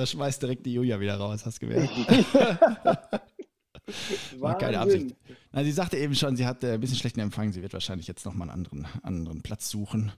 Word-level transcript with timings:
Das 0.00 0.12
schmeißt 0.12 0.40
direkt 0.40 0.64
die 0.64 0.72
Julia 0.72 0.98
wieder 0.98 1.16
raus, 1.16 1.44
hast 1.44 1.60
du 1.60 1.68
gemerkt? 1.68 1.92
War 4.38 4.56
keine 4.56 4.80
Absicht. 4.80 5.14
Na, 5.52 5.62
sie 5.62 5.72
sagte 5.72 5.98
eben 5.98 6.14
schon, 6.14 6.36
sie 6.36 6.46
hat 6.46 6.64
äh, 6.64 6.72
ein 6.72 6.80
bisschen 6.80 6.96
schlechten 6.96 7.20
Empfang. 7.20 7.52
Sie 7.52 7.60
wird 7.60 7.74
wahrscheinlich 7.74 8.06
jetzt 8.06 8.24
nochmal 8.24 8.48
einen 8.48 8.64
anderen, 8.64 8.86
anderen 9.02 9.42
Platz 9.42 9.68
suchen, 9.68 10.10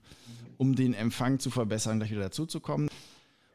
um 0.55 0.73
den 0.73 0.93
Empfang 0.93 1.39
zu 1.39 1.49
verbessern, 1.49 1.99
gleich 1.99 2.11
wieder 2.11 2.21
dazuzukommen. 2.21 2.87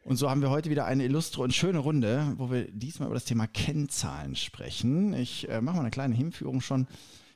Und 0.04 0.16
so 0.16 0.28
haben 0.28 0.42
wir 0.42 0.50
heute 0.50 0.68
wieder 0.68 0.84
eine 0.84 1.04
illustre 1.04 1.40
und 1.40 1.54
schöne 1.54 1.78
Runde, 1.78 2.34
wo 2.36 2.50
wir 2.50 2.70
diesmal 2.72 3.06
über 3.06 3.14
das 3.14 3.24
Thema 3.24 3.46
Kennzahlen 3.46 4.36
sprechen. 4.36 5.14
Ich 5.14 5.48
äh, 5.48 5.62
mache 5.62 5.76
mal 5.76 5.80
eine 5.80 5.90
kleine 5.90 6.14
Hinführung 6.14 6.60
schon. 6.60 6.88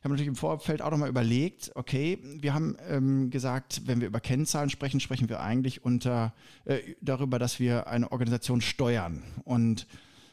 Ich 0.03 0.05
habe 0.05 0.15
natürlich 0.15 0.31
im 0.31 0.35
Vorfeld 0.35 0.83
auch 0.83 0.91
nochmal 0.91 1.11
überlegt, 1.11 1.71
okay, 1.77 2.19
wir 2.41 2.55
haben 2.55 2.77
ähm, 2.89 3.31
gesagt, 3.31 3.83
wenn 3.87 4.01
wir 4.01 4.09
über 4.09 4.19
Kennzahlen 4.19 4.69
sprechen, 4.69 4.99
sprechen 4.99 5.29
wir 5.29 5.39
eigentlich 5.39 5.85
unter, 5.85 6.35
äh, 6.65 6.81
darüber, 7.01 7.39
dass 7.39 7.61
wir 7.61 7.87
eine 7.87 8.11
Organisation 8.11 8.61
steuern. 8.61 9.23
Und 9.45 9.87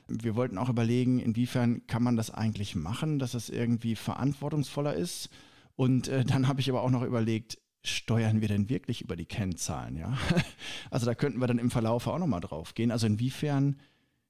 wir 0.07 0.33
wollten 0.33 0.57
auch 0.57 0.69
überlegen, 0.69 1.19
inwiefern 1.19 1.85
kann 1.85 2.01
man 2.01 2.17
das 2.17 2.31
eigentlich 2.31 2.75
machen, 2.75 3.19
dass 3.19 3.35
es 3.35 3.51
irgendwie 3.51 3.95
verantwortungsvoller 3.95 4.95
ist. 4.95 5.29
Und 5.75 6.07
äh, 6.07 6.25
dann 6.25 6.47
habe 6.47 6.61
ich 6.61 6.69
aber 6.71 6.81
auch 6.81 6.89
noch 6.89 7.03
überlegt, 7.03 7.59
steuern 7.83 8.41
wir 8.41 8.47
denn 8.47 8.69
wirklich 8.69 9.01
über 9.03 9.15
die 9.15 9.27
Kennzahlen? 9.27 9.97
Ja? 9.97 10.17
Also 10.89 11.05
da 11.05 11.13
könnten 11.13 11.41
wir 11.41 11.47
dann 11.47 11.59
im 11.59 11.69
Verlauf 11.69 12.07
auch 12.07 12.17
nochmal 12.17 12.41
drauf 12.41 12.73
gehen. 12.73 12.89
Also 12.89 13.05
inwiefern 13.05 13.75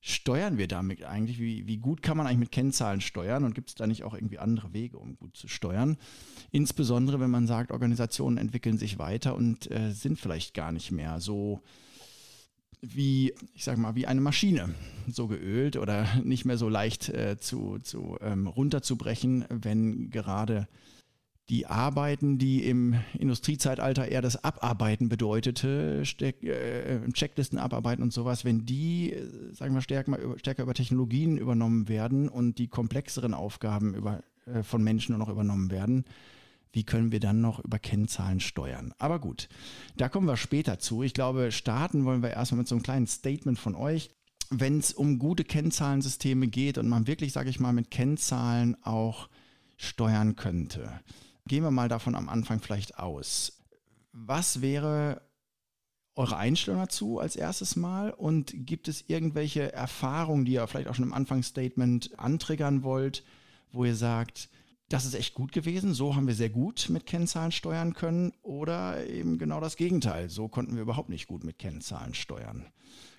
steuern 0.01 0.57
wir 0.57 0.67
damit 0.67 1.03
eigentlich? 1.03 1.39
Wie, 1.39 1.67
wie 1.67 1.77
gut 1.77 2.01
kann 2.01 2.17
man 2.17 2.25
eigentlich 2.25 2.39
mit 2.39 2.51
Kennzahlen 2.51 3.01
steuern? 3.01 3.43
Und 3.43 3.55
gibt 3.55 3.69
es 3.69 3.75
da 3.75 3.87
nicht 3.87 4.03
auch 4.03 4.13
irgendwie 4.13 4.39
andere 4.39 4.73
Wege, 4.73 4.97
um 4.97 5.17
gut 5.17 5.35
zu 5.35 5.47
steuern? 5.47 5.97
Insbesondere, 6.51 7.19
wenn 7.19 7.31
man 7.31 7.47
sagt, 7.47 7.71
Organisationen 7.71 8.37
entwickeln 8.37 8.77
sich 8.77 8.99
weiter 8.99 9.35
und 9.35 9.69
äh, 9.71 9.91
sind 9.91 10.19
vielleicht 10.19 10.53
gar 10.53 10.71
nicht 10.71 10.91
mehr 10.91 11.19
so 11.19 11.61
wie, 12.81 13.33
ich 13.53 13.65
sag 13.65 13.77
mal, 13.77 13.95
wie 13.95 14.07
eine 14.07 14.21
Maschine, 14.21 14.73
so 15.07 15.27
geölt 15.27 15.75
oder 15.75 16.07
nicht 16.23 16.45
mehr 16.45 16.57
so 16.57 16.69
leicht 16.69 17.09
äh, 17.09 17.37
zu, 17.37 17.79
zu 17.79 18.17
ähm, 18.21 18.47
runterzubrechen, 18.47 19.45
wenn 19.49 20.09
gerade 20.09 20.67
die 21.49 21.65
Arbeiten, 21.65 22.37
die 22.37 22.63
im 22.63 22.95
Industriezeitalter 23.17 24.07
eher 24.07 24.21
das 24.21 24.43
Abarbeiten 24.43 25.09
bedeutete, 25.09 26.05
Steck, 26.05 26.43
äh, 26.43 26.99
Checklisten 27.11 27.57
abarbeiten 27.57 28.03
und 28.03 28.13
sowas, 28.13 28.45
wenn 28.45 28.65
die, 28.65 29.13
äh, 29.13 29.53
sagen 29.53 29.73
wir, 29.73 29.81
stärker, 29.81 30.17
stärker 30.37 30.63
über 30.63 30.75
Technologien 30.75 31.37
übernommen 31.37 31.89
werden 31.89 32.29
und 32.29 32.59
die 32.59 32.67
komplexeren 32.67 33.33
Aufgaben 33.33 33.95
über, 33.95 34.21
äh, 34.45 34.61
von 34.61 34.83
Menschen 34.83 35.13
nur 35.13 35.25
noch 35.25 35.31
übernommen 35.31 35.71
werden, 35.71 36.05
wie 36.71 36.83
können 36.83 37.11
wir 37.11 37.19
dann 37.19 37.41
noch 37.41 37.63
über 37.63 37.79
Kennzahlen 37.79 38.39
steuern? 38.39 38.93
Aber 38.99 39.17
gut, 39.17 39.49
da 39.97 40.07
kommen 40.07 40.27
wir 40.27 40.37
später 40.37 40.77
zu. 40.77 41.01
Ich 41.01 41.15
glaube, 41.15 41.51
starten 41.51 42.05
wollen 42.05 42.21
wir 42.21 42.29
erstmal 42.29 42.59
mit 42.59 42.67
so 42.67 42.75
einem 42.75 42.83
kleinen 42.83 43.07
Statement 43.07 43.57
von 43.57 43.73
euch. 43.73 44.11
Wenn 44.51 44.77
es 44.77 44.93
um 44.93 45.17
gute 45.17 45.43
Kennzahlensysteme 45.43 46.47
geht 46.47 46.77
und 46.77 46.87
man 46.87 47.07
wirklich, 47.07 47.33
sage 47.33 47.49
ich 47.49 47.59
mal, 47.59 47.73
mit 47.73 47.89
Kennzahlen 47.89 48.77
auch 48.83 49.29
steuern 49.77 50.35
könnte, 50.35 50.91
gehen 51.49 51.63
wir 51.63 51.71
mal 51.71 51.89
davon 51.89 52.15
am 52.15 52.29
Anfang 52.29 52.61
vielleicht 52.61 52.97
aus. 52.97 53.61
Was 54.13 54.61
wäre 54.61 55.21
eure 56.15 56.37
Einstellung 56.37 56.79
dazu 56.79 57.19
als 57.19 57.35
erstes 57.35 57.75
Mal 57.75 58.11
und 58.11 58.53
gibt 58.65 58.87
es 58.87 59.05
irgendwelche 59.07 59.73
Erfahrungen, 59.73 60.45
die 60.45 60.53
ihr 60.53 60.67
vielleicht 60.67 60.87
auch 60.87 60.95
schon 60.95 61.05
im 61.05 61.13
Anfangsstatement 61.13 62.17
antriggern 62.17 62.83
wollt, 62.83 63.23
wo 63.71 63.85
ihr 63.85 63.95
sagt, 63.95 64.49
das 64.89 65.05
ist 65.05 65.13
echt 65.13 65.33
gut 65.33 65.51
gewesen, 65.51 65.93
so 65.93 66.15
haben 66.15 66.27
wir 66.27 66.33
sehr 66.33 66.49
gut 66.49 66.87
mit 66.89 67.05
Kennzahlen 67.05 67.51
steuern 67.51 67.93
können 67.93 68.33
oder 68.41 69.05
eben 69.07 69.37
genau 69.37 69.59
das 69.59 69.77
Gegenteil, 69.77 70.29
so 70.29 70.47
konnten 70.47 70.75
wir 70.75 70.81
überhaupt 70.81 71.09
nicht 71.09 71.27
gut 71.27 71.43
mit 71.43 71.59
Kennzahlen 71.59 72.13
steuern. 72.13 72.65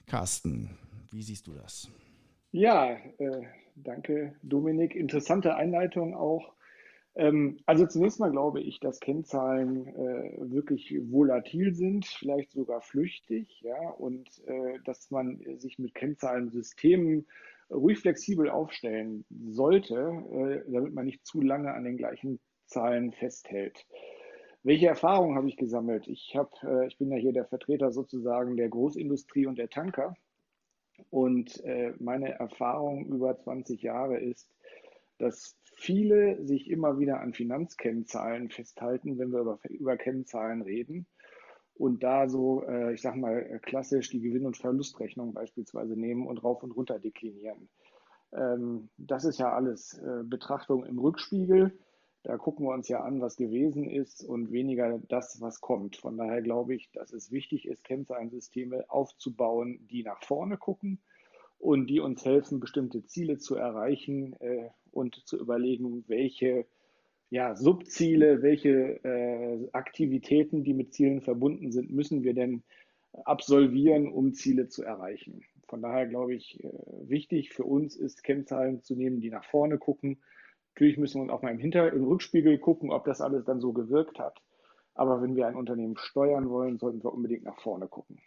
Carsten, 0.06 0.76
wie 1.10 1.22
siehst 1.22 1.46
du 1.46 1.54
das? 1.54 1.88
Ja, 2.52 2.90
äh, 3.18 3.46
danke 3.76 4.34
Dominik. 4.42 4.94
Interessante 4.94 5.54
Einleitung 5.54 6.14
auch. 6.14 6.52
Ähm, 7.20 7.58
also 7.66 7.86
zunächst 7.86 8.18
mal 8.18 8.30
glaube 8.30 8.62
ich, 8.62 8.80
dass 8.80 8.98
Kennzahlen 8.98 9.88
äh, 9.88 10.32
wirklich 10.38 10.96
volatil 11.02 11.74
sind, 11.74 12.06
vielleicht 12.06 12.52
sogar 12.52 12.80
flüchtig, 12.80 13.60
ja, 13.60 13.90
und 13.90 14.26
äh, 14.46 14.78
dass 14.86 15.10
man 15.10 15.38
sich 15.58 15.78
mit 15.78 15.94
Kennzahlensystemen 15.94 17.26
ruhig 17.70 17.98
flexibel 17.98 18.48
aufstellen 18.48 19.26
sollte, 19.50 20.64
äh, 20.66 20.72
damit 20.72 20.94
man 20.94 21.04
nicht 21.04 21.26
zu 21.26 21.42
lange 21.42 21.74
an 21.74 21.84
den 21.84 21.98
gleichen 21.98 22.40
Zahlen 22.64 23.12
festhält. 23.12 23.86
Welche 24.62 24.86
Erfahrungen 24.86 25.36
habe 25.36 25.48
ich 25.48 25.58
gesammelt? 25.58 26.08
Ich, 26.08 26.34
hab, 26.34 26.50
äh, 26.62 26.86
ich 26.86 26.96
bin 26.96 27.10
ja 27.10 27.18
hier 27.18 27.34
der 27.34 27.44
Vertreter 27.44 27.92
sozusagen 27.92 28.56
der 28.56 28.70
Großindustrie 28.70 29.44
und 29.44 29.58
der 29.58 29.68
Tanker. 29.68 30.14
Und 31.10 31.62
äh, 31.64 31.92
meine 31.98 32.30
Erfahrung 32.30 33.04
über 33.04 33.36
20 33.36 33.82
Jahre 33.82 34.18
ist, 34.18 34.50
dass 35.18 35.54
viele 35.80 36.44
sich 36.44 36.70
immer 36.70 36.98
wieder 36.98 37.20
an 37.20 37.32
Finanzkennzahlen 37.32 38.50
festhalten, 38.50 39.18
wenn 39.18 39.32
wir 39.32 39.40
über, 39.40 39.58
über 39.68 39.96
Kennzahlen 39.96 40.60
reden 40.62 41.06
und 41.74 42.02
da 42.02 42.28
so, 42.28 42.62
äh, 42.64 42.92
ich 42.92 43.00
sag 43.00 43.16
mal, 43.16 43.58
klassisch 43.62 44.10
die 44.10 44.20
Gewinn- 44.20 44.46
und 44.46 44.58
Verlustrechnung 44.58 45.32
beispielsweise 45.32 45.98
nehmen 45.98 46.26
und 46.26 46.44
rauf 46.44 46.62
und 46.62 46.72
runter 46.72 46.98
deklinieren. 46.98 47.70
Ähm, 48.32 48.90
das 48.98 49.24
ist 49.24 49.38
ja 49.38 49.52
alles 49.52 49.94
äh, 49.94 50.22
Betrachtung 50.22 50.84
im 50.84 50.98
Rückspiegel. 50.98 51.78
Da 52.24 52.36
gucken 52.36 52.66
wir 52.66 52.74
uns 52.74 52.88
ja 52.88 53.00
an, 53.00 53.22
was 53.22 53.36
gewesen 53.36 53.88
ist 53.88 54.22
und 54.22 54.52
weniger 54.52 54.98
das, 55.08 55.40
was 55.40 55.62
kommt. 55.62 55.96
Von 55.96 56.18
daher 56.18 56.42
glaube 56.42 56.74
ich, 56.74 56.90
dass 56.92 57.14
es 57.14 57.32
wichtig 57.32 57.66
ist, 57.66 57.84
Kennzahlensysteme 57.84 58.84
aufzubauen, 58.90 59.86
die 59.90 60.02
nach 60.02 60.22
vorne 60.22 60.58
gucken 60.58 61.00
und 61.60 61.88
die 61.88 62.00
uns 62.00 62.24
helfen, 62.24 62.58
bestimmte 62.58 63.04
Ziele 63.04 63.38
zu 63.38 63.54
erreichen 63.54 64.34
äh, 64.40 64.70
und 64.90 65.14
zu 65.26 65.38
überlegen, 65.38 66.04
welche 66.08 66.66
ja, 67.28 67.54
Subziele, 67.54 68.42
welche 68.42 69.04
äh, 69.04 69.68
Aktivitäten, 69.72 70.64
die 70.64 70.74
mit 70.74 70.94
Zielen 70.94 71.20
verbunden 71.20 71.70
sind, 71.70 71.90
müssen 71.90 72.24
wir 72.24 72.34
denn 72.34 72.64
absolvieren, 73.24 74.10
um 74.10 74.32
Ziele 74.32 74.68
zu 74.68 74.82
erreichen. 74.82 75.44
Von 75.68 75.82
daher 75.82 76.06
glaube 76.06 76.34
ich, 76.34 76.64
äh, 76.64 76.70
wichtig 77.02 77.50
für 77.50 77.64
uns 77.64 77.94
ist, 77.94 78.24
Kennzahlen 78.24 78.82
zu 78.82 78.96
nehmen, 78.96 79.20
die 79.20 79.30
nach 79.30 79.44
vorne 79.44 79.78
gucken. 79.78 80.18
Natürlich 80.74 80.96
müssen 80.96 81.18
wir 81.18 81.22
uns 81.24 81.32
auch 81.32 81.42
mal 81.42 81.52
im, 81.52 81.58
Hinter-, 81.58 81.92
im 81.92 82.04
Rückspiegel 82.04 82.58
gucken, 82.58 82.90
ob 82.90 83.04
das 83.04 83.20
alles 83.20 83.44
dann 83.44 83.60
so 83.60 83.72
gewirkt 83.72 84.18
hat. 84.18 84.40
Aber 84.94 85.22
wenn 85.22 85.36
wir 85.36 85.46
ein 85.46 85.56
Unternehmen 85.56 85.96
steuern 85.98 86.48
wollen, 86.48 86.78
sollten 86.78 87.04
wir 87.04 87.12
unbedingt 87.12 87.44
nach 87.44 87.60
vorne 87.60 87.86
gucken. 87.86 88.18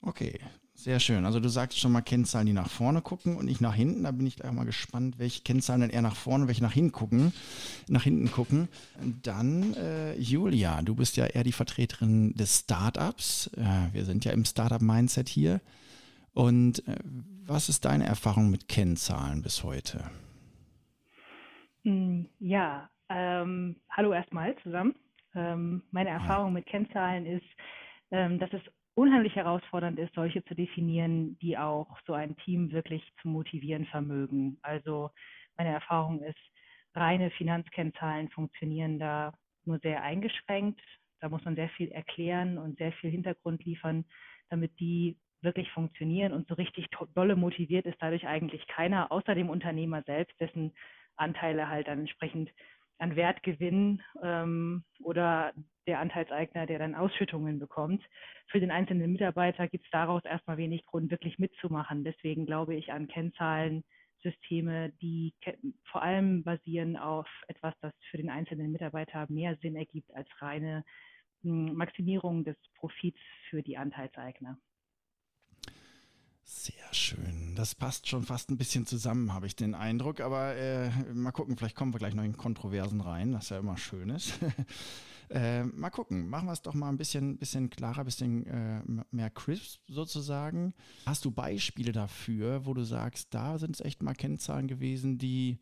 Okay, 0.00 0.38
sehr 0.78 1.00
schön. 1.00 1.24
Also 1.24 1.40
du 1.40 1.48
sagst 1.48 1.78
schon 1.80 1.90
mal 1.90 2.02
Kennzahlen, 2.02 2.46
die 2.46 2.52
nach 2.52 2.70
vorne 2.70 3.02
gucken 3.02 3.36
und 3.36 3.46
nicht 3.46 3.60
nach 3.60 3.74
hinten. 3.74 4.04
Da 4.04 4.12
bin 4.12 4.26
ich 4.26 4.36
gleich 4.36 4.52
mal 4.52 4.64
gespannt, 4.64 5.18
welche 5.18 5.42
Kennzahlen 5.42 5.80
dann 5.80 5.90
eher 5.90 6.02
nach 6.02 6.14
vorne, 6.14 6.46
welche 6.46 6.62
nach 6.62 6.72
hinten 6.72 6.92
gucken. 6.92 7.32
Nach 7.88 8.04
hinten 8.04 8.30
gucken. 8.30 8.68
Dann 9.22 9.74
äh, 9.74 10.14
Julia, 10.14 10.80
du 10.82 10.94
bist 10.94 11.16
ja 11.16 11.26
eher 11.26 11.42
die 11.42 11.52
Vertreterin 11.52 12.32
des 12.34 12.60
Startups. 12.60 13.50
Äh, 13.56 13.92
wir 13.92 14.04
sind 14.04 14.24
ja 14.24 14.30
im 14.30 14.44
Startup-Mindset 14.44 15.28
hier. 15.28 15.60
Und 16.32 16.86
äh, 16.86 16.94
was 17.44 17.68
ist 17.68 17.84
deine 17.84 18.06
Erfahrung 18.06 18.48
mit 18.48 18.68
Kennzahlen 18.68 19.42
bis 19.42 19.64
heute? 19.64 20.04
Hm, 21.82 22.28
ja, 22.38 22.88
ähm, 23.08 23.74
hallo 23.90 24.12
erstmal 24.12 24.56
zusammen. 24.62 24.94
Ähm, 25.34 25.82
meine 25.90 26.10
Erfahrung 26.10 26.52
mit 26.52 26.66
Kennzahlen 26.66 27.26
ist, 27.26 27.46
ähm, 28.12 28.38
dass 28.38 28.52
es 28.52 28.62
unheimlich 28.98 29.36
herausfordernd 29.36 29.98
ist, 29.98 30.12
solche 30.14 30.44
zu 30.44 30.54
definieren, 30.54 31.38
die 31.38 31.56
auch 31.56 31.98
so 32.06 32.14
ein 32.14 32.36
Team 32.38 32.72
wirklich 32.72 33.02
zu 33.22 33.28
motivieren 33.28 33.86
vermögen. 33.86 34.58
Also 34.62 35.10
meine 35.56 35.70
Erfahrung 35.70 36.20
ist, 36.22 36.38
reine 36.94 37.30
Finanzkennzahlen 37.30 38.28
funktionieren 38.30 38.98
da 38.98 39.32
nur 39.64 39.78
sehr 39.78 40.02
eingeschränkt. 40.02 40.80
Da 41.20 41.28
muss 41.28 41.44
man 41.44 41.54
sehr 41.54 41.68
viel 41.70 41.92
erklären 41.92 42.58
und 42.58 42.78
sehr 42.78 42.92
viel 42.92 43.10
Hintergrund 43.10 43.64
liefern, 43.64 44.04
damit 44.50 44.78
die 44.80 45.16
wirklich 45.42 45.70
funktionieren 45.70 46.32
und 46.32 46.48
so 46.48 46.54
richtig 46.54 46.86
dolle 47.14 47.36
motiviert 47.36 47.86
ist 47.86 47.98
dadurch 48.00 48.26
eigentlich 48.26 48.66
keiner, 48.66 49.12
außer 49.12 49.36
dem 49.36 49.48
Unternehmer 49.48 50.02
selbst, 50.02 50.38
dessen 50.40 50.72
Anteile 51.16 51.68
halt 51.68 51.86
dann 51.86 52.00
entsprechend 52.00 52.50
an 52.98 53.16
Wert 53.16 53.42
gewinnen 53.42 54.02
ähm, 54.22 54.84
oder 55.02 55.52
der 55.86 56.00
Anteilseigner, 56.00 56.66
der 56.66 56.78
dann 56.78 56.94
Ausschüttungen 56.94 57.58
bekommt. 57.58 58.04
Für 58.48 58.60
den 58.60 58.70
einzelnen 58.70 59.10
Mitarbeiter 59.10 59.68
gibt 59.68 59.84
es 59.84 59.90
daraus 59.90 60.24
erstmal 60.24 60.58
wenig 60.58 60.84
Grund, 60.84 61.10
wirklich 61.10 61.38
mitzumachen. 61.38 62.04
Deswegen 62.04 62.44
glaube 62.44 62.74
ich 62.74 62.92
an 62.92 63.08
Kennzahlensysteme, 63.08 64.92
die 65.00 65.34
vor 65.90 66.02
allem 66.02 66.44
basieren 66.44 66.96
auf 66.96 67.28
etwas, 67.46 67.74
das 67.80 67.94
für 68.10 68.18
den 68.18 68.30
einzelnen 68.30 68.70
Mitarbeiter 68.70 69.26
mehr 69.30 69.56
Sinn 69.62 69.76
ergibt 69.76 70.14
als 70.14 70.28
reine 70.42 70.84
hm, 71.42 71.74
Maximierung 71.74 72.44
des 72.44 72.56
Profits 72.74 73.20
für 73.48 73.62
die 73.62 73.78
Anteilseigner. 73.78 74.58
Sehr 76.50 76.94
schön. 76.94 77.54
Das 77.56 77.74
passt 77.74 78.08
schon 78.08 78.24
fast 78.24 78.50
ein 78.50 78.56
bisschen 78.56 78.86
zusammen, 78.86 79.34
habe 79.34 79.46
ich 79.46 79.54
den 79.54 79.74
Eindruck. 79.74 80.20
Aber 80.22 80.56
äh, 80.56 80.88
mal 81.12 81.30
gucken, 81.30 81.58
vielleicht 81.58 81.76
kommen 81.76 81.92
wir 81.92 81.98
gleich 81.98 82.14
noch 82.14 82.24
in 82.24 82.38
Kontroversen 82.38 83.02
rein, 83.02 83.32
das 83.32 83.50
ja 83.50 83.58
immer 83.58 83.76
schön 83.76 84.10
ist. 84.10 84.34
Äh, 85.30 85.64
mal 85.64 85.90
gucken, 85.90 86.30
machen 86.30 86.46
wir 86.46 86.54
es 86.54 86.62
doch 86.62 86.72
mal 86.72 86.88
ein 86.88 86.96
bisschen, 86.96 87.36
bisschen 87.36 87.68
klarer, 87.68 87.98
ein 87.98 88.06
bisschen 88.06 88.46
äh, 88.46 88.82
mehr 89.10 89.28
crisp 89.28 89.82
sozusagen. 89.86 90.72
Hast 91.04 91.26
du 91.26 91.30
Beispiele 91.30 91.92
dafür, 91.92 92.64
wo 92.64 92.72
du 92.72 92.82
sagst, 92.82 93.34
da 93.34 93.58
sind 93.58 93.74
es 93.74 93.84
echt 93.84 94.02
mal 94.02 94.14
Kennzahlen 94.14 94.68
gewesen, 94.68 95.18
die 95.18 95.58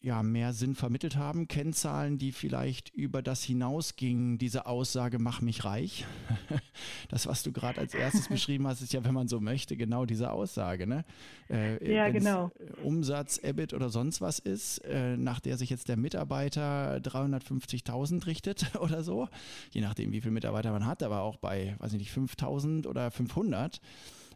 ja, 0.00 0.22
mehr 0.22 0.52
Sinn 0.52 0.74
vermittelt 0.74 1.16
haben. 1.16 1.48
Kennzahlen, 1.48 2.18
die 2.18 2.32
vielleicht 2.32 2.90
über 2.90 3.22
das 3.22 3.42
hinausgingen, 3.42 4.38
diese 4.38 4.66
Aussage, 4.66 5.18
mach 5.18 5.40
mich 5.40 5.64
reich. 5.64 6.04
Das, 7.08 7.26
was 7.26 7.42
du 7.42 7.52
gerade 7.52 7.80
als 7.80 7.94
erstes 7.94 8.28
beschrieben 8.28 8.66
hast, 8.66 8.82
ist 8.82 8.92
ja, 8.92 9.02
wenn 9.04 9.14
man 9.14 9.28
so 9.28 9.40
möchte, 9.40 9.76
genau 9.76 10.04
diese 10.04 10.32
Aussage. 10.32 10.86
Ne? 10.86 11.04
Äh, 11.48 11.94
ja, 11.94 12.10
genau. 12.10 12.50
Umsatz, 12.82 13.38
EBIT 13.42 13.72
oder 13.72 13.88
sonst 13.88 14.20
was 14.20 14.38
ist, 14.38 14.78
äh, 14.84 15.16
nach 15.16 15.40
der 15.40 15.56
sich 15.56 15.70
jetzt 15.70 15.88
der 15.88 15.96
Mitarbeiter 15.96 16.96
350.000 16.96 18.26
richtet 18.26 18.76
oder 18.80 19.02
so, 19.02 19.28
je 19.70 19.80
nachdem, 19.80 20.12
wie 20.12 20.20
viele 20.20 20.32
Mitarbeiter 20.32 20.72
man 20.72 20.84
hat, 20.84 21.02
aber 21.02 21.22
auch 21.22 21.36
bei, 21.36 21.76
weiß 21.78 21.92
ich 21.92 21.98
nicht, 21.98 22.12
5.000 22.12 22.86
oder 22.86 23.10
500 23.10 23.80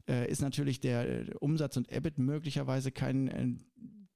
äh, 0.08 0.30
ist 0.30 0.40
natürlich 0.40 0.80
der 0.80 1.24
Umsatz 1.40 1.76
und 1.76 1.90
EBIT 1.90 2.18
möglicherweise 2.18 2.90
kein 2.90 3.28
äh, 3.28 3.48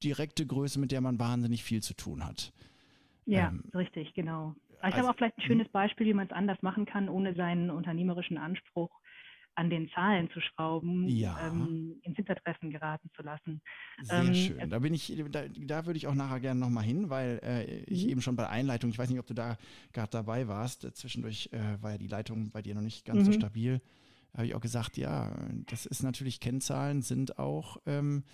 direkte 0.04 0.46
Größe, 0.46 0.78
mit 0.78 0.92
der 0.92 1.00
man 1.00 1.18
wahnsinnig 1.18 1.64
viel 1.64 1.82
zu 1.82 1.94
tun 1.94 2.24
hat. 2.24 2.52
Ja, 3.26 3.48
ähm, 3.48 3.64
richtig, 3.74 4.14
genau. 4.14 4.54
Aber 4.80 4.88
ich 4.88 4.94
also, 4.94 4.98
habe 4.98 5.10
auch 5.10 5.16
vielleicht 5.16 5.38
ein 5.38 5.42
schönes 5.46 5.68
Beispiel, 5.68 6.06
wie 6.06 6.14
man 6.14 6.26
es 6.26 6.32
anders 6.32 6.60
machen 6.60 6.84
kann, 6.84 7.08
ohne 7.08 7.34
seinen 7.34 7.70
unternehmerischen 7.70 8.36
Anspruch 8.36 8.90
an 9.56 9.70
den 9.70 9.88
Zahlen 9.90 10.28
zu 10.30 10.40
schrauben, 10.40 11.08
ja. 11.08 11.38
ähm, 11.46 11.96
ins 12.02 12.16
Hintertreffen 12.16 12.70
geraten 12.70 13.08
zu 13.14 13.22
lassen. 13.22 13.60
Sehr 14.02 14.18
ähm, 14.18 14.34
schön. 14.34 14.70
Da 14.70 14.78
bin 14.80 14.94
ich, 14.94 15.14
da, 15.30 15.44
da 15.48 15.86
würde 15.86 15.96
ich 15.96 16.06
auch 16.06 16.14
nachher 16.14 16.40
gerne 16.40 16.60
nochmal 16.60 16.84
hin, 16.84 17.08
weil 17.08 17.40
äh, 17.42 17.82
ich 17.84 18.04
mhm. 18.04 18.10
eben 18.10 18.20
schon 18.20 18.36
bei 18.36 18.42
der 18.42 18.50
Einleitung, 18.50 18.90
ich 18.90 18.98
weiß 18.98 19.08
nicht, 19.08 19.20
ob 19.20 19.26
du 19.26 19.34
da 19.34 19.56
gerade 19.92 20.10
dabei 20.10 20.48
warst, 20.48 20.82
zwischendurch 20.96 21.50
äh, 21.52 21.80
war 21.80 21.92
ja 21.92 21.98
die 21.98 22.08
Leitung 22.08 22.50
bei 22.50 22.62
dir 22.62 22.74
noch 22.74 22.82
nicht 22.82 23.04
ganz 23.04 23.20
mhm. 23.20 23.24
so 23.24 23.32
stabil. 23.32 23.80
Da 24.32 24.38
habe 24.38 24.46
ich 24.48 24.54
auch 24.54 24.60
gesagt, 24.60 24.96
ja, 24.96 25.32
das 25.66 25.86
ist 25.86 26.02
natürlich 26.02 26.40
Kennzahlen, 26.40 27.02
sind 27.02 27.38
auch 27.38 27.76
ähm, 27.86 28.24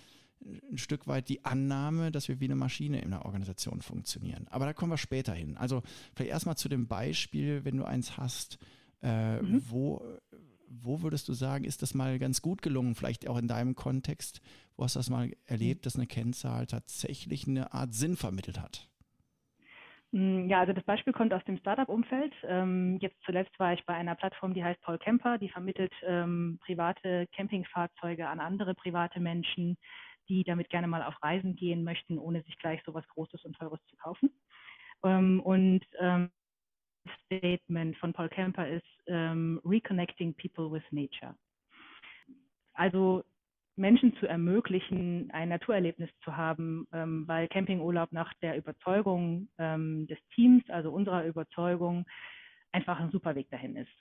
ein 0.71 0.77
Stück 0.77 1.07
weit 1.07 1.29
die 1.29 1.45
Annahme, 1.45 2.11
dass 2.11 2.27
wir 2.27 2.39
wie 2.39 2.45
eine 2.45 2.55
Maschine 2.55 3.01
in 3.01 3.11
der 3.11 3.25
Organisation 3.25 3.81
funktionieren. 3.81 4.47
Aber 4.49 4.65
da 4.65 4.73
kommen 4.73 4.91
wir 4.91 4.97
später 4.97 5.33
hin. 5.33 5.57
Also 5.57 5.83
vielleicht 6.15 6.31
erstmal 6.31 6.57
zu 6.57 6.69
dem 6.69 6.87
Beispiel, 6.87 7.63
wenn 7.63 7.77
du 7.77 7.83
eins 7.83 8.17
hast, 8.17 8.57
äh, 9.03 9.41
mhm. 9.41 9.61
wo, 9.69 10.03
wo 10.67 11.01
würdest 11.01 11.27
du 11.27 11.33
sagen, 11.33 11.63
ist 11.63 11.81
das 11.81 11.93
mal 11.93 12.17
ganz 12.19 12.41
gut 12.41 12.61
gelungen, 12.61 12.95
vielleicht 12.95 13.27
auch 13.27 13.37
in 13.37 13.47
deinem 13.47 13.75
Kontext, 13.75 14.41
wo 14.77 14.83
hast 14.83 14.95
du 14.95 14.99
das 14.99 15.09
mal 15.09 15.31
erlebt, 15.45 15.85
dass 15.85 15.95
eine 15.95 16.07
Kennzahl 16.07 16.65
tatsächlich 16.65 17.47
eine 17.47 17.73
Art 17.73 17.93
Sinn 17.93 18.15
vermittelt 18.15 18.59
hat? 18.59 18.87
Mm, 20.11 20.47
ja, 20.49 20.59
also 20.59 20.73
das 20.73 20.83
Beispiel 20.83 21.13
kommt 21.13 21.33
aus 21.33 21.43
dem 21.45 21.57
Startup-Umfeld. 21.57 22.33
Ähm, 22.43 22.97
jetzt 22.99 23.17
zuletzt 23.25 23.57
war 23.59 23.73
ich 23.73 23.85
bei 23.85 23.93
einer 23.93 24.15
Plattform, 24.15 24.53
die 24.53 24.63
heißt 24.63 24.81
Paul 24.81 24.97
Camper, 24.97 25.37
die 25.37 25.49
vermittelt 25.49 25.93
ähm, 26.05 26.59
private 26.65 27.27
Campingfahrzeuge 27.35 28.27
an 28.27 28.39
andere 28.39 28.75
private 28.75 29.19
Menschen 29.19 29.77
die 30.29 30.43
damit 30.43 30.69
gerne 30.69 30.87
mal 30.87 31.03
auf 31.03 31.21
Reisen 31.21 31.55
gehen 31.55 31.83
möchten, 31.83 32.17
ohne 32.17 32.41
sich 32.43 32.57
gleich 32.59 32.81
so 32.85 32.93
was 32.93 33.07
Großes 33.09 33.43
und 33.45 33.55
Teures 33.55 33.79
zu 33.87 33.95
kaufen. 33.97 34.29
Ähm, 35.03 35.41
und 35.41 35.81
ähm, 35.99 36.29
Statement 37.25 37.97
von 37.97 38.13
Paul 38.13 38.29
Kemper 38.29 38.67
ist 38.67 38.85
ähm, 39.07 39.59
Reconnecting 39.65 40.35
People 40.35 40.71
with 40.71 40.83
Nature. 40.91 41.35
Also 42.73 43.23
Menschen 43.75 44.15
zu 44.17 44.27
ermöglichen, 44.27 45.31
ein 45.31 45.49
Naturerlebnis 45.49 46.09
zu 46.23 46.35
haben, 46.35 46.87
ähm, 46.93 47.27
weil 47.27 47.47
Campingurlaub 47.47 48.11
nach 48.11 48.33
der 48.35 48.57
Überzeugung 48.57 49.49
ähm, 49.57 50.07
des 50.07 50.19
Teams, 50.35 50.63
also 50.69 50.91
unserer 50.91 51.25
Überzeugung, 51.25 52.05
einfach 52.71 52.99
ein 52.99 53.11
super 53.11 53.35
Weg 53.35 53.49
dahin 53.49 53.75
ist. 53.75 53.91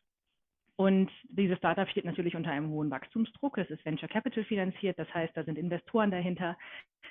Und 0.80 1.10
dieses 1.28 1.58
Startup 1.58 1.86
steht 1.90 2.06
natürlich 2.06 2.34
unter 2.34 2.52
einem 2.52 2.70
hohen 2.70 2.90
Wachstumsdruck. 2.90 3.58
Es 3.58 3.68
ist 3.68 3.84
Venture 3.84 4.08
Capital 4.08 4.44
finanziert, 4.44 4.98
das 4.98 5.12
heißt, 5.12 5.36
da 5.36 5.44
sind 5.44 5.58
Investoren 5.58 6.10
dahinter, 6.10 6.56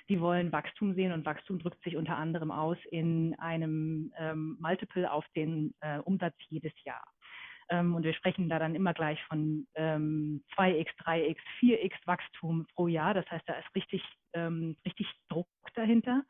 die 0.10 0.20
wollen 0.20 0.52
Wachstum 0.52 0.96
sehen 0.96 1.12
und 1.12 1.24
Wachstum 1.24 1.60
drückt 1.60 1.84
sich 1.84 1.96
unter 1.96 2.18
anderem 2.18 2.50
aus 2.50 2.80
in 2.90 3.36
einem 3.38 4.12
ähm, 4.18 4.58
Multiple 4.60 5.12
auf 5.12 5.24
den 5.36 5.76
äh, 5.82 6.00
Umsatz 6.00 6.34
jedes 6.48 6.74
Jahr. 6.84 7.04
Ähm, 7.70 7.94
und 7.94 8.02
wir 8.02 8.16
sprechen 8.16 8.50
da 8.50 8.58
dann 8.58 8.74
immer 8.74 8.96
gleich 8.96 9.24
von 9.26 9.68
ähm, 9.76 10.44
2x, 10.58 10.88
3x, 11.06 11.38
4x 11.62 11.94
Wachstum 12.06 12.66
pro 12.74 12.88
Jahr. 12.88 13.14
Das 13.14 13.30
heißt, 13.30 13.48
da 13.48 13.54
ist 13.54 13.76
richtig, 13.76 14.02
ähm, 14.34 14.78
richtig 14.84 15.06
Druck 15.30 15.48
dahinter. 15.76 16.24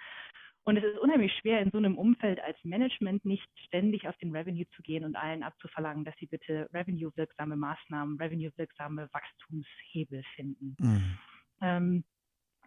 Und 0.70 0.78
es 0.78 0.84
ist 0.84 1.00
unheimlich 1.00 1.34
schwer, 1.42 1.62
in 1.62 1.72
so 1.72 1.80
einem 1.80 1.98
Umfeld 1.98 2.40
als 2.42 2.64
Management 2.64 3.26
nicht 3.26 3.50
ständig 3.66 4.08
auf 4.08 4.16
den 4.18 4.36
Revenue 4.36 4.68
zu 4.76 4.84
gehen 4.84 5.04
und 5.04 5.16
allen 5.16 5.42
abzuverlangen, 5.42 6.06
dass 6.06 6.16
sie 6.18 6.28
bitte 6.28 6.70
revenue-wirksame 6.72 7.56
Maßnahmen, 7.56 8.22
revenue-wirksame 8.22 9.10
Wachstumshebel 9.12 10.22
finden. 10.36 10.78
Mhm. 10.80 11.18
Ähm, 11.62 12.04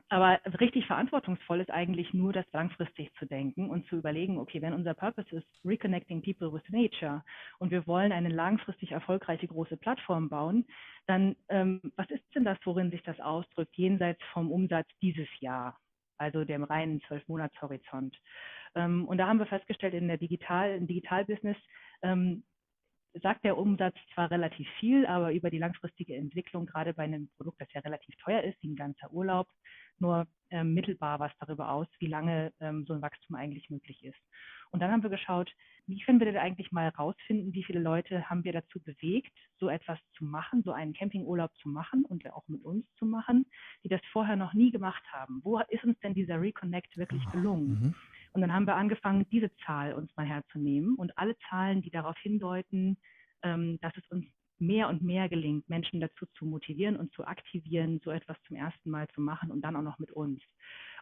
aber 0.08 0.40
richtig 0.58 0.84
verantwortungsvoll 0.87 1.60
ist 1.60 1.70
eigentlich 1.70 2.12
nur, 2.12 2.32
das 2.32 2.44
langfristig 2.52 3.14
zu 3.20 3.26
denken 3.26 3.70
und 3.70 3.87
zu 3.87 3.99
überlegen, 3.99 4.37
okay, 4.38 4.60
wenn 4.60 4.72
unser 4.72 4.94
Purpose 4.94 5.37
ist 5.37 5.46
Reconnecting 5.64 6.22
People 6.22 6.52
with 6.52 6.69
Nature 6.70 7.22
und 7.60 7.70
wir 7.70 7.87
wollen 7.87 8.10
eine 8.10 8.31
langfristig 8.31 8.90
erfolgreiche 8.90 9.46
große 9.46 9.76
Plattform 9.76 10.28
bauen, 10.28 10.66
dann 11.06 11.37
ähm, 11.50 11.81
was 11.94 12.10
ist 12.10 12.25
denn 12.34 12.44
das, 12.44 12.58
worin 12.64 12.90
sich 12.90 13.05
das 13.05 13.20
ausdrückt, 13.20 13.76
jenseits 13.76 14.20
vom 14.32 14.50
Umsatz 14.50 14.88
dieses 15.00 15.28
Jahr? 15.38 15.78
Also 16.18 16.44
dem 16.44 16.64
reinen 16.64 17.00
Zwölfmonatshorizont. 17.02 18.16
Ähm, 18.74 19.06
und 19.06 19.18
da 19.18 19.26
haben 19.26 19.38
wir 19.38 19.46
festgestellt, 19.46 19.94
in 19.94 20.08
der 20.08 20.18
Digital, 20.18 20.76
im 20.76 20.86
Digitalbusiness 20.86 21.56
ähm, 22.02 22.44
sagt 23.20 23.44
der 23.44 23.58
Umsatz 23.58 23.96
zwar 24.14 24.30
relativ 24.30 24.66
viel, 24.80 25.04
aber 25.06 25.32
über 25.32 25.50
die 25.50 25.58
langfristige 25.58 26.16
Entwicklung, 26.16 26.66
gerade 26.66 26.94
bei 26.94 27.02
einem 27.04 27.28
Produkt, 27.36 27.60
das 27.60 27.72
ja 27.72 27.80
relativ 27.80 28.14
teuer 28.16 28.42
ist, 28.42 28.62
wie 28.62 28.72
ein 28.72 28.76
ganzer 28.76 29.12
Urlaub, 29.12 29.48
nur 29.98 30.26
ähm, 30.50 30.72
mittelbar 30.74 31.20
was 31.20 31.32
darüber 31.38 31.70
aus, 31.72 31.86
wie 31.98 32.06
lange 32.06 32.52
ähm, 32.60 32.84
so 32.86 32.94
ein 32.94 33.02
Wachstum 33.02 33.36
eigentlich 33.36 33.68
möglich 33.70 34.02
ist. 34.04 34.18
Und 34.72 34.80
dann 34.80 34.90
haben 34.90 35.02
wir 35.02 35.10
geschaut, 35.10 35.52
wie 35.86 36.00
können 36.00 36.19
wir 36.19 36.26
denn 36.26 36.38
eigentlich 36.38 36.72
mal 36.72 36.88
rausfinden, 36.88 37.52
wie 37.52 37.62
viele 37.62 37.80
Leute 37.80 38.28
haben 38.30 38.42
wir 38.44 38.52
dazu 38.52 38.80
bewegt, 38.80 39.32
so 39.58 39.69
etwas 39.69 39.98
zu 40.16 40.24
machen, 40.24 40.62
so 40.64 40.72
einen 40.72 40.94
Campingurlaub 40.94 41.54
zu 41.58 41.69
machen 41.69 42.04
und 42.04 42.28
auch 42.32 42.48
mit 42.48 42.64
uns 42.64 42.86
zu 42.98 43.04
machen, 43.04 43.46
die 43.84 43.88
das 43.88 44.00
vorher 44.12 44.36
noch 44.36 44.54
nie 44.54 44.70
gemacht 44.70 45.02
haben. 45.12 45.40
Wo 45.44 45.58
ist 45.58 45.84
uns 45.84 45.98
denn 46.00 46.14
dieser 46.14 46.40
Reconnect 46.40 46.96
wirklich 46.96 47.24
gelungen? 47.32 47.69
Mhm. 47.69 47.94
Und 48.32 48.40
dann 48.40 48.52
haben 48.52 48.66
wir 48.66 48.76
angefangen, 48.76 49.26
diese 49.30 49.54
Zahl 49.66 49.92
uns 49.92 50.14
mal 50.16 50.26
herzunehmen 50.26 50.94
und 50.94 51.16
alle 51.19 51.36
Zahlen, 51.50 51.82
die 51.82 51.90
darauf 51.90 52.16
hindeuten, 52.19 52.96
ähm, 53.43 53.79
dass 53.82 53.94
es 53.96 54.06
uns 54.08 54.24
mehr 54.58 54.88
und 54.88 55.02
mehr 55.02 55.29
gelingt, 55.29 55.69
Menschen 55.69 56.00
dazu 56.00 56.24
zu 56.38 56.46
motivieren 56.46 56.96
und 56.96 57.12
zu 57.12 57.26
aktivieren, 57.26 58.00
so 58.05 58.10
etwas 58.10 58.36
zum 58.46 58.56
ersten 58.56 58.91
Mal 58.91 59.08
zu 59.08 59.20
machen 59.20 59.50
und 59.50 59.60
dann 59.60 59.76
auch 59.76 59.82
noch 59.82 59.98
mit 59.98 60.12
uns. 60.12 60.41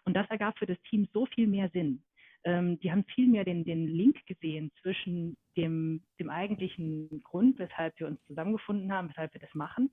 Und 0.05 0.15
das 0.15 0.29
ergab 0.31 0.59
für 0.59 0.67
das 0.67 0.81
Team 0.89 1.07
so 1.13 1.27
viel 1.27 1.47
mehr 1.47 1.69
Sinn. 1.71 2.03
Ähm, 2.45 2.79
die 2.81 2.91
haben 2.91 3.05
viel 3.15 3.29
mehr 3.29 3.45
den, 3.45 3.65
den 3.65 3.87
Link 3.87 4.27
gesehen 4.27 4.71
zwischen 4.83 5.37
dem, 5.57 6.03
dem 6.19 6.31
eigentlichen 6.31 7.23
Grund, 7.23 7.59
weshalb 7.59 7.99
wir 7.99 8.07
uns 8.07 8.19
zusammengefunden 8.27 8.93
haben, 8.93 9.11
weshalb 9.11 9.35
wir 9.35 9.41
das 9.41 9.55
machen, 9.55 9.91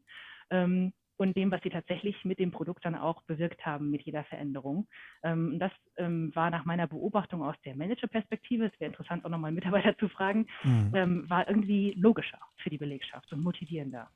ähm, 0.49 0.93
und 1.17 1.35
dem, 1.35 1.51
was 1.51 1.61
sie 1.63 1.69
tatsächlich 1.69 2.23
mit 2.25 2.39
dem 2.39 2.51
Produkt 2.51 2.85
dann 2.85 2.95
auch 2.95 3.23
bewirkt 3.23 3.65
haben 3.65 3.89
mit 3.89 4.03
jeder 4.03 4.23
Veränderung. 4.25 4.87
Ähm, 5.23 5.57
das 5.59 5.71
ähm, 5.97 6.31
war 6.35 6.51
nach 6.51 6.63
meiner 6.65 6.87
Beobachtung 6.87 7.41
aus 7.43 7.55
der 7.65 7.75
Managerperspektive, 7.75 8.65
es 8.65 8.79
wäre 8.79 8.91
interessant 8.91 9.25
auch 9.25 9.29
nochmal 9.29 9.51
Mitarbeiter 9.51 9.97
zu 9.97 10.07
fragen, 10.09 10.45
mhm. 10.63 10.91
ähm, 10.93 11.29
war 11.29 11.47
irgendwie 11.47 11.93
logischer 11.97 12.39
für 12.57 12.69
die 12.69 12.77
Belegschaft 12.77 13.31
und 13.33 13.41
motivierender. 13.41 14.09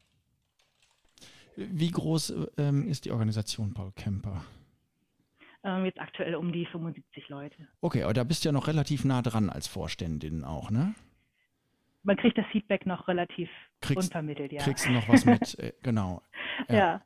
Wie 1.56 1.92
groß 1.92 2.34
ähm, 2.58 2.88
ist 2.88 3.06
die 3.06 3.12
Organisation 3.12 3.74
Paul 3.74 3.92
Kemper? 3.94 4.46
Ähm, 5.64 5.86
jetzt 5.86 6.00
aktuell 6.00 6.36
um 6.36 6.52
die 6.52 6.66
75 6.66 7.30
Leute. 7.30 7.68
Okay, 7.82 8.04
aber 8.04 8.14
da 8.14 8.24
bist 8.24 8.44
du 8.44 8.50
ja 8.50 8.54
noch 8.54 8.68
relativ 8.68 9.06
nah 9.06 9.22
dran 9.22 9.50
als 9.50 9.68
Vorständin 9.68 10.44
auch, 10.44 10.72
ne? 10.72 10.96
Man 12.04 12.18
kriegt 12.18 12.38
das 12.38 12.46
Feedback 12.52 12.88
noch 12.88 13.08
relativ 13.08 13.48
kriegst, 13.80 14.08
unvermittelt, 14.08 14.52
ja. 14.52 14.64
Kriegst 14.64 14.88
du 14.88 14.92
noch 14.92 15.08
was 15.08 15.26
mit, 15.26 15.60
äh, 15.60 15.74
genau. 15.84 16.24
Ja. 16.68 16.76
ja. 16.76 17.02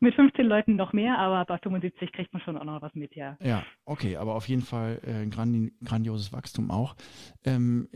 Mit 0.00 0.14
15 0.14 0.46
Leuten 0.46 0.76
noch 0.76 0.92
mehr, 0.92 1.18
aber 1.18 1.44
bei 1.44 1.58
75 1.58 2.12
kriegt 2.12 2.32
man 2.32 2.42
schon 2.42 2.56
auch 2.56 2.64
noch 2.64 2.82
was 2.82 2.94
mit, 2.94 3.14
ja. 3.14 3.36
Ja, 3.40 3.64
okay, 3.84 4.16
aber 4.16 4.34
auf 4.34 4.48
jeden 4.48 4.62
Fall 4.62 5.00
äh, 5.04 5.22
ein 5.22 5.30
grandi 5.30 5.72
grandioses 5.84 6.32
Wachstum 6.32 6.70
auch. 6.70 6.96
Ähm, 7.44 7.88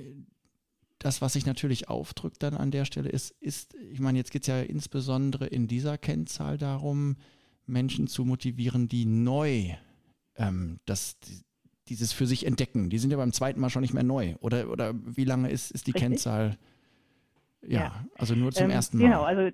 das, 0.98 1.20
was 1.20 1.32
sich 1.32 1.46
natürlich 1.46 1.88
aufdrückt 1.88 2.42
dann 2.42 2.54
an 2.54 2.70
der 2.70 2.84
Stelle 2.84 3.08
ist, 3.08 3.30
ist, 3.40 3.74
ich 3.74 3.98
meine, 3.98 4.18
jetzt 4.18 4.30
geht 4.30 4.42
es 4.42 4.48
ja 4.48 4.60
insbesondere 4.60 5.46
in 5.46 5.66
dieser 5.66 5.98
Kennzahl 5.98 6.58
darum, 6.58 7.16
Menschen 7.66 8.06
zu 8.06 8.24
motivieren, 8.24 8.88
die 8.88 9.04
neu 9.04 9.74
ähm, 10.36 10.80
das, 10.84 11.18
dieses 11.88 12.12
für 12.12 12.26
sich 12.26 12.46
entdecken. 12.46 12.90
Die 12.90 12.98
sind 12.98 13.10
ja 13.10 13.16
beim 13.16 13.32
zweiten 13.32 13.60
Mal 13.60 13.70
schon 13.70 13.82
nicht 13.82 13.94
mehr 13.94 14.02
neu. 14.02 14.34
Oder, 14.40 14.70
oder 14.70 14.94
wie 14.94 15.24
lange 15.24 15.50
ist, 15.50 15.70
ist 15.70 15.86
die 15.86 15.92
Richtig? 15.92 16.08
Kennzahl? 16.08 16.58
Ja, 17.62 17.80
ja, 17.80 18.04
also 18.16 18.34
nur 18.34 18.52
zum 18.52 18.64
ähm, 18.64 18.70
ersten 18.70 18.98
Mal. 18.98 19.04
Genau, 19.04 19.22
also 19.22 19.50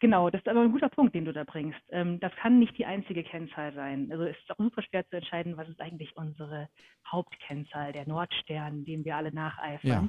Genau, 0.00 0.30
das 0.30 0.40
ist 0.40 0.48
aber 0.48 0.60
ein 0.60 0.70
guter 0.70 0.88
Punkt, 0.88 1.14
den 1.14 1.24
du 1.24 1.32
da 1.32 1.42
bringst. 1.42 1.80
Ähm, 1.90 2.20
das 2.20 2.32
kann 2.36 2.58
nicht 2.60 2.78
die 2.78 2.86
einzige 2.86 3.24
Kennzahl 3.24 3.74
sein. 3.74 4.08
Also 4.12 4.24
es 4.24 4.36
ist 4.38 4.50
auch 4.50 4.58
super 4.58 4.82
schwer 4.82 5.08
zu 5.08 5.16
entscheiden, 5.16 5.56
was 5.56 5.68
ist 5.68 5.80
eigentlich 5.80 6.16
unsere 6.16 6.68
Hauptkennzahl, 7.10 7.92
der 7.92 8.06
Nordstern, 8.06 8.84
dem 8.84 9.04
wir 9.04 9.16
alle 9.16 9.32
nacheifern. 9.32 9.88
Ja. 9.88 10.08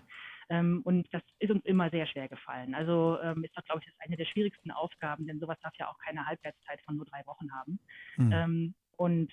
Ähm, 0.50 0.82
und 0.84 1.08
das 1.12 1.22
ist 1.40 1.52
uns 1.52 1.64
immer 1.66 1.90
sehr 1.90 2.08
schwer 2.08 2.28
gefallen. 2.28 2.74
Also 2.74 3.18
ähm, 3.22 3.44
ist 3.44 3.56
doch, 3.56 3.64
glaube 3.66 3.82
ich, 3.82 3.86
das 3.86 4.00
eine 4.00 4.18
der 4.18 4.26
schwierigsten 4.26 4.72
Aufgaben, 4.72 5.28
denn 5.28 5.40
sowas 5.40 5.60
darf 5.62 5.76
ja 5.78 5.88
auch 5.90 5.98
keine 6.00 6.26
Halbwertszeit 6.26 6.82
von 6.82 6.96
nur 6.96 7.06
drei 7.06 7.26
Wochen 7.26 7.52
haben. 7.52 7.80
Mhm. 8.18 8.74
Und 8.98 9.32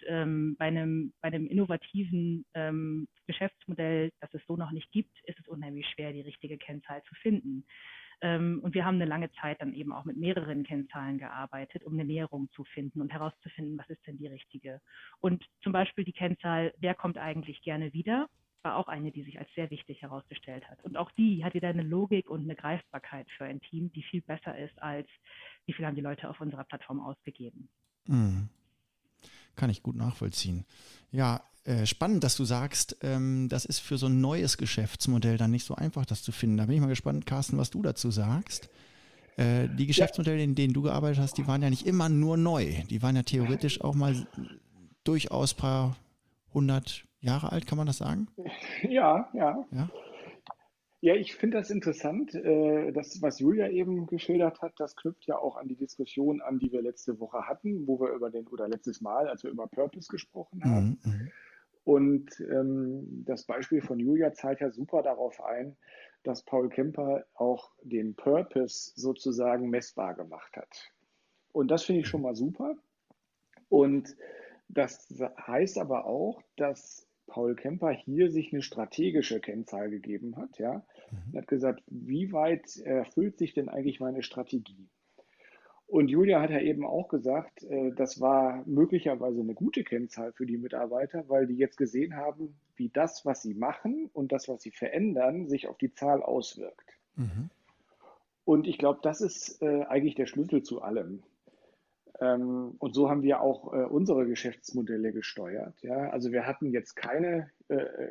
bei, 0.59 0.67
einem, 0.67 1.13
bei 1.21 1.27
einem 1.27 1.49
innovativen 1.49 2.47
Geschäftsmodell, 3.27 4.13
das 4.21 4.33
es 4.33 4.41
so 4.47 4.57
noch 4.57 4.71
nicht 4.71 4.93
gibt, 4.93 5.19
ist 5.25 5.41
es 5.41 5.49
unheimlich 5.49 5.89
schwer, 5.89 6.13
die 6.13 6.21
richtige 6.21 6.57
Kennzahl 6.57 7.03
zu 7.03 7.17
finden. 7.17 7.67
Und 8.23 8.75
wir 8.75 8.85
haben 8.85 8.95
eine 8.95 9.07
lange 9.07 9.29
Zeit 9.33 9.61
dann 9.61 9.75
eben 9.75 9.93
auch 9.93 10.05
mit 10.05 10.19
mehreren 10.19 10.63
Kennzahlen 10.63 11.19
gearbeitet, 11.19 11.83
um 11.83 11.95
eine 11.95 12.05
Näherung 12.05 12.49
zu 12.53 12.63
finden 12.63 13.01
und 13.01 13.13
herauszufinden, 13.13 13.77
was 13.77 13.91
ist 13.91 14.07
denn 14.07 14.19
die 14.19 14.29
richtige. 14.29 14.81
Und 15.19 15.45
zum 15.63 15.73
Beispiel 15.73 16.05
die 16.05 16.13
Kennzahl, 16.13 16.73
wer 16.79 16.95
kommt 16.95 17.19
eigentlich 17.19 17.61
gerne 17.63 17.93
wieder, 17.93 18.29
war 18.67 18.77
auch 18.77 18.89
eine, 18.89 19.13
die 19.13 19.23
sich 19.23 19.39
als 19.39 19.49
sehr 19.55 19.71
wichtig 19.71 20.03
herausgestellt 20.03 20.69
hat. 20.69 20.83
Und 20.83 20.97
auch 20.97 21.13
die 21.13 21.45
hat 21.45 21.55
wieder 21.55 21.69
eine 21.69 21.85
Logik 21.85 22.29
und 22.29 22.43
eine 22.43 22.57
Greifbarkeit 22.57 23.29
für 23.39 23.45
ein 23.45 23.61
Team, 23.61 23.93
die 23.93 24.03
viel 24.03 24.23
besser 24.23 24.59
ist 24.59 24.83
als, 24.83 25.07
wie 25.67 25.73
viel 25.73 25.87
haben 25.87 25.95
die 25.95 26.01
Leute 26.01 26.29
auf 26.29 26.41
unserer 26.41 26.65
Plattform 26.65 27.01
ausgegeben. 27.01 27.69
Mhm. 28.07 28.49
Kann 29.55 29.71
ich 29.71 29.85
gut 29.85 29.95
nachvollziehen. 29.95 30.67
Ja, 31.13 31.43
äh, 31.63 31.87
spannend, 31.87 32.25
dass 32.25 32.37
du 32.37 32.45
sagst, 32.45 32.97
ähm, 33.03 33.49
das 33.49 33.67
ist 33.67 33.79
für 33.79 33.99
so 33.99 34.07
ein 34.07 34.21
neues 34.21 34.59
Geschäftsmodell 34.59 35.39
dann 35.39 35.53
nicht 35.53 35.65
so 35.65 35.77
einfach, 35.77 36.05
das 36.05 36.25
zu 36.25 36.33
finden. 36.33 36.57
Da 36.57 36.67
bin 36.67 36.75
ich 36.75 36.81
mal 36.81 36.89
gespannt, 36.89 37.25
Carsten, 37.25 37.59
was 37.59 37.71
du 37.71 37.83
dazu 37.83 38.11
sagst. 38.11 38.69
Äh, 39.37 39.69
die 39.69 39.87
Geschäftsmodelle, 39.87 40.43
in 40.43 40.57
denen 40.57 40.75
du 40.75 40.83
gearbeitet 40.83 41.21
hast, 41.21 41.39
die 41.39 41.47
waren 41.47 41.63
ja 41.63 41.71
nicht 41.71 41.87
immer 41.87 42.09
nur 42.09 42.37
neu. 42.37 42.83
Die 42.91 43.01
waren 43.01 43.15
ja 43.15 43.23
theoretisch 43.23 43.81
auch 43.81 43.95
mal 43.95 44.27
durchaus 45.05 45.55
paar 45.55 45.97
hundert 46.53 47.06
Jahre 47.21 47.53
alt, 47.53 47.67
kann 47.67 47.79
man 47.79 47.87
das 47.87 47.99
sagen? 47.99 48.29
Ja, 48.83 49.29
ja. 49.33 49.65
Ja, 49.71 49.91
ja 51.01 51.15
ich 51.15 51.35
finde 51.35 51.59
das 51.59 51.71
interessant. 51.71 52.35
Äh, 52.35 52.93
das, 52.93 53.21
was 53.23 53.41
Julia 53.41 53.69
eben 53.69 54.07
geschildert 54.07 54.63
hat, 54.63 54.75
das 54.79 54.97
knüpft 54.97 55.27
ja 55.27 55.39
auch 55.39 55.57
an 55.57 55.69
die 55.69 55.77
Diskussion 55.77 56.41
an, 56.41 56.59
die 56.59 56.73
wir 56.73 56.83
letzte 56.83 57.19
Woche 57.21 57.47
hatten, 57.47 57.87
wo 57.87 58.01
wir 58.01 58.11
über 58.11 58.31
den, 58.31 58.47
oder 58.49 58.69
letztes 58.69 59.01
Mal, 59.01 59.29
als 59.29 59.43
wir 59.45 59.51
über 59.51 59.67
Purpose 59.67 60.09
gesprochen 60.09 60.63
haben. 60.65 60.99
Mhm, 61.05 61.13
mhm. 61.13 61.33
Und 61.85 62.41
ähm, 62.41 63.25
das 63.25 63.45
Beispiel 63.45 63.81
von 63.81 64.01
Julia 64.01 64.33
zahlt 64.33 64.61
ja 64.61 64.71
super 64.71 65.03
darauf 65.03 65.41
ein, 65.41 65.77
dass 66.25 66.43
Paul 66.43 66.69
Kemper 66.69 67.25
auch 67.35 67.71
den 67.83 68.17
Purpose 68.17 68.93
sozusagen 68.97 69.71
messbar 69.71 70.15
gemacht 70.15 70.57
hat. 70.57 70.91
Und 71.53 71.69
das 71.69 71.85
finde 71.85 72.01
ich 72.01 72.09
schon 72.09 72.23
mal 72.23 72.35
super. 72.35 72.75
Und 73.69 74.17
das 74.69 75.09
heißt 75.47 75.79
aber 75.79 76.07
auch, 76.07 76.43
dass 76.57 77.06
Paul 77.27 77.55
Kemper 77.55 77.91
hier 77.91 78.31
sich 78.31 78.53
eine 78.53 78.63
strategische 78.63 79.41
Kennzahl 79.41 79.91
gegeben 79.91 80.37
hat. 80.37 80.59
Ja? 80.59 80.85
Mhm. 81.11 81.35
Er 81.35 81.43
hat 81.43 81.49
gesagt, 81.49 81.83
wie 81.87 82.33
weit 82.33 82.77
erfüllt 82.79 83.39
sich 83.39 83.55
denn 83.55 83.69
eigentlich 83.69 84.01
meine 84.01 84.23
Strategie? 84.23 84.89
Und 85.89 86.09
Julia 86.09 86.41
hat 86.41 86.51
ja 86.51 86.61
eben 86.61 86.85
auch 86.85 87.09
gesagt, 87.09 87.63
äh, 87.63 87.93
das 87.93 88.21
war 88.21 88.65
möglicherweise 88.67 89.41
eine 89.41 89.55
gute 89.55 89.85
Kennzahl 89.85 90.33
für 90.33 90.47
die 90.47 90.59
Mitarbeiter, 90.59 91.29
weil 91.29 91.47
die 91.47 91.57
jetzt 91.57 91.77
gesehen 91.77 92.17
haben, 92.17 92.57
wie 92.75 92.89
das, 92.89 93.25
was 93.25 93.43
sie 93.43 93.55
machen 93.55 94.11
und 94.13 94.33
das, 94.33 94.49
was 94.49 94.63
sie 94.63 94.73
verändern, 94.73 95.49
sich 95.49 95.69
auf 95.69 95.79
die 95.79 95.93
Zahl 95.93 96.23
auswirkt. 96.23 96.91
Mhm. 97.15 97.51
Und 98.45 98.67
ich 98.67 98.79
glaube, 98.79 99.01
das 99.03 99.21
ist 99.21 99.63
äh, 99.63 99.85
eigentlich 99.85 100.17
der 100.17 100.27
Schlüssel 100.27 100.63
zu 100.63 100.83
allem. 100.83 101.23
Ähm, 102.21 102.77
und 102.79 102.95
so 102.95 103.11
haben 103.11 103.23
wir 103.23 103.41
auch 103.41 103.73
äh, 103.73 103.85
unsere 103.85 104.27
Geschäftsmodelle 104.27 105.13
gesteuert. 105.13 105.85
Also 105.85 106.33
wir 106.33 106.47
hatten 106.47 106.71
jetzt 106.71 106.95
keine 106.95 107.51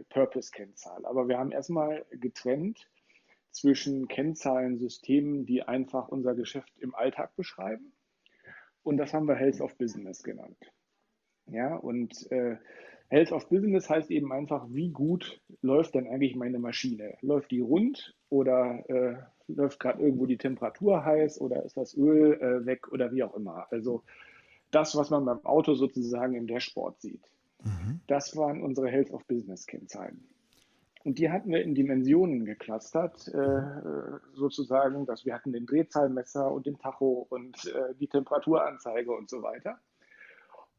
Purpose-Kennzahl, 0.09 1.05
aber 1.05 1.29
wir 1.29 1.37
haben 1.37 1.51
erstmal 1.51 2.05
getrennt 2.11 2.89
zwischen 3.51 4.09
Kennzahlensystemen, 4.09 5.45
die 5.45 5.63
einfach 5.63 6.09
unser 6.09 6.35
Geschäft 6.35 6.73
im 6.79 6.93
Alltag 6.93 7.35
beschreiben. 7.37 7.93
Und 8.83 8.97
das 8.97 9.13
haben 9.13 9.27
wir 9.27 9.35
Health 9.35 9.61
of 9.61 9.77
Business 9.77 10.23
genannt. 10.23 10.57
Ja, 11.47 11.75
und 11.75 12.29
äh, 12.31 12.57
Health 13.09 13.31
of 13.31 13.49
Business 13.49 13.89
heißt 13.89 14.09
eben 14.11 14.31
einfach, 14.31 14.65
wie 14.69 14.89
gut 14.89 15.39
läuft 15.61 15.95
denn 15.95 16.07
eigentlich 16.07 16.35
meine 16.35 16.59
Maschine? 16.59 17.15
Läuft 17.21 17.51
die 17.51 17.59
rund 17.59 18.15
oder 18.29 18.83
äh, 18.89 19.15
läuft 19.47 19.79
gerade 19.79 20.01
irgendwo 20.01 20.25
die 20.25 20.37
Temperatur 20.37 21.05
heiß 21.05 21.39
oder 21.39 21.63
ist 21.63 21.77
das 21.77 21.95
Öl 21.95 22.33
äh, 22.33 22.65
weg 22.65 22.91
oder 22.91 23.11
wie 23.11 23.23
auch 23.23 23.35
immer? 23.35 23.67
Also 23.69 24.03
das, 24.71 24.95
was 24.95 25.09
man 25.09 25.25
beim 25.25 25.45
Auto 25.45 25.75
sozusagen 25.75 26.33
im 26.33 26.47
Dashboard 26.47 26.99
sieht. 26.99 27.31
Mhm. 27.63 28.01
Das 28.07 28.35
waren 28.35 28.63
unsere 28.63 28.89
Health 28.89 29.11
of 29.11 29.25
Business 29.27 29.67
Kennzahlen. 29.67 30.27
Und 31.03 31.19
die 31.19 31.29
hatten 31.29 31.51
wir 31.51 31.61
in 31.61 31.75
Dimensionen 31.75 32.45
geclustert, 32.45 33.27
äh, 33.27 33.61
sozusagen, 34.33 35.05
dass 35.05 35.23
wir 35.23 35.35
hatten 35.35 35.53
den 35.53 35.67
Drehzahlmesser 35.67 36.51
und 36.51 36.65
den 36.65 36.79
Tacho 36.79 37.27
und 37.29 37.55
äh, 37.67 37.93
die 37.99 38.07
Temperaturanzeige 38.07 39.11
und 39.11 39.29
so 39.29 39.43
weiter. 39.43 39.79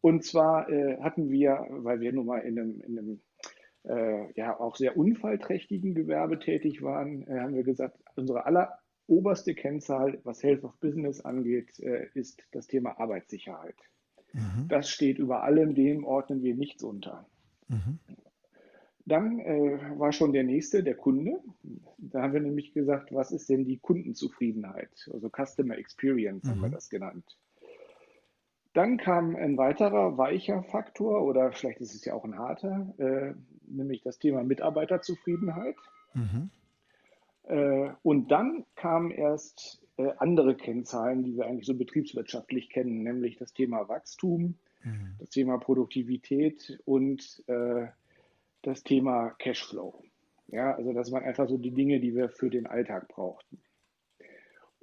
Und 0.01 0.25
zwar 0.25 0.69
äh, 0.69 0.99
hatten 1.01 1.31
wir, 1.31 1.67
weil 1.71 2.01
wir 2.01 2.13
nun 2.13 2.27
mal 2.27 2.39
in 2.39 2.59
einem, 2.59 2.81
in 2.81 2.99
einem 2.99 3.21
äh, 3.85 4.33
ja 4.35 4.59
auch 4.59 4.77
sehr 4.77 4.97
unfallträchtigen 4.97 5.95
Gewerbe 5.95 6.39
tätig 6.39 6.83
waren, 6.83 7.27
äh, 7.27 7.41
haben 7.41 7.55
wir 7.55 7.65
gesagt, 7.65 7.99
unsere 8.17 8.45
alleroberste 8.47 9.55
Kennzahl, 9.55 10.21
was 10.25 10.43
Health 10.43 10.65
of 10.65 10.79
Business 10.81 11.21
angeht, 11.21 11.79
äh, 11.81 12.09
ist 12.15 12.43
das 12.53 12.67
Thema 12.67 12.99
Arbeitssicherheit. 12.99 13.77
Mhm. 14.33 14.69
Das 14.69 14.91
steht 14.91 15.19
über 15.19 15.43
allem, 15.43 15.75
dem 15.75 16.05
ordnen 16.05 16.43
wir 16.43 16.55
nichts 16.55 16.83
unter. 16.83 17.27
Mhm. 17.69 17.99
Dann 19.07 19.39
äh, 19.39 19.79
war 19.99 20.13
schon 20.13 20.33
der 20.33 20.43
nächste, 20.43 20.83
der 20.83 20.97
Kunde. 20.97 21.41
Da 21.97 22.23
haben 22.23 22.33
wir 22.33 22.41
nämlich 22.41 22.73
gesagt, 22.75 23.15
was 23.15 23.31
ist 23.31 23.49
denn 23.49 23.65
die 23.65 23.79
Kundenzufriedenheit? 23.79 25.09
Also 25.13 25.31
Customer 25.31 25.79
Experience 25.79 26.45
mhm. 26.45 26.51
haben 26.51 26.61
wir 26.61 26.69
mhm. 26.69 26.73
das 26.73 26.91
genannt. 26.91 27.39
Dann 28.77 28.99
kam 28.99 29.37
ein 29.37 29.57
weiterer 29.57 30.19
weicher 30.19 30.63
Faktor 30.63 31.23
oder 31.23 31.51
vielleicht 31.51 31.81
ist 31.81 31.95
es 31.95 32.05
ja 32.05 32.13
auch 32.13 32.25
ein 32.25 32.39
harter, 32.39 32.93
äh, 32.99 33.33
nämlich 33.67 34.03
das 34.03 34.19
Thema 34.19 34.43
Mitarbeiterzufriedenheit. 34.43 35.77
Mhm. 36.13 36.51
Äh, 37.45 37.89
und 38.03 38.31
dann 38.31 38.67
kamen 38.75 39.13
erst 39.13 39.81
äh, 39.97 40.11
andere 40.19 40.57
Kennzahlen, 40.57 41.23
die 41.23 41.39
wir 41.39 41.47
eigentlich 41.47 41.65
so 41.65 41.73
betriebswirtschaftlich 41.73 42.69
kennen, 42.69 43.03
nämlich 43.03 43.39
das 43.39 43.55
Thema 43.55 43.89
Wachstum, 43.89 44.57
mhm. 44.85 45.15
das 45.21 45.31
Thema 45.31 45.57
Produktivität 45.57 46.79
und 46.85 47.43
äh, 47.47 47.87
das 48.61 48.83
Thema 48.83 49.31
Cashflow. 49.39 50.05
Ja, 50.49 50.75
also 50.75 50.93
das 50.93 51.11
waren 51.13 51.25
einfach 51.25 51.49
so 51.49 51.57
die 51.57 51.71
Dinge, 51.71 51.99
die 51.99 52.15
wir 52.15 52.29
für 52.29 52.51
den 52.51 52.67
Alltag 52.67 53.09
brauchten. 53.09 53.59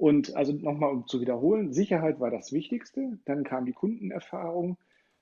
Und 0.03 0.35
also 0.35 0.51
nochmal, 0.51 0.91
um 0.91 1.07
zu 1.07 1.21
wiederholen, 1.21 1.71
Sicherheit 1.71 2.19
war 2.19 2.29
das 2.29 2.51
Wichtigste. 2.51 3.19
Dann 3.23 3.45
kam 3.45 3.63
die 3.63 3.71
Kundenerfahrung, 3.71 4.77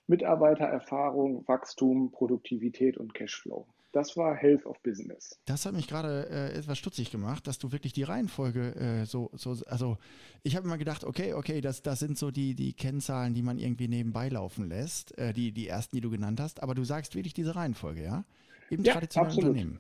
Mitarbeitererfahrung, 0.08 1.48
Wachstum, 1.48 2.12
Produktivität 2.12 2.98
und 2.98 3.14
Cashflow. 3.14 3.68
Das 3.92 4.18
war 4.18 4.36
Health 4.36 4.66
of 4.66 4.82
Business. 4.82 5.40
Das 5.46 5.68
hat 5.68 5.76
mich 5.76 5.88
gerade 5.88 6.28
äh, 6.32 6.58
etwas 6.58 6.80
stutzig 6.80 7.12
gemacht, 7.12 7.46
dass 7.46 7.60
du 7.60 7.72
wirklich 7.72 7.94
die 7.94 8.02
Reihenfolge 8.02 8.74
äh, 8.76 9.06
so, 9.06 9.30
so, 9.34 9.56
also 9.68 9.98
ich 10.42 10.56
habe 10.56 10.66
immer 10.66 10.80
gedacht, 10.80 11.04
okay, 11.04 11.36
okay, 11.36 11.62
das, 11.62 11.84
das 11.84 12.00
sind 12.00 12.18
so 12.18 12.32
die, 12.32 12.56
die 12.56 12.74
Kennzahlen, 12.74 13.36
die 13.36 13.44
man 13.44 13.60
irgendwie 13.60 13.88
nebenbei 13.88 14.30
laufen 14.30 14.68
lässt, 14.68 15.16
äh, 15.20 15.32
die, 15.32 15.52
die 15.52 15.68
ersten, 15.68 15.96
die 15.96 16.02
du 16.02 16.10
genannt 16.10 16.40
hast, 16.40 16.64
aber 16.64 16.74
du 16.74 16.84
sagst 16.86 17.14
wirklich 17.14 17.36
diese 17.36 17.56
Reihenfolge, 17.56 18.02
ja? 18.02 18.26
Im 18.72 18.82
ja, 18.82 18.94
traditionellen 18.94 19.30
absolut. 19.30 19.50
Unternehmen. 19.52 19.80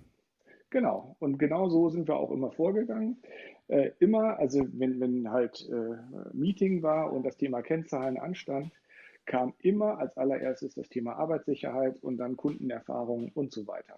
Genau. 0.70 1.16
Und 1.20 1.38
genau 1.38 1.70
so 1.70 1.90
sind 1.90 2.08
wir 2.08 2.16
auch 2.16 2.32
immer 2.32 2.52
vorgegangen. 2.52 3.18
Äh, 3.72 3.94
immer, 4.00 4.38
also 4.38 4.68
wenn, 4.74 5.00
wenn 5.00 5.32
halt 5.32 5.66
äh, 5.70 5.96
Meeting 6.34 6.84
war 6.84 7.14
und 7.14 7.24
das 7.24 7.38
Thema 7.38 7.62
Kennzahlen 7.62 8.18
anstand, 8.18 8.74
kam 9.26 9.54
immer 9.60 9.98
als 9.98 10.18
allererstes 10.18 10.76
das 10.76 10.90
Thema 10.90 11.16
Arbeitssicherheit 11.16 12.04
und 12.04 12.18
dann 12.18 12.36
Kundenerfahrung 12.36 13.32
und 13.34 13.54
so 13.54 13.68
weiter. 13.68 13.98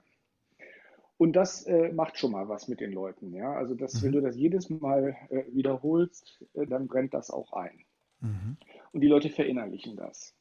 Und 1.17 1.35
das 1.35 1.65
äh, 1.65 1.91
macht 1.91 2.19
schon 2.19 2.33
mal 2.33 2.47
was 2.49 2.67
mit 2.67 2.81
den 2.81 2.91
Leuten. 2.91 3.33
Ja? 3.33 3.53
Also, 3.53 3.73
das, 3.73 3.95
mhm. 3.95 4.05
wenn 4.05 4.11
du 4.11 4.21
das 4.21 4.35
jedes 4.35 4.69
Mal 4.69 5.17
äh, 5.29 5.43
wiederholst, 5.51 6.45
äh, 6.53 6.67
dann 6.67 6.85
brennt 6.85 7.15
das 7.15 7.31
auch 7.31 7.53
ein. 7.53 7.83
Mhm. 8.19 8.57
Und 8.91 9.01
die 9.01 9.07
Leute 9.07 9.31
verinnerlichen 9.31 9.95
das. 9.95 10.35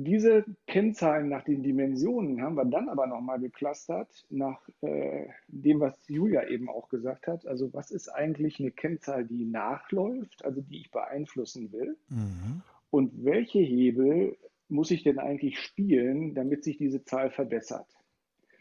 Diese 0.00 0.44
Kennzahlen 0.68 1.28
nach 1.28 1.42
den 1.42 1.64
Dimensionen 1.64 2.40
haben 2.40 2.54
wir 2.54 2.64
dann 2.64 2.88
aber 2.88 3.08
nochmal 3.08 3.40
geclustert 3.40 4.24
nach 4.30 4.60
äh, 4.80 5.26
dem, 5.48 5.80
was 5.80 5.98
Julia 6.06 6.46
eben 6.46 6.68
auch 6.68 6.88
gesagt 6.88 7.26
hat. 7.26 7.44
Also 7.48 7.74
was 7.74 7.90
ist 7.90 8.08
eigentlich 8.08 8.60
eine 8.60 8.70
Kennzahl, 8.70 9.24
die 9.24 9.44
nachläuft, 9.44 10.44
also 10.44 10.60
die 10.60 10.82
ich 10.82 10.92
beeinflussen 10.92 11.72
will? 11.72 11.96
Mhm. 12.10 12.62
Und 12.90 13.24
welche 13.24 13.58
Hebel 13.58 14.36
muss 14.68 14.92
ich 14.92 15.02
denn 15.02 15.18
eigentlich 15.18 15.58
spielen, 15.58 16.32
damit 16.32 16.62
sich 16.62 16.78
diese 16.78 17.02
Zahl 17.02 17.30
verbessert? 17.30 17.88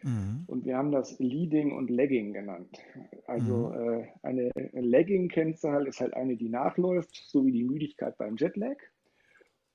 Mhm. 0.02 0.44
Und 0.48 0.66
wir 0.66 0.76
haben 0.76 0.92
das 0.92 1.20
Leading 1.20 1.72
und 1.72 1.92
Lagging 1.92 2.34
genannt. 2.34 2.80
Also 3.28 3.68
mhm. 3.76 4.02
äh, 4.02 4.08
eine 4.24 4.50
Lagging-Kennzahl 4.74 5.86
ist 5.86 6.02
halt 6.02 6.16
eine, 6.16 6.36
die 6.36 6.50
nachläuft, 6.50 7.16
so 7.28 7.46
wie 7.46 7.52
die 7.52 7.64
Müdigkeit 7.64 8.18
beim 8.18 8.38
Jetlag. 8.38 8.78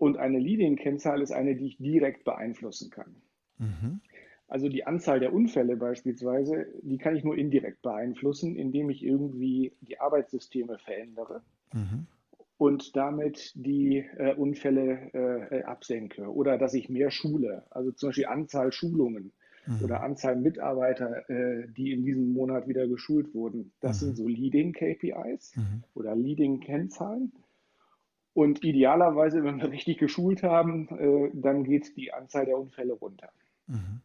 Und 0.02 0.16
eine 0.16 0.40
Leading-Kennzahl 0.40 1.23
ist 1.23 1.30
eine, 1.30 1.54
die 1.54 1.66
ich 1.66 1.76
direkt 1.78 2.25
beeinflussen 2.25 2.90
kann. 2.90 3.14
Mhm. 3.59 4.00
Also 4.49 4.68
die 4.68 4.85
Anzahl 4.85 5.21
der 5.21 5.32
Unfälle 5.32 5.76
beispielsweise, 5.76 6.66
die 6.82 6.99
kann 6.99 7.14
ich 7.14 7.23
nur 7.23 7.38
indirekt 7.38 7.82
beeinflussen, 7.82 8.56
indem 8.56 8.90
ich 8.90 9.04
irgendwie 9.04 9.76
die 9.80 10.00
Arbeitssysteme 10.00 10.78
verändere 10.78 11.42
mhm. 11.73 12.09
und 12.59 12.97
damit 12.97 13.52
die 13.54 13.99
äh, 14.16 14.35
Unfälle 14.35 15.49
äh, 15.52 15.62
absenke 15.62 16.35
oder 16.35 16.59
dass 16.59 16.75
ich 16.75 16.88
mehr 16.88 17.12
schule. 17.12 17.62
Also 17.71 17.92
zum 17.92 18.09
Beispiel 18.09 18.26
Anzahl 18.26 18.73
Schulungen 18.73 19.30
mhm. 19.68 19.85
oder 19.85 20.02
Anzahl 20.02 20.35
Mitarbeiter, 20.35 21.30
äh, 21.30 21.68
die 21.68 21.92
in 21.92 22.04
diesem 22.04 22.32
Monat 22.32 22.66
wieder 22.66 22.88
geschult 22.88 23.32
wurden. 23.37 23.71
Das 23.78 24.02
mhm. 24.02 24.06
sind 24.06 24.16
so 24.16 24.26
Leading 24.26 24.73
KPIs 24.73 25.54
mhm. 25.54 25.85
oder 25.94 26.16
Leading 26.16 26.59
Kennzahlen. 26.59 27.30
Und 28.35 28.65
idealerweise, 28.65 29.45
wenn 29.45 29.61
wir 29.61 29.71
richtig 29.71 29.99
geschult 29.99 30.43
haben, 30.43 30.89
äh, 30.89 31.31
dann 31.35 31.65
geht 31.65 31.97
die 31.97 32.12
Anzahl 32.12 32.47
der 32.47 32.59
Unfälle 32.59 32.95
runter. 32.95 33.31
Mhm. 33.67 34.01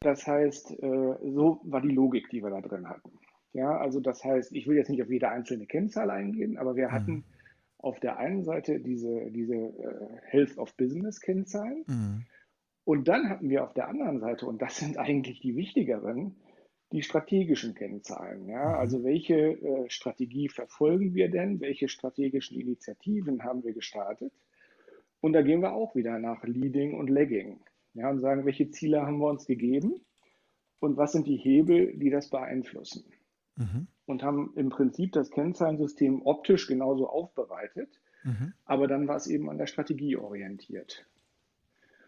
Das 0.00 0.26
heißt, 0.26 0.82
äh, 0.82 1.16
so 1.22 1.60
war 1.64 1.80
die 1.80 1.88
Logik, 1.88 2.28
die 2.28 2.42
wir 2.42 2.50
da 2.50 2.60
drin 2.60 2.88
hatten. 2.88 3.18
Ja, 3.54 3.78
also 3.78 4.00
das 4.00 4.22
heißt, 4.22 4.52
ich 4.52 4.66
will 4.66 4.76
jetzt 4.76 4.90
nicht 4.90 5.02
auf 5.02 5.10
jede 5.10 5.30
einzelne 5.30 5.66
Kennzahl 5.66 6.10
eingehen, 6.10 6.58
aber 6.58 6.76
wir 6.76 6.92
hatten 6.92 7.12
mhm. 7.12 7.24
auf 7.78 8.00
der 8.00 8.18
einen 8.18 8.44
Seite 8.44 8.80
diese, 8.80 9.30
diese 9.30 9.54
äh, 9.54 10.18
Health 10.26 10.58
of 10.58 10.76
Business 10.76 11.20
Kennzahlen. 11.20 11.84
Mhm. 11.86 12.26
Und 12.84 13.08
dann 13.08 13.30
hatten 13.30 13.48
wir 13.48 13.64
auf 13.64 13.72
der 13.72 13.88
anderen 13.88 14.20
Seite, 14.20 14.46
und 14.46 14.60
das 14.60 14.76
sind 14.76 14.98
eigentlich 14.98 15.40
die 15.40 15.56
wichtigeren, 15.56 16.36
die 16.94 17.02
strategischen 17.02 17.74
Kennzahlen. 17.74 18.48
Ja? 18.48 18.68
Mhm. 18.68 18.74
Also 18.76 19.02
welche 19.02 19.34
äh, 19.34 19.90
Strategie 19.90 20.48
verfolgen 20.48 21.12
wir 21.12 21.28
denn? 21.28 21.60
Welche 21.60 21.88
strategischen 21.88 22.58
Initiativen 22.58 23.42
haben 23.42 23.64
wir 23.64 23.72
gestartet? 23.72 24.32
Und 25.20 25.32
da 25.32 25.42
gehen 25.42 25.60
wir 25.60 25.72
auch 25.72 25.96
wieder 25.96 26.18
nach 26.20 26.44
Leading 26.44 26.94
und 26.94 27.10
Lagging 27.10 27.58
ja, 27.94 28.10
und 28.10 28.20
sagen, 28.20 28.44
welche 28.46 28.70
Ziele 28.70 29.02
haben 29.02 29.18
wir 29.18 29.28
uns 29.28 29.46
gegeben 29.46 30.00
und 30.78 30.96
was 30.96 31.12
sind 31.12 31.26
die 31.26 31.36
Hebel, 31.36 31.96
die 31.96 32.10
das 32.10 32.30
beeinflussen. 32.30 33.04
Mhm. 33.56 33.88
Und 34.06 34.22
haben 34.22 34.52
im 34.54 34.68
Prinzip 34.68 35.12
das 35.12 35.30
Kennzahlensystem 35.30 36.22
optisch 36.24 36.68
genauso 36.68 37.08
aufbereitet, 37.08 37.88
mhm. 38.22 38.52
aber 38.66 38.86
dann 38.86 39.08
war 39.08 39.16
es 39.16 39.26
eben 39.26 39.50
an 39.50 39.58
der 39.58 39.66
Strategie 39.66 40.16
orientiert. 40.16 41.06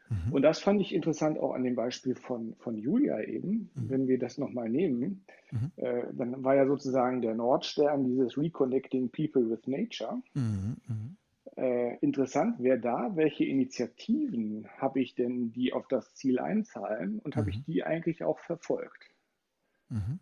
Mhm. 0.09 0.33
Und 0.33 0.43
das 0.43 0.61
fand 0.61 0.81
ich 0.81 0.95
interessant 0.95 1.39
auch 1.39 1.53
an 1.53 1.65
dem 1.65 1.75
Beispiel 1.75 2.15
von, 2.15 2.55
von 2.59 2.77
Julia 2.77 3.21
eben, 3.23 3.71
mhm. 3.75 3.91
wenn 3.91 4.09
wir 4.09 4.19
das 4.19 4.39
nochmal 4.39 4.69
nehmen, 4.69 5.25
mhm. 5.51 5.73
äh, 5.77 6.05
dann 6.13 6.45
war 6.45 6.55
ja 6.55 6.67
sozusagen 6.67 7.23
der 7.23 7.35
Nordstern 7.35 8.05
dieses 8.05 8.39
Reconnecting 8.39 9.11
People 9.11 9.51
with 9.51 9.67
Nature. 9.67 10.21
Mhm. 10.35 10.77
Mhm 10.87 11.17
äh, 11.57 11.97
interessant 12.01 12.63
wäre 12.63 12.79
da, 12.79 13.13
welche 13.15 13.45
Initiativen 13.45 14.69
habe 14.79 15.01
ich 15.01 15.15
denn, 15.15 15.53
die 15.53 15.73
auf 15.73 15.89
das 15.89 16.15
Ziel 16.15 16.39
einzahlen 16.39 17.19
und 17.21 17.35
mhm. 17.35 17.41
habe 17.41 17.51
ich 17.51 17.65
die 17.65 17.83
eigentlich 17.83 18.23
auch 18.23 18.39
verfolgt? 18.39 19.11
Mhm. 19.89 20.21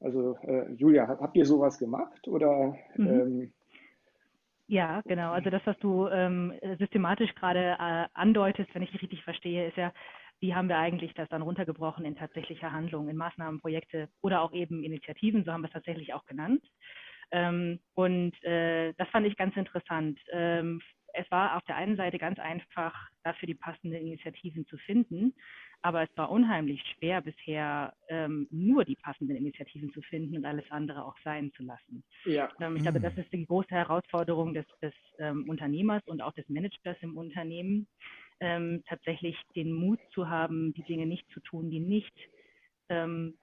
Also 0.00 0.36
äh, 0.42 0.70
Julia, 0.72 1.08
habt 1.08 1.36
ihr 1.36 1.46
sowas 1.46 1.78
gemacht 1.78 2.28
oder? 2.28 2.76
Mhm. 2.96 3.06
Ähm, 3.06 3.52
ja, 4.66 5.02
genau. 5.06 5.32
Also 5.32 5.50
das, 5.50 5.62
was 5.66 5.78
du 5.78 6.08
ähm, 6.08 6.52
systematisch 6.78 7.34
gerade 7.34 7.76
äh, 7.78 8.06
andeutest, 8.14 8.74
wenn 8.74 8.82
ich 8.82 8.90
dich 8.92 9.02
richtig 9.02 9.22
verstehe, 9.22 9.68
ist 9.68 9.76
ja, 9.76 9.92
wie 10.40 10.54
haben 10.54 10.68
wir 10.68 10.78
eigentlich 10.78 11.14
das 11.14 11.28
dann 11.28 11.42
runtergebrochen 11.42 12.04
in 12.04 12.16
tatsächliche 12.16 12.72
Handlungen, 12.72 13.08
in 13.08 13.16
Maßnahmen, 13.16 13.60
Projekte 13.60 14.08
oder 14.22 14.42
auch 14.42 14.52
eben 14.52 14.82
Initiativen, 14.82 15.44
so 15.44 15.52
haben 15.52 15.62
wir 15.62 15.68
es 15.68 15.72
tatsächlich 15.74 16.14
auch 16.14 16.24
genannt. 16.24 16.64
Ähm, 17.30 17.80
und 17.94 18.42
äh, 18.44 18.94
das 18.94 19.08
fand 19.10 19.26
ich 19.26 19.36
ganz 19.36 19.56
interessant. 19.56 20.18
Ähm, 20.32 20.80
es 21.14 21.30
war 21.30 21.56
auf 21.56 21.62
der 21.64 21.76
einen 21.76 21.96
Seite 21.96 22.18
ganz 22.18 22.38
einfach, 22.38 22.94
dafür 23.22 23.46
die 23.46 23.54
passenden 23.54 23.94
Initiativen 24.00 24.66
zu 24.66 24.76
finden, 24.78 25.34
aber 25.84 26.02
es 26.02 26.16
war 26.16 26.30
unheimlich 26.30 26.82
schwer 26.94 27.20
bisher, 27.20 27.92
ähm, 28.08 28.48
nur 28.50 28.86
die 28.86 28.96
passenden 28.96 29.36
Initiativen 29.36 29.92
zu 29.92 30.00
finden 30.00 30.34
und 30.34 30.46
alles 30.46 30.64
andere 30.70 31.04
auch 31.04 31.16
sein 31.22 31.52
zu 31.58 31.62
lassen. 31.62 32.02
Ja. 32.24 32.48
Ähm, 32.58 32.76
ich 32.76 32.82
glaube, 32.82 33.00
das 33.00 33.14
ist 33.18 33.30
die 33.30 33.44
große 33.44 33.68
Herausforderung 33.68 34.54
des, 34.54 34.64
des 34.80 34.94
ähm, 35.18 35.46
Unternehmers 35.46 36.02
und 36.06 36.22
auch 36.22 36.32
des 36.32 36.48
Managers 36.48 36.96
im 37.02 37.18
Unternehmen, 37.18 37.86
ähm, 38.40 38.82
tatsächlich 38.88 39.36
den 39.54 39.74
Mut 39.74 40.00
zu 40.14 40.30
haben, 40.30 40.72
die 40.72 40.84
Dinge 40.84 41.04
nicht 41.04 41.28
zu 41.34 41.40
tun, 41.40 41.70
die 41.70 41.80
nicht 41.80 42.16
ähm, 42.88 43.36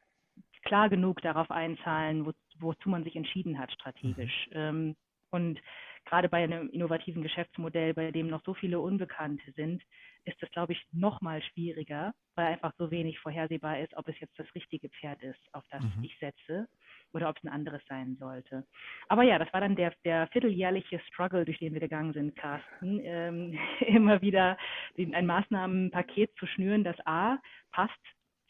klar 0.64 0.90
genug 0.90 1.22
darauf 1.22 1.52
einzahlen, 1.52 2.26
wo, 2.26 2.32
wozu 2.58 2.90
man 2.90 3.04
sich 3.04 3.16
entschieden 3.16 3.60
hat 3.60 3.72
strategisch. 3.72 4.48
Mhm. 4.48 4.56
Ähm, 4.56 4.96
und 5.30 5.60
gerade 6.06 6.30
bei 6.30 6.44
einem 6.44 6.70
innovativen 6.70 7.24
Geschäftsmodell, 7.24 7.94
bei 7.94 8.12
dem 8.12 8.28
noch 8.28 8.44
so 8.44 8.54
viele 8.54 8.80
Unbekannte 8.80 9.52
sind, 9.54 9.84
ist 10.26 10.42
es, 10.42 10.52
glaube 10.52 10.74
ich, 10.74 10.86
noch 10.92 11.22
mal 11.22 11.42
schwieriger, 11.42 12.14
weil 12.36 12.48
einfach 12.48 12.74
so 12.78 12.92
wenig 12.92 13.20
vorhersehbar 13.20 13.80
ist, 13.80 13.96
ob 13.96 14.08
es 14.08 14.20
jetzt 14.20 14.38
das 14.38 14.48
richtige 14.54 14.90
Pferd 14.90 15.22
ist, 15.24 15.40
auf 15.54 15.64
das 15.72 15.84
mhm. 15.84 16.04
ich 16.04 16.18
setze 16.20 16.68
oder 17.14 17.30
ob 17.30 17.38
es 17.38 17.44
ein 17.44 17.50
anderes 17.50 17.82
sein 17.88 18.16
sollte. 18.20 18.66
Aber 19.08 19.24
ja, 19.24 19.40
das 19.40 19.52
war 19.54 19.62
dann 19.62 19.76
der, 19.76 19.94
der 20.06 20.28
vierteljährliche 20.28 21.00
Struggle, 21.08 21.46
durch 21.46 21.60
den 21.60 21.74
wir 21.74 21.80
gegangen 21.80 22.14
sind, 22.14 22.36
Carsten. 22.36 23.00
Ähm, 23.04 23.60
immer 23.88 24.22
wieder 24.22 24.58
ein 24.98 25.26
Maßnahmenpaket 25.26 26.36
zu 26.38 26.46
schnüren, 26.46 26.84
das 26.84 26.98
A 27.06 27.38
passt 27.72 28.00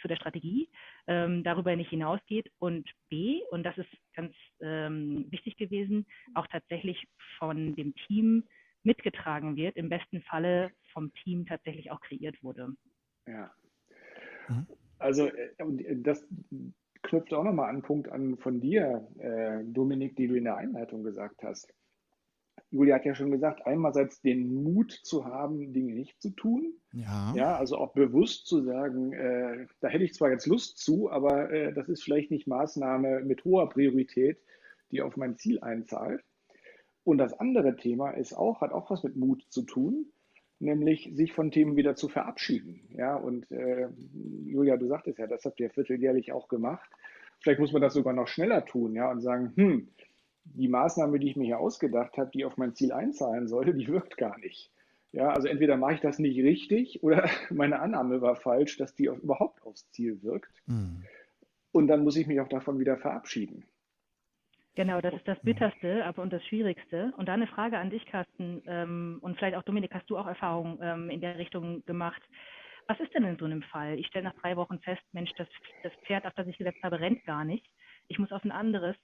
zu 0.01 0.07
der 0.07 0.15
Strategie, 0.15 0.69
ähm, 1.07 1.43
darüber 1.43 1.75
nicht 1.75 1.89
hinausgeht 1.89 2.51
und 2.59 2.89
B, 3.09 3.41
und 3.51 3.63
das 3.63 3.77
ist 3.77 3.89
ganz 4.15 4.33
ähm, 4.61 5.25
wichtig 5.29 5.57
gewesen, 5.57 6.05
auch 6.35 6.47
tatsächlich 6.47 7.07
von 7.37 7.75
dem 7.75 7.93
Team 8.07 8.43
mitgetragen 8.83 9.55
wird, 9.55 9.75
im 9.77 9.89
besten 9.89 10.21
Falle 10.23 10.71
vom 10.93 11.13
Team 11.13 11.45
tatsächlich 11.45 11.91
auch 11.91 12.01
kreiert 12.01 12.41
wurde. 12.43 12.73
Ja. 13.27 13.51
Mhm. 14.47 14.67
Also 14.99 15.27
äh, 15.27 15.53
das 15.97 16.27
knüpft 17.03 17.33
auch 17.33 17.43
nochmal 17.43 17.69
an 17.69 17.75
einen 17.75 17.83
Punkt 17.83 18.09
an 18.09 18.37
von 18.37 18.59
dir, 18.59 19.07
äh, 19.19 19.63
Dominik, 19.65 20.15
die 20.15 20.27
du 20.27 20.35
in 20.35 20.43
der 20.43 20.57
Einleitung 20.57 21.03
gesagt 21.03 21.43
hast. 21.43 21.73
Julia 22.71 22.95
hat 22.95 23.05
ja 23.05 23.13
schon 23.13 23.31
gesagt, 23.31 23.65
einerseits 23.65 24.21
den 24.21 24.63
Mut 24.63 24.91
zu 24.91 25.25
haben, 25.25 25.73
Dinge 25.73 25.93
nicht 25.93 26.21
zu 26.21 26.29
tun. 26.29 26.73
Ja. 26.93 27.33
Ja, 27.35 27.57
also 27.57 27.77
auch 27.77 27.93
bewusst 27.93 28.47
zu 28.47 28.63
sagen, 28.63 29.11
äh, 29.11 29.67
da 29.81 29.89
hätte 29.89 30.05
ich 30.05 30.13
zwar 30.13 30.31
jetzt 30.31 30.47
Lust 30.47 30.77
zu, 30.77 31.11
aber 31.11 31.51
äh, 31.51 31.73
das 31.73 31.89
ist 31.89 32.03
vielleicht 32.03 32.31
nicht 32.31 32.47
Maßnahme 32.47 33.21
mit 33.21 33.43
hoher 33.43 33.69
Priorität, 33.69 34.37
die 34.91 35.01
auf 35.01 35.17
mein 35.17 35.35
Ziel 35.35 35.59
einzahlt. 35.59 36.23
Und 37.03 37.17
das 37.17 37.33
andere 37.33 37.75
Thema 37.75 38.11
ist 38.11 38.33
auch, 38.33 38.61
hat 38.61 38.71
auch 38.71 38.89
was 38.89 39.03
mit 39.03 39.17
Mut 39.17 39.43
zu 39.49 39.63
tun, 39.63 40.05
nämlich 40.59 41.09
sich 41.13 41.33
von 41.33 41.51
Themen 41.51 41.75
wieder 41.75 41.95
zu 41.95 42.07
verabschieden. 42.07 42.87
Ja, 42.95 43.15
und 43.15 43.51
äh, 43.51 43.89
Julia, 44.45 44.77
du 44.77 44.87
sagtest 44.87 45.19
ja, 45.19 45.27
das 45.27 45.43
habt 45.43 45.59
ihr 45.59 45.71
vierteljährlich 45.71 46.31
auch 46.31 46.47
gemacht. 46.47 46.89
Vielleicht 47.41 47.59
muss 47.59 47.73
man 47.73 47.81
das 47.81 47.95
sogar 47.95 48.13
noch 48.13 48.27
schneller 48.27 48.65
tun, 48.65 48.93
ja, 48.93 49.11
und 49.11 49.21
sagen, 49.21 49.51
hm, 49.55 49.89
die 50.43 50.67
Maßnahme, 50.67 51.19
die 51.19 51.29
ich 51.29 51.35
mir 51.35 51.45
hier 51.45 51.59
ausgedacht 51.59 52.17
habe, 52.17 52.31
die 52.31 52.45
auf 52.45 52.57
mein 52.57 52.75
Ziel 52.75 52.91
einzahlen 52.91 53.47
sollte, 53.47 53.73
die 53.73 53.87
wirkt 53.87 54.17
gar 54.17 54.37
nicht. 54.39 54.71
Ja, 55.13 55.29
also 55.29 55.47
entweder 55.47 55.75
mache 55.75 55.95
ich 55.95 56.01
das 56.01 56.19
nicht 56.19 56.37
richtig 56.41 57.03
oder 57.03 57.29
meine 57.49 57.79
Annahme 57.79 58.21
war 58.21 58.35
falsch, 58.35 58.77
dass 58.77 58.95
die 58.95 59.05
überhaupt 59.05 59.61
aufs 59.63 59.89
Ziel 59.91 60.21
wirkt. 60.23 60.61
Mhm. 60.67 61.03
Und 61.71 61.87
dann 61.87 62.03
muss 62.03 62.17
ich 62.17 62.27
mich 62.27 62.39
auch 62.39 62.49
davon 62.49 62.79
wieder 62.79 62.97
verabschieden. 62.97 63.65
Genau, 64.75 65.01
das 65.01 65.13
ist 65.13 65.27
das 65.27 65.39
Bitterste, 65.41 66.05
aber 66.05 66.21
und 66.21 66.31
das 66.31 66.45
Schwierigste. 66.45 67.13
Und 67.17 67.27
da 67.27 67.33
eine 67.33 67.47
Frage 67.47 67.77
an 67.77 67.89
dich, 67.89 68.05
Carsten, 68.05 68.61
ähm, 68.67 69.19
und 69.21 69.37
vielleicht 69.37 69.57
auch 69.57 69.63
Dominik, 69.63 69.93
hast 69.93 70.09
du 70.09 70.17
auch 70.17 70.27
Erfahrungen 70.27 70.79
ähm, 70.81 71.09
in 71.09 71.19
der 71.19 71.37
Richtung 71.37 71.83
gemacht? 71.85 72.21
Was 72.87 72.99
ist 73.01 73.13
denn 73.13 73.25
in 73.25 73.37
so 73.37 73.45
einem 73.45 73.63
Fall? 73.63 73.99
Ich 73.99 74.07
stelle 74.07 74.25
nach 74.25 74.41
drei 74.41 74.55
Wochen 74.55 74.79
fest, 74.79 75.01
Mensch, 75.11 75.31
das, 75.37 75.47
das 75.83 75.91
Pferd, 76.05 76.25
auf 76.25 76.33
das 76.35 76.47
ich 76.47 76.57
gesetzt 76.57 76.81
habe, 76.83 76.99
rennt 76.99 77.23
gar 77.25 77.43
nicht. 77.43 77.65
Ich 78.07 78.17
muss 78.17 78.31
auf 78.31 78.43
ein 78.45 78.51
anderes. 78.51 78.95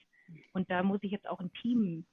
Und 0.53 0.69
da 0.69 0.83
muss 0.83 0.99
ich 1.01 1.11
jetzt 1.11 1.27
auch 1.27 1.39
ein 1.39 1.51
Team 1.61 2.05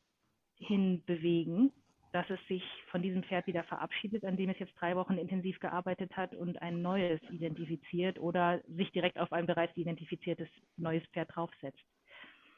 hinbewegen, 0.56 1.72
dass 2.12 2.30
es 2.30 2.38
sich 2.46 2.62
von 2.92 3.02
diesem 3.02 3.24
Pferd 3.24 3.46
wieder 3.48 3.64
verabschiedet, 3.64 4.24
an 4.24 4.36
dem 4.36 4.48
es 4.48 4.58
jetzt 4.60 4.74
drei 4.78 4.94
Wochen 4.94 5.14
intensiv 5.14 5.58
gearbeitet 5.58 6.16
hat 6.16 6.34
und 6.34 6.62
ein 6.62 6.80
neues 6.80 7.20
identifiziert 7.30 8.20
oder 8.20 8.62
sich 8.68 8.92
direkt 8.92 9.18
auf 9.18 9.32
ein 9.32 9.46
bereits 9.46 9.76
identifiziertes 9.76 10.48
neues 10.76 11.04
Pferd 11.12 11.34
draufsetzt. 11.34 11.84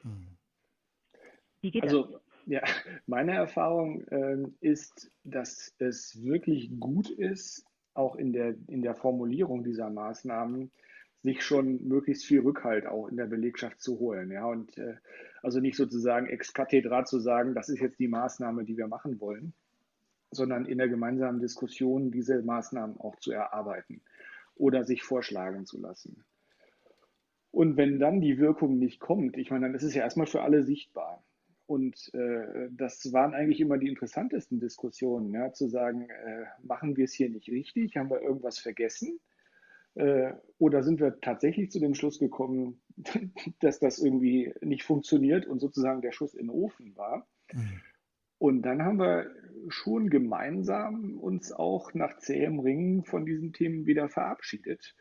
Hm. 0.02 0.36
Wie 1.62 1.70
geht 1.70 1.84
also, 1.84 2.04
das? 2.04 2.20
Ja, 2.44 2.62
meine 3.06 3.32
Erfahrung 3.32 4.02
äh, 4.08 4.36
ist, 4.60 5.10
dass 5.24 5.74
es 5.78 6.22
wirklich 6.22 6.70
gut 6.78 7.10
ist, 7.10 7.64
auch 7.94 8.14
in 8.16 8.32
der, 8.32 8.54
in 8.68 8.82
der 8.82 8.94
Formulierung 8.94 9.64
dieser 9.64 9.90
Maßnahmen, 9.90 10.70
sich 11.22 11.42
schon 11.42 11.82
möglichst 11.82 12.24
viel 12.24 12.40
Rückhalt 12.40 12.86
auch 12.86 13.08
in 13.08 13.16
der 13.16 13.26
Belegschaft 13.26 13.80
zu 13.80 13.98
holen. 13.98 14.30
Ja, 14.30 14.46
und 14.46 14.76
äh, 14.78 14.94
also 15.46 15.60
nicht 15.60 15.76
sozusagen 15.76 16.26
ex 16.26 16.52
cathedra 16.52 17.04
zu 17.04 17.20
sagen, 17.20 17.54
das 17.54 17.68
ist 17.68 17.78
jetzt 17.80 18.00
die 18.00 18.08
Maßnahme, 18.08 18.64
die 18.64 18.76
wir 18.76 18.88
machen 18.88 19.20
wollen, 19.20 19.54
sondern 20.32 20.66
in 20.66 20.78
der 20.78 20.88
gemeinsamen 20.88 21.38
Diskussion 21.38 22.10
diese 22.10 22.42
Maßnahmen 22.42 22.98
auch 22.98 23.14
zu 23.20 23.30
erarbeiten. 23.30 24.02
oder 24.56 24.84
sich 24.84 25.02
vorschlagen 25.04 25.66
zu 25.66 25.78
lassen. 25.78 26.24
Und 27.52 27.76
wenn 27.76 28.00
dann 28.00 28.20
die 28.20 28.38
Wirkung 28.38 28.78
nicht 28.78 28.98
kommt, 28.98 29.36
ich 29.36 29.50
meine, 29.50 29.66
dann 29.66 29.74
ist 29.76 29.84
es 29.84 29.94
ja 29.94 30.02
erstmal 30.02 30.26
für 30.26 30.42
alle 30.42 30.64
sichtbar. 30.64 31.22
Und 31.66 32.12
äh, 32.14 32.68
das 32.70 33.12
waren 33.12 33.34
eigentlich 33.34 33.60
immer 33.60 33.78
die 33.78 33.88
interessantesten 33.88 34.58
Diskussionen, 34.58 35.32
ja, 35.32 35.52
zu 35.52 35.68
sagen, 35.68 36.08
äh, 36.08 36.46
machen 36.62 36.96
wir 36.96 37.04
es 37.04 37.12
hier 37.12 37.28
nicht 37.30 37.48
richtig, 37.50 37.96
haben 37.96 38.10
wir 38.10 38.20
irgendwas 38.20 38.58
vergessen? 38.58 39.20
Äh, 39.96 40.34
oder 40.58 40.82
sind 40.82 41.00
wir 41.00 41.20
tatsächlich 41.20 41.70
zu 41.70 41.80
dem 41.80 41.94
Schluss 41.94 42.18
gekommen, 42.18 42.80
dass 43.60 43.80
das 43.80 43.98
irgendwie 43.98 44.54
nicht 44.60 44.84
funktioniert 44.84 45.46
und 45.46 45.58
sozusagen 45.58 46.02
der 46.02 46.12
Schuss 46.12 46.34
in 46.34 46.46
den 46.46 46.50
Ofen 46.50 46.96
war? 46.96 47.26
Mhm. 47.52 47.80
Und 48.38 48.62
dann 48.62 48.84
haben 48.84 48.98
wir 48.98 49.30
schon 49.68 50.10
gemeinsam 50.10 51.18
uns 51.18 51.52
auch 51.52 51.94
nach 51.94 52.18
zähem 52.18 52.60
Ringen 52.60 53.02
von 53.04 53.24
diesen 53.24 53.54
Themen 53.54 53.86
wieder 53.86 54.08
verabschiedet. 54.08 54.94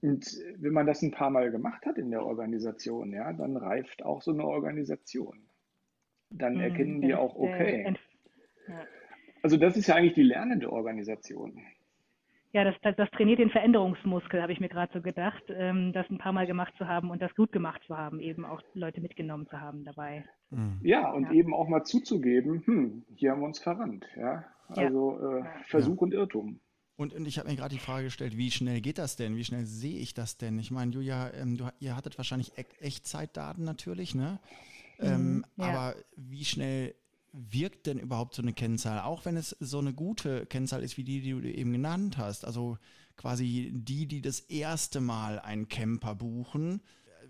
Und 0.00 0.26
wenn 0.56 0.72
man 0.72 0.86
das 0.86 1.02
ein 1.02 1.10
paar 1.10 1.30
Mal 1.30 1.50
gemacht 1.50 1.84
hat 1.84 1.98
in 1.98 2.10
der 2.10 2.24
Organisation, 2.24 3.12
ja, 3.12 3.32
dann 3.32 3.56
reift 3.56 4.02
auch 4.02 4.22
so 4.22 4.32
eine 4.32 4.44
Organisation. 4.44 5.48
Dann 6.30 6.54
mhm, 6.54 6.60
erkennen 6.60 7.00
die 7.02 7.14
auch, 7.14 7.36
okay. 7.36 7.94
Also 9.42 9.56
das 9.56 9.76
ist 9.76 9.88
ja 9.88 9.96
eigentlich 9.96 10.14
die 10.14 10.22
lernende 10.22 10.72
Organisation. 10.72 11.60
Ja, 12.52 12.64
das, 12.64 12.74
das, 12.82 12.96
das 12.96 13.10
trainiert 13.10 13.40
den 13.40 13.50
Veränderungsmuskel, 13.50 14.40
habe 14.40 14.52
ich 14.52 14.60
mir 14.60 14.70
gerade 14.70 14.92
so 14.94 15.02
gedacht, 15.02 15.42
ähm, 15.50 15.92
das 15.92 16.08
ein 16.08 16.18
paar 16.18 16.32
Mal 16.32 16.46
gemacht 16.46 16.72
zu 16.78 16.88
haben 16.88 17.10
und 17.10 17.20
das 17.20 17.34
gut 17.34 17.52
gemacht 17.52 17.82
zu 17.86 17.96
haben, 17.96 18.20
eben 18.20 18.46
auch 18.46 18.62
Leute 18.72 19.02
mitgenommen 19.02 19.46
zu 19.48 19.60
haben 19.60 19.84
dabei. 19.84 20.24
Mhm. 20.50 20.80
Ja, 20.82 21.10
und 21.12 21.24
ja. 21.24 21.32
eben 21.32 21.52
auch 21.52 21.68
mal 21.68 21.84
zuzugeben, 21.84 22.62
hm, 22.64 23.04
hier 23.14 23.32
haben 23.32 23.40
wir 23.40 23.46
uns 23.46 23.58
verrannt. 23.58 24.06
Ja? 24.16 24.44
Also 24.68 25.18
ja. 25.20 25.38
Äh, 25.38 25.44
Versuch 25.64 26.00
und 26.00 26.14
Irrtum. 26.14 26.60
Und, 26.96 27.14
und 27.14 27.28
ich 27.28 27.38
habe 27.38 27.48
mir 27.48 27.54
gerade 27.54 27.74
die 27.74 27.80
Frage 27.80 28.04
gestellt, 28.04 28.36
wie 28.36 28.50
schnell 28.50 28.80
geht 28.80 28.98
das 28.98 29.14
denn? 29.14 29.36
Wie 29.36 29.44
schnell 29.44 29.66
sehe 29.66 30.00
ich 30.00 30.14
das 30.14 30.36
denn? 30.36 30.58
Ich 30.58 30.70
meine, 30.70 30.90
Julia, 30.90 31.30
ähm, 31.34 31.56
du, 31.56 31.68
ihr 31.78 31.96
hattet 31.96 32.18
wahrscheinlich 32.18 32.58
e 32.58 32.64
Echtzeitdaten 32.80 33.62
natürlich, 33.62 34.14
ne? 34.16 34.40
Mhm, 34.98 35.06
ähm, 35.06 35.44
ja. 35.56 35.66
Aber 35.66 35.94
wie 36.16 36.44
schnell 36.44 36.94
wirkt 37.50 37.86
denn 37.86 37.98
überhaupt 37.98 38.34
so 38.34 38.42
eine 38.42 38.52
Kennzahl? 38.52 39.00
Auch 39.00 39.24
wenn 39.24 39.36
es 39.36 39.56
so 39.60 39.78
eine 39.78 39.92
gute 39.92 40.46
Kennzahl 40.46 40.82
ist, 40.82 40.96
wie 40.96 41.04
die, 41.04 41.20
die 41.20 41.30
du 41.30 41.40
eben 41.42 41.72
genannt 41.72 42.18
hast. 42.18 42.44
Also 42.44 42.78
quasi 43.16 43.70
die, 43.72 44.06
die 44.06 44.20
das 44.20 44.40
erste 44.40 45.00
Mal 45.00 45.38
einen 45.38 45.68
Camper 45.68 46.14
buchen. 46.14 46.82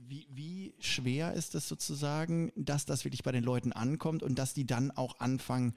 Wie, 0.07 0.27
wie 0.31 0.75
schwer 0.79 1.35
ist 1.35 1.55
es 1.55 1.69
sozusagen, 1.69 2.53
dass 2.57 2.87
das 2.87 3.05
wirklich 3.05 3.23
bei 3.23 3.33
den 3.33 3.45
Leuten 3.45 3.73
ankommt 3.73 4.23
und 4.23 4.39
dass 4.39 4.55
die 4.55 4.67
dann 4.67 4.91
auch 4.91 5.21
anfangen, 5.21 5.75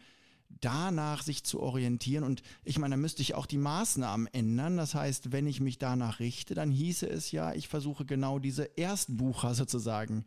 danach 0.60 1.24
sich 1.24 1.44
zu 1.44 1.62
orientieren. 1.62 2.24
Und 2.24 2.42
ich 2.64 2.78
meine, 2.78 2.96
da 2.96 2.98
müsste 2.98 3.22
ich 3.22 3.36
auch 3.36 3.46
die 3.46 3.58
Maßnahmen 3.58 4.28
ändern. 4.28 4.78
Das 4.78 4.96
heißt, 4.96 5.32
wenn 5.32 5.48
ich 5.48 5.62
mich 5.62 5.78
danach 5.78 6.20
richte, 6.20 6.56
dann 6.56 6.72
hieße 6.72 7.08
es 7.08 7.32
ja, 7.32 7.54
ich 7.54 7.68
versuche 7.68 8.06
genau 8.06 8.40
diese 8.40 8.64
Erstbucher 8.64 9.54
sozusagen 9.56 10.26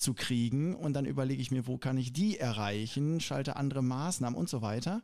zu 0.00 0.14
kriegen 0.14 0.74
und 0.74 0.94
dann 0.94 1.04
überlege 1.04 1.42
ich 1.42 1.50
mir, 1.50 1.66
wo 1.66 1.76
kann 1.76 1.98
ich 1.98 2.12
die 2.12 2.38
erreichen, 2.38 3.20
schalte 3.20 3.56
andere 3.56 3.82
Maßnahmen 3.82 4.38
und 4.38 4.48
so 4.48 4.62
weiter. 4.62 5.02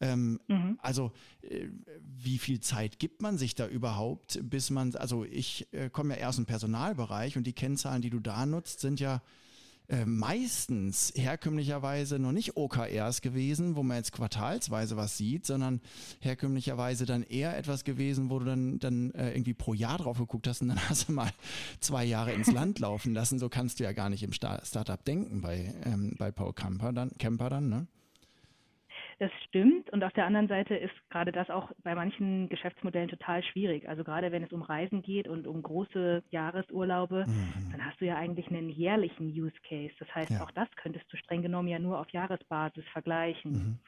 Ähm, 0.00 0.40
mhm. 0.48 0.78
Also 0.82 1.12
äh, 1.42 1.68
wie 2.00 2.38
viel 2.38 2.58
Zeit 2.58 2.98
gibt 2.98 3.22
man 3.22 3.38
sich 3.38 3.54
da 3.54 3.68
überhaupt, 3.68 4.40
bis 4.42 4.70
man, 4.70 4.96
also 4.96 5.24
ich 5.24 5.68
äh, 5.72 5.90
komme 5.90 6.14
ja 6.14 6.20
erst 6.20 6.40
im 6.40 6.46
Personalbereich 6.46 7.36
und 7.36 7.46
die 7.46 7.52
Kennzahlen, 7.52 8.02
die 8.02 8.10
du 8.10 8.18
da 8.18 8.44
nutzt, 8.44 8.80
sind 8.80 8.98
ja 8.98 9.22
äh, 9.88 10.04
meistens 10.04 11.12
herkömmlicherweise 11.16 12.18
noch 12.18 12.32
nicht 12.32 12.56
OKRs 12.56 13.20
gewesen, 13.20 13.76
wo 13.76 13.82
man 13.82 13.98
jetzt 13.98 14.12
quartalsweise 14.12 14.96
was 14.96 15.16
sieht, 15.16 15.46
sondern 15.46 15.80
herkömmlicherweise 16.20 17.04
dann 17.04 17.22
eher 17.22 17.56
etwas 17.56 17.84
gewesen, 17.84 18.30
wo 18.30 18.38
du 18.38 18.46
dann, 18.46 18.78
dann 18.78 19.10
äh, 19.12 19.32
irgendwie 19.32 19.54
pro 19.54 19.74
Jahr 19.74 19.98
drauf 19.98 20.18
geguckt 20.18 20.46
hast 20.46 20.62
und 20.62 20.68
dann 20.68 20.80
hast 20.88 21.08
du 21.08 21.12
mal 21.12 21.30
zwei 21.80 22.04
Jahre 22.04 22.32
ins 22.32 22.50
Land 22.50 22.78
laufen 22.78 23.12
lassen. 23.12 23.38
So 23.38 23.48
kannst 23.48 23.80
du 23.80 23.84
ja 23.84 23.92
gar 23.92 24.08
nicht 24.08 24.22
im 24.22 24.32
Start 24.32 24.66
Startup 24.66 25.02
denken 25.04 25.40
bei, 25.40 25.74
ähm, 25.84 26.14
bei 26.18 26.30
Paul 26.30 26.52
Camper 26.52 26.92
dann, 26.92 27.10
Camper 27.18 27.50
dann, 27.50 27.68
ne? 27.68 27.86
Das 29.22 29.30
stimmt. 29.46 29.88
Und 29.90 30.02
auf 30.02 30.12
der 30.14 30.26
anderen 30.26 30.48
Seite 30.48 30.74
ist 30.74 30.92
gerade 31.08 31.30
das 31.30 31.48
auch 31.48 31.70
bei 31.84 31.94
manchen 31.94 32.48
Geschäftsmodellen 32.48 33.08
total 33.08 33.44
schwierig. 33.44 33.88
Also 33.88 34.02
gerade 34.02 34.32
wenn 34.32 34.42
es 34.42 34.52
um 34.52 34.62
Reisen 34.62 35.00
geht 35.00 35.28
und 35.28 35.46
um 35.46 35.62
große 35.62 36.24
Jahresurlaube, 36.30 37.26
mhm. 37.28 37.70
dann 37.70 37.86
hast 37.86 38.00
du 38.00 38.04
ja 38.04 38.16
eigentlich 38.16 38.48
einen 38.48 38.68
jährlichen 38.68 39.28
Use 39.28 39.54
Case. 39.68 39.94
Das 40.00 40.12
heißt, 40.12 40.32
ja. 40.32 40.42
auch 40.42 40.50
das 40.50 40.68
könntest 40.74 41.04
du 41.12 41.16
streng 41.16 41.40
genommen 41.40 41.68
ja 41.68 41.78
nur 41.78 42.00
auf 42.00 42.10
Jahresbasis 42.10 42.82
vergleichen. 42.92 43.52
Mhm. 43.52 43.78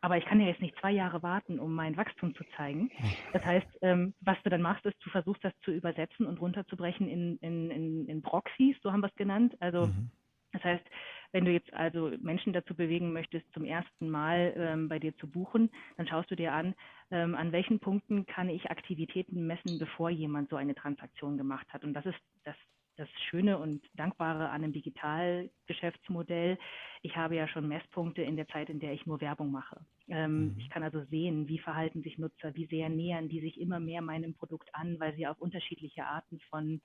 Aber 0.00 0.16
ich 0.16 0.24
kann 0.24 0.40
ja 0.40 0.46
jetzt 0.46 0.62
nicht 0.62 0.78
zwei 0.80 0.92
Jahre 0.92 1.22
warten, 1.22 1.58
um 1.58 1.74
mein 1.74 1.98
Wachstum 1.98 2.34
zu 2.34 2.44
zeigen. 2.56 2.90
Das 3.34 3.44
heißt, 3.44 3.68
ähm, 3.82 4.14
was 4.22 4.42
du 4.44 4.48
dann 4.48 4.62
machst, 4.62 4.86
ist, 4.86 4.96
du 5.04 5.10
versuchst 5.10 5.44
das 5.44 5.52
zu 5.62 5.72
übersetzen 5.72 6.24
und 6.24 6.40
runterzubrechen 6.40 7.06
in, 7.06 7.36
in, 7.42 7.70
in, 7.70 8.08
in 8.08 8.22
Proxys, 8.22 8.76
so 8.82 8.92
haben 8.92 9.02
wir 9.02 9.08
es 9.08 9.16
genannt. 9.16 9.54
Also 9.60 9.88
mhm. 9.88 10.10
das 10.52 10.64
heißt, 10.64 10.84
wenn 11.32 11.44
du 11.44 11.52
jetzt 11.52 11.72
also 11.72 12.12
Menschen 12.20 12.52
dazu 12.52 12.74
bewegen 12.74 13.12
möchtest, 13.12 13.46
zum 13.52 13.64
ersten 13.64 14.10
Mal 14.10 14.52
ähm, 14.56 14.88
bei 14.88 14.98
dir 14.98 15.16
zu 15.18 15.28
buchen, 15.28 15.70
dann 15.96 16.06
schaust 16.06 16.30
du 16.30 16.36
dir 16.36 16.52
an, 16.52 16.74
ähm, 17.10 17.34
an 17.34 17.52
welchen 17.52 17.80
Punkten 17.80 18.26
kann 18.26 18.48
ich 18.48 18.70
Aktivitäten 18.70 19.46
messen, 19.46 19.78
bevor 19.78 20.10
jemand 20.10 20.50
so 20.50 20.56
eine 20.56 20.74
Transaktion 20.74 21.38
gemacht 21.38 21.66
hat. 21.72 21.84
Und 21.84 21.94
das 21.94 22.06
ist 22.06 22.18
das, 22.44 22.56
das 22.96 23.08
Schöne 23.28 23.58
und 23.58 23.82
Dankbare 23.94 24.48
an 24.48 24.62
einem 24.62 24.72
Digitalgeschäftsmodell. 24.72 26.58
Ich 27.02 27.16
habe 27.16 27.36
ja 27.36 27.48
schon 27.48 27.68
Messpunkte 27.68 28.22
in 28.22 28.36
der 28.36 28.48
Zeit, 28.48 28.68
in 28.68 28.80
der 28.80 28.92
ich 28.92 29.06
nur 29.06 29.20
Werbung 29.20 29.50
mache. 29.50 29.80
Ähm, 30.08 30.54
mhm. 30.54 30.56
Ich 30.58 30.68
kann 30.70 30.82
also 30.82 31.04
sehen, 31.04 31.48
wie 31.48 31.58
verhalten 31.58 32.02
sich 32.02 32.18
Nutzer, 32.18 32.54
wie 32.56 32.66
sehr 32.66 32.88
nähern 32.88 33.28
die 33.28 33.40
sich 33.40 33.60
immer 33.60 33.80
mehr 33.80 34.02
meinem 34.02 34.34
Produkt 34.34 34.74
an, 34.74 34.98
weil 34.98 35.14
sie 35.14 35.26
auf 35.26 35.38
unterschiedliche 35.38 36.04
Arten 36.04 36.40
von 36.50 36.80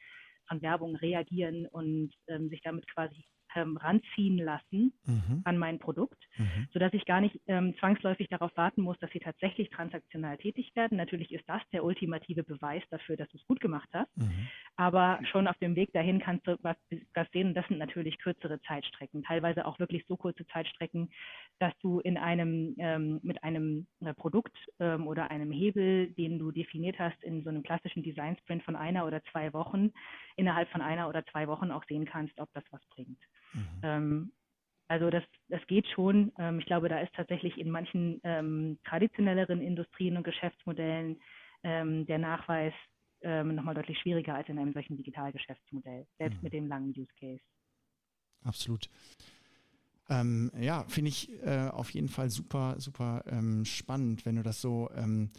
von 0.47 0.61
Werbung 0.61 0.95
reagieren 0.95 1.65
und 1.67 2.13
ähm, 2.27 2.49
sich 2.49 2.61
damit 2.61 2.87
quasi 2.87 3.25
ähm, 3.55 3.77
ranziehen 3.77 4.37
lassen 4.37 4.93
mhm. 5.05 5.41
an 5.43 5.57
mein 5.57 5.79
Produkt, 5.79 6.21
mhm. 6.37 6.67
sodass 6.71 6.93
ich 6.93 7.05
gar 7.05 7.21
nicht 7.21 7.39
ähm, 7.47 7.75
zwangsläufig 7.79 8.27
darauf 8.29 8.55
warten 8.55 8.81
muss, 8.81 8.97
dass 8.99 9.11
sie 9.11 9.19
tatsächlich 9.19 9.69
transaktional 9.69 10.37
tätig 10.37 10.71
werden. 10.75 10.97
Natürlich 10.97 11.31
ist 11.31 11.47
das 11.47 11.61
der 11.71 11.83
ultimative 11.83 12.43
Beweis 12.43 12.83
dafür, 12.89 13.17
dass 13.17 13.29
du 13.29 13.37
es 13.37 13.47
gut 13.47 13.59
gemacht 13.59 13.89
hast, 13.93 14.15
mhm. 14.17 14.47
aber 14.75 15.19
schon 15.31 15.47
auf 15.47 15.57
dem 15.57 15.75
Weg 15.75 15.91
dahin 15.93 16.19
kannst 16.19 16.47
du 16.47 16.57
was, 16.61 16.77
was 17.13 17.27
sehen 17.31 17.49
und 17.49 17.53
das 17.53 17.67
sind 17.67 17.77
natürlich 17.77 18.17
kürzere 18.19 18.61
Zeitstrecken, 18.61 19.23
teilweise 19.23 19.65
auch 19.65 19.79
wirklich 19.79 20.05
so 20.07 20.17
kurze 20.17 20.45
Zeitstrecken, 20.47 21.09
dass 21.59 21.73
du 21.79 21.99
in 21.99 22.17
einem 22.17 22.75
ähm, 22.77 23.19
mit 23.23 23.43
einem 23.43 23.87
äh, 24.01 24.13
Produkt 24.13 24.55
ähm, 24.79 25.07
oder 25.07 25.31
einem 25.31 25.51
Hebel, 25.51 26.11
den 26.11 26.39
du 26.39 26.51
definiert 26.51 26.99
hast, 26.99 27.21
in 27.23 27.43
so 27.43 27.49
einem 27.49 27.63
klassischen 27.63 28.03
Design 28.03 28.37
Sprint 28.37 28.63
von 28.63 28.75
einer 28.75 29.05
oder 29.05 29.23
zwei 29.31 29.53
Wochen, 29.53 29.91
innerhalb 30.35 30.69
von 30.69 30.81
einer 30.81 31.09
oder 31.09 31.25
zwei 31.27 31.47
Wochen 31.47 31.71
auch 31.71 31.83
sehen 31.85 32.05
kannst, 32.05 32.39
ob 32.39 32.51
das 32.53 32.63
was 32.71 32.85
bringt. 32.87 33.19
Mhm. 33.55 33.79
Ähm, 33.83 34.31
also 34.87 35.09
das, 35.09 35.23
das 35.49 35.65
geht 35.67 35.87
schon. 35.87 36.31
Ähm, 36.37 36.59
ich 36.59 36.65
glaube, 36.65 36.89
da 36.89 36.99
ist 36.99 37.13
tatsächlich 37.13 37.57
in 37.57 37.71
manchen 37.71 38.19
ähm, 38.23 38.79
traditionelleren 38.85 39.61
Industrien 39.61 40.17
und 40.17 40.23
Geschäftsmodellen 40.23 41.21
ähm, 41.63 42.05
der 42.05 42.19
Nachweis 42.19 42.73
ähm, 43.21 43.55
nochmal 43.55 43.73
deutlich 43.73 43.97
schwieriger 43.99 44.35
als 44.35 44.47
in 44.49 44.59
einem 44.59 44.73
solchen 44.73 44.97
Digitalgeschäftsmodell, 44.97 46.05
selbst 46.19 46.37
mhm. 46.37 46.43
mit 46.43 46.53
dem 46.53 46.67
langen 46.67 46.93
Use 46.95 47.11
Case. 47.19 47.41
Absolut. 48.43 48.87
Ähm, 50.07 50.51
ja, 50.59 50.85
finde 50.87 51.09
ich 51.09 51.29
äh, 51.43 51.67
auf 51.69 51.89
jeden 51.89 52.09
Fall 52.09 52.29
super, 52.29 52.75
super 52.77 53.23
ähm, 53.27 53.65
spannend, 53.65 54.25
wenn 54.25 54.35
du 54.35 54.43
das 54.43 54.61
so 54.61 54.89
ähm, 54.95 55.31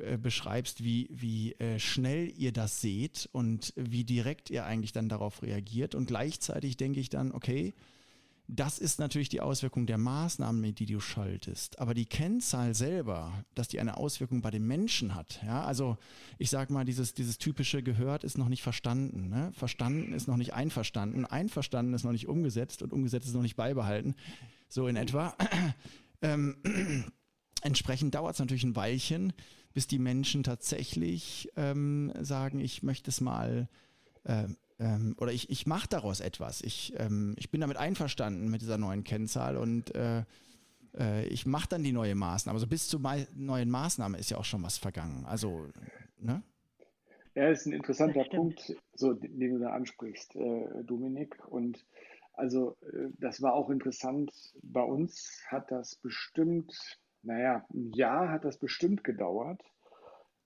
äh, 0.00 0.16
beschreibst, 0.16 0.82
wie, 0.82 1.08
wie 1.10 1.52
äh, 1.54 1.78
schnell 1.78 2.32
ihr 2.36 2.52
das 2.52 2.80
seht 2.80 3.28
und 3.32 3.74
wie 3.76 4.04
direkt 4.04 4.48
ihr 4.48 4.64
eigentlich 4.64 4.92
dann 4.92 5.10
darauf 5.10 5.42
reagiert. 5.42 5.94
Und 5.94 6.06
gleichzeitig 6.06 6.78
denke 6.78 7.00
ich 7.00 7.10
dann, 7.10 7.32
okay, 7.32 7.74
das 8.46 8.78
ist 8.78 8.98
natürlich 8.98 9.30
die 9.30 9.40
Auswirkung 9.40 9.86
der 9.86 9.96
Maßnahmen, 9.96 10.74
die 10.74 10.84
du 10.84 11.00
schaltest. 11.00 11.78
Aber 11.78 11.94
die 11.94 12.04
Kennzahl 12.04 12.74
selber, 12.74 13.44
dass 13.54 13.68
die 13.68 13.80
eine 13.80 13.96
Auswirkung 13.96 14.42
bei 14.42 14.50
den 14.50 14.66
Menschen 14.66 15.14
hat. 15.14 15.40
Ja, 15.44 15.64
also 15.64 15.96
ich 16.38 16.50
sage 16.50 16.72
mal, 16.72 16.84
dieses, 16.84 17.14
dieses 17.14 17.38
typische 17.38 17.82
gehört 17.82 18.22
ist 18.22 18.36
noch 18.36 18.50
nicht 18.50 18.62
verstanden. 18.62 19.28
Ne? 19.30 19.50
Verstanden 19.54 20.12
ist 20.12 20.28
noch 20.28 20.36
nicht 20.36 20.52
einverstanden. 20.52 21.24
Einverstanden 21.24 21.94
ist 21.94 22.04
noch 22.04 22.12
nicht 22.12 22.28
umgesetzt 22.28 22.82
und 22.82 22.92
umgesetzt 22.92 23.26
ist 23.26 23.34
noch 23.34 23.42
nicht 23.42 23.56
beibehalten. 23.56 24.14
So 24.68 24.88
in 24.88 24.96
etwa. 24.96 25.34
Ähm, 26.22 26.56
entsprechend 27.60 28.14
dauert 28.14 28.32
es 28.32 28.38
natürlich 28.38 28.64
ein 28.64 28.76
Weilchen, 28.76 29.34
bis 29.74 29.86
die 29.86 29.98
Menschen 29.98 30.42
tatsächlich 30.42 31.50
ähm, 31.56 32.12
sagen, 32.18 32.60
ich 32.60 32.82
möchte 32.82 33.10
es 33.10 33.20
mal 33.20 33.68
äh, 34.22 34.44
ähm, 34.84 35.16
oder 35.18 35.32
ich, 35.32 35.48
ich 35.50 35.66
mache 35.66 35.88
daraus 35.88 36.20
etwas. 36.20 36.60
Ich, 36.60 36.92
ähm, 36.98 37.34
ich 37.38 37.50
bin 37.50 37.60
damit 37.60 37.78
einverstanden 37.78 38.50
mit 38.50 38.60
dieser 38.60 38.76
neuen 38.76 39.02
Kennzahl 39.02 39.56
und 39.56 39.94
äh, 39.94 40.24
äh, 40.98 41.26
ich 41.26 41.46
mache 41.46 41.68
dann 41.70 41.82
die 41.82 41.92
neue 41.92 42.14
Maßnahme. 42.14 42.56
Also 42.56 42.66
bis 42.66 42.88
zur 42.88 43.00
neuen 43.34 43.70
Maßnahme 43.70 44.18
ist 44.18 44.30
ja 44.30 44.36
auch 44.36 44.44
schon 44.44 44.62
was 44.62 44.76
vergangen. 44.76 45.24
Also, 45.24 45.68
ne? 46.18 46.42
Ja, 47.34 47.48
das 47.48 47.60
ist 47.60 47.66
ein 47.66 47.72
interessanter 47.72 48.24
Punkt, 48.24 48.76
so, 48.94 49.14
den 49.14 49.54
du 49.54 49.58
da 49.58 49.70
ansprichst, 49.70 50.36
äh, 50.36 50.84
Dominik. 50.84 51.36
Und 51.48 51.84
also 52.34 52.76
äh, 52.82 53.08
das 53.18 53.40
war 53.40 53.54
auch 53.54 53.70
interessant. 53.70 54.30
Bei 54.62 54.82
uns 54.82 55.40
hat 55.48 55.70
das 55.70 55.96
bestimmt, 55.96 56.98
naja, 57.22 57.64
ein 57.72 57.90
Jahr 57.92 58.28
hat 58.30 58.44
das 58.44 58.58
bestimmt 58.58 59.02
gedauert, 59.02 59.62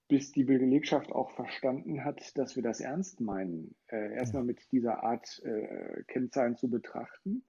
bis 0.08 0.32
die 0.32 0.44
Belegschaft 0.44 1.12
auch 1.12 1.30
verstanden 1.32 2.04
hat, 2.04 2.36
dass 2.36 2.56
wir 2.56 2.62
das 2.62 2.80
ernst 2.80 3.20
meinen, 3.20 3.74
äh, 3.88 4.14
erstmal 4.14 4.42
mit 4.42 4.72
dieser 4.72 5.04
Art 5.04 5.42
äh, 5.44 6.02
Kennzahlen 6.04 6.56
zu 6.56 6.68
betrachten, 6.70 7.44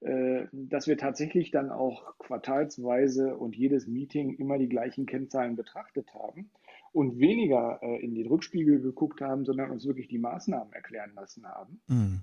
äh, 0.00 0.46
dass 0.52 0.86
wir 0.86 0.98
tatsächlich 0.98 1.50
dann 1.50 1.70
auch 1.70 2.16
quartalsweise 2.18 3.36
und 3.36 3.56
jedes 3.56 3.88
Meeting 3.88 4.34
immer 4.34 4.58
die 4.58 4.68
gleichen 4.68 5.06
Kennzahlen 5.06 5.56
betrachtet 5.56 6.12
haben 6.14 6.50
und 6.92 7.18
weniger 7.18 7.80
äh, 7.82 8.04
in 8.04 8.14
den 8.14 8.26
Rückspiegel 8.28 8.80
geguckt 8.80 9.20
haben, 9.20 9.44
sondern 9.44 9.70
uns 9.70 9.86
wirklich 9.86 10.08
die 10.08 10.18
Maßnahmen 10.18 10.72
erklären 10.72 11.12
lassen 11.14 11.46
haben. 11.46 11.80
Mhm. 11.88 12.22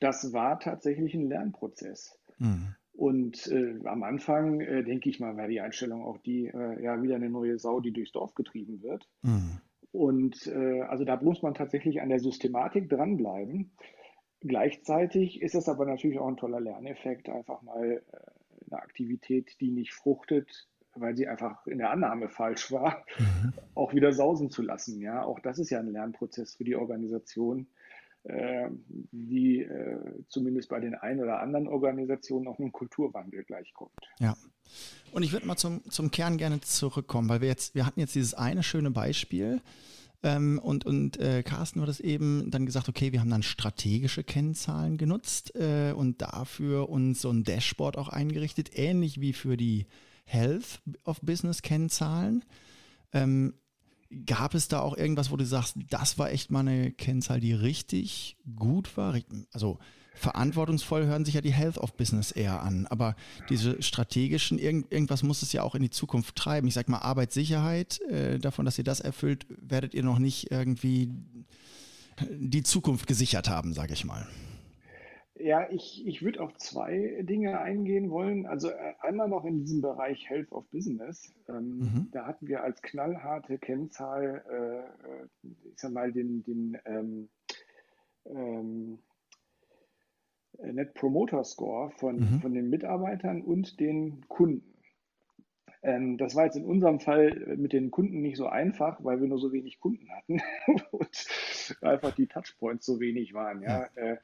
Das 0.00 0.32
war 0.32 0.60
tatsächlich 0.60 1.14
ein 1.14 1.28
Lernprozess. 1.28 2.18
Mhm. 2.38 2.74
Und 2.96 3.46
äh, 3.48 3.78
am 3.84 4.02
Anfang, 4.02 4.60
äh, 4.60 4.82
denke 4.82 5.10
ich 5.10 5.20
mal, 5.20 5.36
war 5.36 5.48
die 5.48 5.60
Einstellung 5.60 6.02
auch 6.02 6.16
die, 6.18 6.46
äh, 6.46 6.82
ja, 6.82 7.02
wieder 7.02 7.16
eine 7.16 7.28
neue 7.28 7.58
Sau, 7.58 7.80
die 7.80 7.92
durchs 7.92 8.12
Dorf 8.12 8.34
getrieben 8.34 8.82
wird. 8.82 9.06
Mhm. 9.22 9.60
Und 9.92 10.46
äh, 10.46 10.80
also 10.82 11.04
da 11.04 11.20
muss 11.22 11.42
man 11.42 11.52
tatsächlich 11.52 12.00
an 12.00 12.08
der 12.08 12.20
Systematik 12.20 12.88
dranbleiben. 12.88 13.70
Gleichzeitig 14.40 15.42
ist 15.42 15.54
es 15.54 15.68
aber 15.68 15.84
natürlich 15.84 16.18
auch 16.18 16.28
ein 16.28 16.38
toller 16.38 16.60
Lerneffekt, 16.60 17.28
einfach 17.28 17.60
mal 17.62 18.02
äh, 18.12 18.70
eine 18.70 18.82
Aktivität, 18.82 19.60
die 19.60 19.72
nicht 19.72 19.92
fruchtet, 19.92 20.66
weil 20.94 21.14
sie 21.16 21.28
einfach 21.28 21.66
in 21.66 21.78
der 21.78 21.90
Annahme 21.90 22.30
falsch 22.30 22.72
war, 22.72 23.04
mhm. 23.18 23.52
auch 23.74 23.92
wieder 23.92 24.12
sausen 24.12 24.48
zu 24.48 24.62
lassen. 24.62 25.02
Ja, 25.02 25.22
auch 25.22 25.40
das 25.40 25.58
ist 25.58 25.68
ja 25.68 25.80
ein 25.80 25.92
Lernprozess 25.92 26.56
für 26.56 26.64
die 26.64 26.76
Organisation 26.76 27.66
die 29.12 29.62
äh, 29.62 30.24
zumindest 30.28 30.68
bei 30.68 30.80
den 30.80 30.94
einen 30.94 31.20
oder 31.20 31.40
anderen 31.40 31.68
Organisationen 31.68 32.48
auch 32.48 32.58
einem 32.58 32.72
Kulturwandel 32.72 33.44
gleichkommt. 33.44 33.92
Ja. 34.18 34.36
Und 35.12 35.22
ich 35.22 35.32
würde 35.32 35.46
mal 35.46 35.56
zum, 35.56 35.88
zum 35.90 36.10
Kern 36.10 36.36
gerne 36.36 36.60
zurückkommen, 36.60 37.28
weil 37.28 37.40
wir 37.40 37.48
jetzt, 37.48 37.74
wir 37.74 37.86
hatten 37.86 38.00
jetzt 38.00 38.14
dieses 38.14 38.34
eine 38.34 38.62
schöne 38.62 38.90
Beispiel. 38.90 39.60
Ähm, 40.22 40.58
und 40.58 40.84
und 40.86 41.20
äh, 41.20 41.42
Carsten 41.42 41.80
hat 41.82 41.88
es 41.88 42.00
eben 42.00 42.50
dann 42.50 42.66
gesagt, 42.66 42.88
okay, 42.88 43.12
wir 43.12 43.20
haben 43.20 43.30
dann 43.30 43.42
strategische 43.42 44.24
Kennzahlen 44.24 44.96
genutzt 44.96 45.54
äh, 45.54 45.92
und 45.92 46.20
dafür 46.22 46.88
uns 46.88 47.20
so 47.20 47.30
ein 47.30 47.44
Dashboard 47.44 47.96
auch 47.96 48.08
eingerichtet, 48.08 48.70
ähnlich 48.76 49.20
wie 49.20 49.34
für 49.34 49.56
die 49.56 49.86
Health 50.24 50.80
of 51.04 51.20
Business 51.20 51.62
Kennzahlen. 51.62 52.44
Ähm, 53.12 53.54
Gab 54.24 54.54
es 54.54 54.68
da 54.68 54.80
auch 54.80 54.96
irgendwas, 54.96 55.30
wo 55.30 55.36
du 55.36 55.44
sagst, 55.44 55.76
das 55.90 56.18
war 56.18 56.30
echt 56.30 56.50
mal 56.50 56.60
eine 56.60 56.92
Kennzahl, 56.92 57.40
die 57.40 57.52
richtig 57.52 58.36
gut 58.56 58.96
war? 58.96 59.18
Also 59.52 59.78
verantwortungsvoll 60.14 61.06
hören 61.06 61.24
sich 61.24 61.34
ja 61.34 61.40
die 61.40 61.52
Health 61.52 61.78
of 61.78 61.96
Business 61.96 62.30
eher 62.30 62.62
an, 62.62 62.86
aber 62.86 63.16
diese 63.50 63.82
strategischen, 63.82 64.58
irgend, 64.58 64.90
irgendwas 64.90 65.22
muss 65.22 65.42
es 65.42 65.52
ja 65.52 65.62
auch 65.62 65.74
in 65.74 65.82
die 65.82 65.90
Zukunft 65.90 66.36
treiben. 66.36 66.66
Ich 66.68 66.74
sag 66.74 66.88
mal, 66.88 66.98
Arbeitssicherheit, 66.98 68.00
äh, 68.02 68.38
davon, 68.38 68.64
dass 68.64 68.78
ihr 68.78 68.84
das 68.84 69.00
erfüllt, 69.00 69.46
werdet 69.48 69.92
ihr 69.92 70.02
noch 70.02 70.18
nicht 70.18 70.50
irgendwie 70.50 71.10
die 72.30 72.62
Zukunft 72.62 73.06
gesichert 73.06 73.48
haben, 73.48 73.74
sage 73.74 73.92
ich 73.92 74.04
mal. 74.04 74.26
Ja, 75.46 75.70
ich, 75.70 76.04
ich 76.04 76.24
würde 76.24 76.40
auf 76.40 76.56
zwei 76.56 77.22
Dinge 77.22 77.60
eingehen 77.60 78.10
wollen. 78.10 78.46
Also 78.46 78.68
äh, 78.68 78.94
einmal 78.98 79.28
noch 79.28 79.44
in 79.44 79.60
diesem 79.60 79.80
Bereich 79.80 80.28
Health 80.28 80.50
of 80.50 80.68
Business. 80.72 81.32
Ähm, 81.48 81.78
mhm. 81.78 82.08
Da 82.10 82.26
hatten 82.26 82.48
wir 82.48 82.64
als 82.64 82.82
knallharte 82.82 83.56
Kennzahl, 83.56 84.42
äh, 84.50 85.48
äh 85.48 85.52
ich 85.70 85.78
sag 85.78 85.92
mal, 85.92 86.10
den, 86.10 86.42
den 86.42 86.76
ähm, 86.84 87.28
ähm, 88.24 88.98
Net 90.58 90.94
Promoter 90.94 91.44
Score 91.44 91.92
von, 91.92 92.16
mhm. 92.16 92.40
von 92.40 92.52
den 92.52 92.68
Mitarbeitern 92.68 93.40
und 93.40 93.78
den 93.78 94.26
Kunden. 94.26 94.74
Ähm, 95.80 96.18
das 96.18 96.34
war 96.34 96.46
jetzt 96.46 96.56
in 96.56 96.64
unserem 96.64 96.98
Fall 96.98 97.54
mit 97.56 97.72
den 97.72 97.92
Kunden 97.92 98.20
nicht 98.20 98.36
so 98.36 98.48
einfach, 98.48 98.98
weil 99.04 99.20
wir 99.20 99.28
nur 99.28 99.38
so 99.38 99.52
wenig 99.52 99.78
Kunden 99.78 100.10
hatten 100.10 100.40
und 100.90 101.26
einfach 101.82 102.16
die 102.16 102.26
Touchpoints 102.26 102.84
so 102.84 102.98
wenig 102.98 103.32
waren. 103.32 103.62
Ja. 103.62 103.88
ja. 103.94 104.02
Äh, 104.02 104.16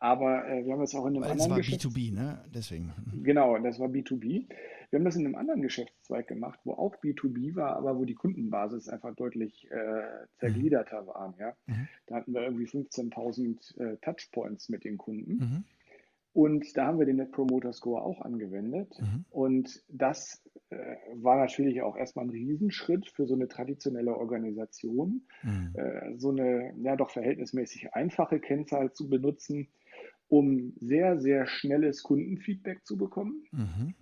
aber 0.00 0.48
äh, 0.48 0.64
wir 0.64 0.72
haben 0.72 0.80
das 0.80 0.94
auch 0.94 1.06
in 1.06 1.16
einem 1.16 1.24
Weil 1.24 1.32
anderen. 1.32 1.56
Das 1.56 1.70
war 1.70 1.90
B2B, 1.90 2.14
ne? 2.14 2.44
Deswegen. 2.54 2.92
Genau, 3.22 3.58
das 3.58 3.78
war 3.78 3.88
B2B. 3.88 4.46
Wir 4.90 4.98
haben 4.98 5.04
das 5.04 5.16
in 5.16 5.26
einem 5.26 5.34
anderen 5.34 5.60
Geschäftszweig 5.60 6.26
gemacht, 6.26 6.58
wo 6.64 6.72
auch 6.72 6.96
B2B 6.96 7.54
war, 7.54 7.76
aber 7.76 7.98
wo 7.98 8.04
die 8.04 8.14
Kundenbasis 8.14 8.88
einfach 8.88 9.14
deutlich 9.14 9.70
äh, 9.70 10.26
zergliederter 10.38 11.02
mhm. 11.02 11.06
war. 11.06 11.34
Ja? 11.38 11.52
Mhm. 11.66 11.88
Da 12.06 12.16
hatten 12.16 12.32
wir 12.32 12.42
irgendwie 12.42 12.66
15.000 12.66 13.80
äh, 13.80 13.96
Touchpoints 13.98 14.68
mit 14.70 14.84
den 14.84 14.96
Kunden. 14.96 15.32
Mhm. 15.32 15.64
Und 16.32 16.76
da 16.76 16.86
haben 16.86 16.98
wir 16.98 17.06
den 17.06 17.16
Net 17.16 17.32
Promoter 17.32 17.72
Score 17.72 18.02
auch 18.02 18.20
angewendet. 18.20 18.96
Mhm. 19.00 19.24
Und 19.30 19.82
das 19.88 20.42
äh, 20.70 20.76
war 21.14 21.36
natürlich 21.36 21.82
auch 21.82 21.96
erstmal 21.96 22.26
ein 22.26 22.30
Riesenschritt 22.30 23.08
für 23.08 23.26
so 23.26 23.34
eine 23.34 23.48
traditionelle 23.48 24.16
Organisation, 24.16 25.22
mhm. 25.42 25.74
äh, 25.74 26.16
so 26.16 26.30
eine 26.30 26.74
ja 26.80 26.96
doch 26.96 27.10
verhältnismäßig 27.10 27.94
einfache 27.94 28.40
Kennzahl 28.40 28.92
zu 28.92 29.08
benutzen, 29.08 29.68
um 30.28 30.74
sehr, 30.80 31.18
sehr 31.18 31.46
schnelles 31.46 32.02
Kundenfeedback 32.02 32.84
zu 32.84 32.96
bekommen. 32.96 33.44
Mhm. 33.52 33.94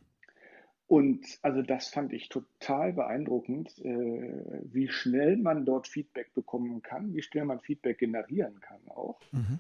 Und 0.89 1.27
also 1.43 1.63
das 1.63 1.89
fand 1.89 2.13
ich 2.13 2.29
total 2.29 2.93
beeindruckend, 2.93 3.77
äh, 3.85 4.61
wie 4.73 4.89
schnell 4.89 5.37
man 5.37 5.65
dort 5.65 5.89
Feedback 5.89 6.33
bekommen 6.35 6.81
kann, 6.83 7.13
wie 7.13 7.23
schnell 7.23 7.45
man 7.45 7.59
Feedback 7.59 7.99
generieren 7.99 8.61
kann 8.61 8.79
auch 8.95 9.21
mhm. 9.33 9.59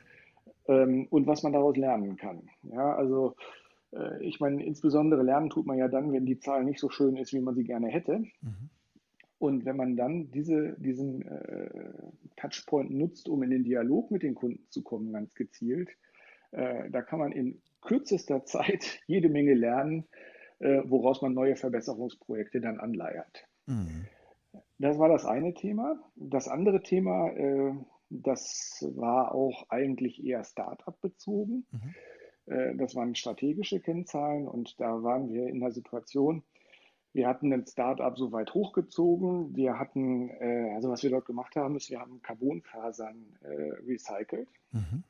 ähm, 0.68 1.07
und 1.11 1.26
was 1.26 1.42
man 1.42 1.52
daraus 1.52 1.76
lernen 1.76 2.16
kann. 2.16 2.48
Ja, 2.62 2.94
also 2.94 3.35
äh, 3.92 4.24
ich 4.24 4.38
meine, 4.38 4.64
insbesondere 4.64 5.24
lernen 5.24 5.50
tut 5.50 5.66
man 5.66 5.79
ja 5.79 5.88
dann, 5.88 6.12
wenn 6.12 6.26
die 6.26 6.38
Zahl 6.38 6.64
nicht 6.64 6.79
so 6.79 6.90
schön 6.90 7.16
ist, 7.16 7.33
wie 7.33 7.40
man 7.40 7.57
sie 7.57 7.64
gerne 7.64 7.88
hätte. 7.88 8.18
Mhm. 8.18 8.70
Und 9.38 9.64
wenn 9.64 9.76
man 9.76 9.96
dann 9.96 10.31
diese, 10.31 10.76
diesen 10.79 11.22
äh, 11.26 11.92
Touchpoint 12.37 12.90
nutzt, 12.90 13.29
um 13.29 13.42
in 13.42 13.50
den 13.50 13.64
Dialog 13.64 14.11
mit 14.11 14.22
den 14.22 14.35
Kunden 14.35 14.64
zu 14.70 14.83
kommen, 14.83 15.12
ganz 15.12 15.35
gezielt, 15.35 15.90
äh, 16.52 16.90
da 16.90 17.02
kann 17.02 17.18
man 17.18 17.32
in 17.32 17.61
kürzester 17.80 18.44
Zeit 18.44 19.00
jede 19.06 19.28
Menge 19.28 19.54
lernen, 19.54 20.06
äh, 20.59 20.82
woraus 20.85 21.22
man 21.22 21.35
neue 21.35 21.56
Verbesserungsprojekte 21.56 22.61
dann 22.61 22.80
anleiert. 22.80 23.46
Mhm. 23.66 24.06
Das 24.78 24.98
war 24.98 25.09
das 25.09 25.24
eine 25.24 25.54
Thema. 25.54 25.98
Das 26.16 26.48
andere 26.48 26.82
Thema, 26.82 27.30
äh, 27.30 27.72
das 28.11 28.87
war 28.94 29.35
auch 29.35 29.68
eigentlich 29.68 30.24
eher 30.24 30.44
Start-up 30.44 31.00
bezogen. 31.00 31.66
Mhm. 31.72 31.94
Das 32.78 32.94
waren 32.94 33.16
strategische 33.16 33.80
Kennzahlen 33.80 34.46
und 34.46 34.80
da 34.80 35.02
waren 35.02 35.28
wir 35.28 35.48
in 35.48 35.59
der 35.59 35.72
Situation, 35.72 36.44
wir 37.12 37.26
hatten 37.26 37.52
ein 37.52 37.66
Start-up 37.66 38.16
so 38.16 38.30
weit 38.30 38.54
hochgezogen. 38.54 39.56
Wir 39.56 39.80
hatten, 39.80 40.30
also 40.76 40.88
was 40.88 41.02
wir 41.02 41.11
dort 41.11 41.26
gemacht 41.26 41.56
haben, 41.56 41.74
ist, 41.74 41.90
wir 41.90 41.98
haben 41.98 42.22
Carbonfasern 42.22 43.37
recycelt. 43.85 44.48
Mhm. 44.70 45.02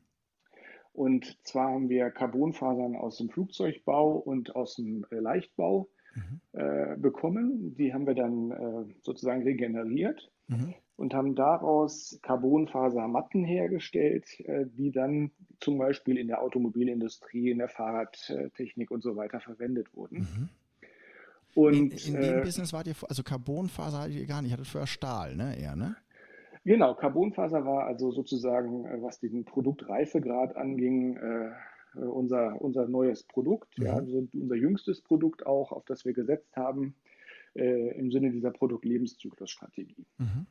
Und 0.96 1.36
zwar 1.46 1.72
haben 1.72 1.90
wir 1.90 2.10
Carbonfasern 2.10 2.96
aus 2.96 3.18
dem 3.18 3.28
Flugzeugbau 3.28 4.12
und 4.12 4.56
aus 4.56 4.76
dem 4.76 5.04
äh, 5.10 5.16
Leichtbau 5.16 5.88
mhm. 6.14 6.40
äh, 6.58 6.96
bekommen. 6.96 7.74
Die 7.76 7.92
haben 7.92 8.06
wir 8.06 8.14
dann 8.14 8.50
äh, 8.50 8.94
sozusagen 9.02 9.42
regeneriert 9.42 10.30
mhm. 10.48 10.72
und 10.96 11.12
haben 11.12 11.34
daraus 11.34 12.18
Carbonfasermatten 12.22 13.44
hergestellt, 13.44 14.40
äh, 14.40 14.64
die 14.66 14.90
dann 14.90 15.32
zum 15.60 15.76
Beispiel 15.76 16.16
in 16.16 16.28
der 16.28 16.40
Automobilindustrie, 16.40 17.50
in 17.50 17.58
der 17.58 17.68
Fahrradtechnik 17.68 18.90
und 18.90 19.02
so 19.02 19.16
weiter 19.16 19.40
verwendet 19.40 19.94
wurden. 19.94 20.20
Mhm. 20.20 20.48
Und, 21.54 22.06
in, 22.06 22.14
in 22.14 22.20
dem 22.22 22.38
äh, 22.38 22.42
Business 22.42 22.72
wart 22.72 22.86
ihr, 22.86 22.94
also 23.06 23.22
Carbonfaser 23.22 24.00
hattet 24.00 24.14
ihr 24.14 24.26
gar 24.26 24.40
nicht, 24.40 24.52
hattet 24.52 24.66
vorher 24.66 24.86
Stahl, 24.86 25.36
ne? 25.36 25.58
Eher, 25.58 25.76
ne? 25.76 25.96
Genau, 26.66 26.94
Carbonfaser 26.94 27.64
war 27.64 27.86
also 27.86 28.10
sozusagen, 28.10 28.86
äh, 28.86 29.00
was 29.00 29.20
den 29.20 29.44
Produktreifegrad 29.44 30.56
anging, 30.56 31.16
äh, 31.16 31.52
äh, 31.94 32.00
unser, 32.00 32.60
unser 32.60 32.88
neues 32.88 33.22
Produkt, 33.22 33.78
ja, 33.78 33.94
also 33.94 34.26
unser 34.34 34.56
jüngstes 34.56 35.00
Produkt 35.00 35.46
auch, 35.46 35.70
auf 35.70 35.84
das 35.84 36.04
wir 36.04 36.12
gesetzt 36.12 36.56
haben, 36.56 36.96
äh, 37.54 37.96
im 37.96 38.10
Sinne 38.10 38.32
dieser 38.32 38.50
Produktlebenszyklusstrategie. 38.50 40.06
Mhm. 40.18 40.46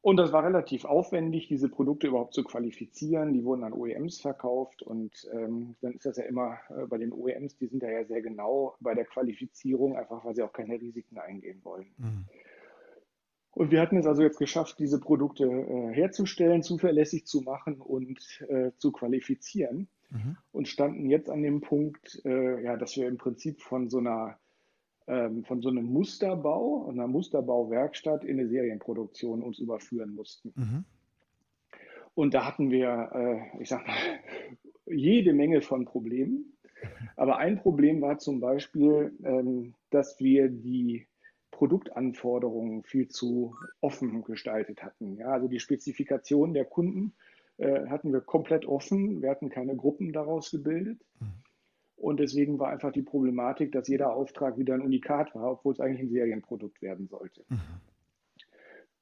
Und 0.00 0.16
das 0.16 0.32
war 0.32 0.44
relativ 0.44 0.86
aufwendig, 0.86 1.46
diese 1.48 1.68
Produkte 1.68 2.06
überhaupt 2.06 2.32
zu 2.32 2.42
qualifizieren. 2.44 3.34
Die 3.34 3.44
wurden 3.44 3.64
an 3.64 3.74
OEMs 3.74 4.20
verkauft 4.20 4.80
und 4.82 5.28
ähm, 5.32 5.74
dann 5.82 5.92
ist 5.92 6.06
das 6.06 6.16
ja 6.16 6.24
immer 6.24 6.58
äh, 6.70 6.86
bei 6.86 6.96
den 6.96 7.12
OEMs, 7.12 7.58
die 7.58 7.66
sind 7.66 7.82
ja, 7.82 7.90
ja 7.90 8.04
sehr 8.04 8.22
genau 8.22 8.76
bei 8.80 8.94
der 8.94 9.04
Qualifizierung, 9.04 9.96
einfach 9.96 10.24
weil 10.24 10.34
sie 10.34 10.42
auch 10.42 10.52
keine 10.52 10.80
Risiken 10.80 11.18
eingehen 11.18 11.60
wollen. 11.64 11.88
Mhm. 11.98 12.24
Und 13.56 13.70
wir 13.70 13.80
hatten 13.80 13.96
es 13.96 14.04
also 14.04 14.22
jetzt 14.22 14.38
geschafft, 14.38 14.78
diese 14.78 15.00
Produkte 15.00 15.46
äh, 15.46 15.94
herzustellen, 15.94 16.62
zuverlässig 16.62 17.24
zu 17.24 17.40
machen 17.40 17.80
und 17.80 18.44
äh, 18.50 18.72
zu 18.76 18.92
qualifizieren. 18.92 19.88
Mhm. 20.10 20.36
Und 20.52 20.68
standen 20.68 21.08
jetzt 21.08 21.30
an 21.30 21.42
dem 21.42 21.62
Punkt, 21.62 22.20
äh, 22.26 22.62
ja, 22.62 22.76
dass 22.76 22.98
wir 22.98 23.08
im 23.08 23.16
Prinzip 23.16 23.62
von 23.62 23.88
so 23.88 23.96
einer 23.96 24.38
ähm, 25.06 25.42
von 25.44 25.62
so 25.62 25.70
einem 25.70 25.86
Musterbau, 25.86 26.86
einer 26.90 27.06
Musterbauwerkstatt 27.06 28.24
in 28.24 28.38
eine 28.38 28.46
Serienproduktion 28.46 29.42
uns 29.42 29.58
überführen 29.58 30.14
mussten. 30.14 30.52
Mhm. 30.54 30.84
Und 32.14 32.34
da 32.34 32.44
hatten 32.44 32.70
wir, 32.70 33.10
äh, 33.14 33.62
ich 33.62 33.70
sag 33.70 33.86
mal, 33.86 33.96
jede 34.86 35.32
Menge 35.32 35.62
von 35.62 35.86
Problemen. 35.86 36.58
Aber 37.16 37.38
ein 37.38 37.58
Problem 37.58 38.02
war 38.02 38.18
zum 38.18 38.38
Beispiel, 38.38 39.16
ähm, 39.24 39.72
dass 39.88 40.20
wir 40.20 40.50
die 40.50 41.06
Produktanforderungen 41.56 42.82
viel 42.82 43.08
zu 43.08 43.56
offen 43.80 44.22
gestaltet 44.24 44.82
hatten. 44.82 45.16
Ja, 45.16 45.28
also 45.28 45.48
die 45.48 45.58
Spezifikation 45.58 46.52
der 46.52 46.66
Kunden 46.66 47.14
äh, 47.56 47.86
hatten 47.86 48.12
wir 48.12 48.20
komplett 48.20 48.66
offen. 48.66 49.22
Wir 49.22 49.30
hatten 49.30 49.48
keine 49.48 49.74
Gruppen 49.74 50.12
daraus 50.12 50.50
gebildet. 50.50 51.00
Mhm. 51.18 51.32
Und 51.96 52.20
deswegen 52.20 52.58
war 52.58 52.68
einfach 52.68 52.92
die 52.92 53.00
Problematik, 53.00 53.72
dass 53.72 53.88
jeder 53.88 54.12
Auftrag 54.12 54.58
wieder 54.58 54.74
ein 54.74 54.82
Unikat 54.82 55.34
war, 55.34 55.52
obwohl 55.52 55.72
es 55.72 55.80
eigentlich 55.80 56.02
ein 56.02 56.10
Serienprodukt 56.10 56.82
werden 56.82 57.08
sollte. 57.08 57.42
Mhm. 57.48 57.60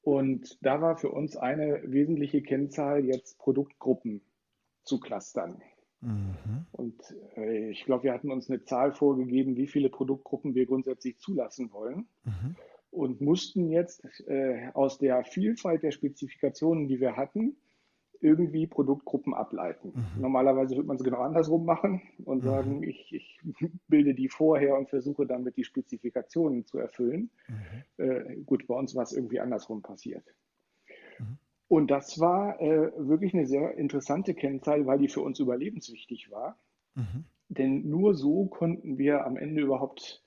Und 0.02 0.64
da 0.64 0.80
war 0.80 0.96
für 0.96 1.10
uns 1.10 1.36
eine 1.36 1.82
wesentliche 1.84 2.40
Kennzahl, 2.40 3.04
jetzt 3.04 3.36
Produktgruppen 3.38 4.20
zu 4.84 5.00
clustern. 5.00 5.60
Mhm. 6.04 6.66
Und 6.72 6.94
äh, 7.36 7.70
ich 7.70 7.84
glaube, 7.84 8.04
wir 8.04 8.12
hatten 8.12 8.30
uns 8.30 8.48
eine 8.48 8.62
Zahl 8.64 8.92
vorgegeben, 8.92 9.56
wie 9.56 9.66
viele 9.66 9.88
Produktgruppen 9.88 10.54
wir 10.54 10.66
grundsätzlich 10.66 11.18
zulassen 11.18 11.72
wollen. 11.72 12.06
Mhm. 12.24 12.56
Und 12.90 13.20
mussten 13.20 13.70
jetzt 13.70 14.04
äh, 14.28 14.68
aus 14.74 14.98
der 14.98 15.24
Vielfalt 15.24 15.82
der 15.82 15.90
Spezifikationen, 15.90 16.86
die 16.86 17.00
wir 17.00 17.16
hatten, 17.16 17.56
irgendwie 18.20 18.66
Produktgruppen 18.66 19.34
ableiten. 19.34 19.92
Mhm. 19.94 20.22
Normalerweise 20.22 20.76
würde 20.76 20.86
man 20.86 20.96
es 20.96 21.04
genau 21.04 21.20
andersrum 21.20 21.64
machen 21.64 22.00
und 22.24 22.42
mhm. 22.42 22.48
sagen, 22.48 22.82
ich, 22.82 23.12
ich, 23.12 23.40
bilde 23.88 24.14
die 24.14 24.28
vorher 24.28 24.78
und 24.78 24.88
versuche 24.88 25.26
damit 25.26 25.56
die 25.56 25.64
Spezifikationen 25.64 26.64
zu 26.64 26.78
erfüllen. 26.78 27.30
Mhm. 27.48 28.04
Äh, 28.04 28.36
gut, 28.46 28.66
bei 28.66 28.74
uns 28.74 28.94
war 28.94 29.02
es 29.02 29.12
irgendwie 29.12 29.40
andersrum 29.40 29.82
passiert. 29.82 30.24
Und 31.68 31.90
das 31.90 32.20
war 32.20 32.60
äh, 32.60 32.92
wirklich 32.96 33.34
eine 33.34 33.46
sehr 33.46 33.76
interessante 33.76 34.34
Kennzahl, 34.34 34.86
weil 34.86 34.98
die 34.98 35.08
für 35.08 35.22
uns 35.22 35.40
überlebenswichtig 35.40 36.30
war. 36.30 36.58
Mhm. 36.94 37.24
Denn 37.48 37.88
nur 37.88 38.14
so 38.14 38.46
konnten 38.46 38.98
wir 38.98 39.26
am 39.26 39.36
Ende 39.36 39.62
überhaupt 39.62 40.22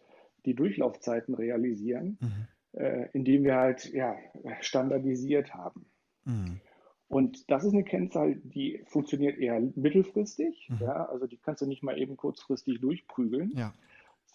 die 0.45 0.55
Durchlaufzeiten 0.55 1.35
realisieren, 1.35 2.17
mhm. 2.21 2.79
äh, 2.79 3.09
indem 3.13 3.43
wir 3.43 3.55
halt 3.55 3.91
ja, 3.93 4.15
standardisiert 4.61 5.53
haben. 5.53 5.85
Mhm. 6.25 6.61
Und 7.09 7.49
das 7.49 7.63
ist 7.63 7.73
eine 7.73 7.83
Kennzahl, 7.83 8.35
die 8.35 8.81
funktioniert 8.85 9.37
eher 9.37 9.59
mittelfristig. 9.75 10.67
Mhm. 10.69 10.77
Ja, 10.81 11.05
also 11.05 11.27
die 11.27 11.37
kannst 11.37 11.61
du 11.61 11.65
nicht 11.65 11.83
mal 11.83 11.97
eben 11.97 12.17
kurzfristig 12.17 12.81
durchprügeln. 12.81 13.51
Ja. 13.55 13.73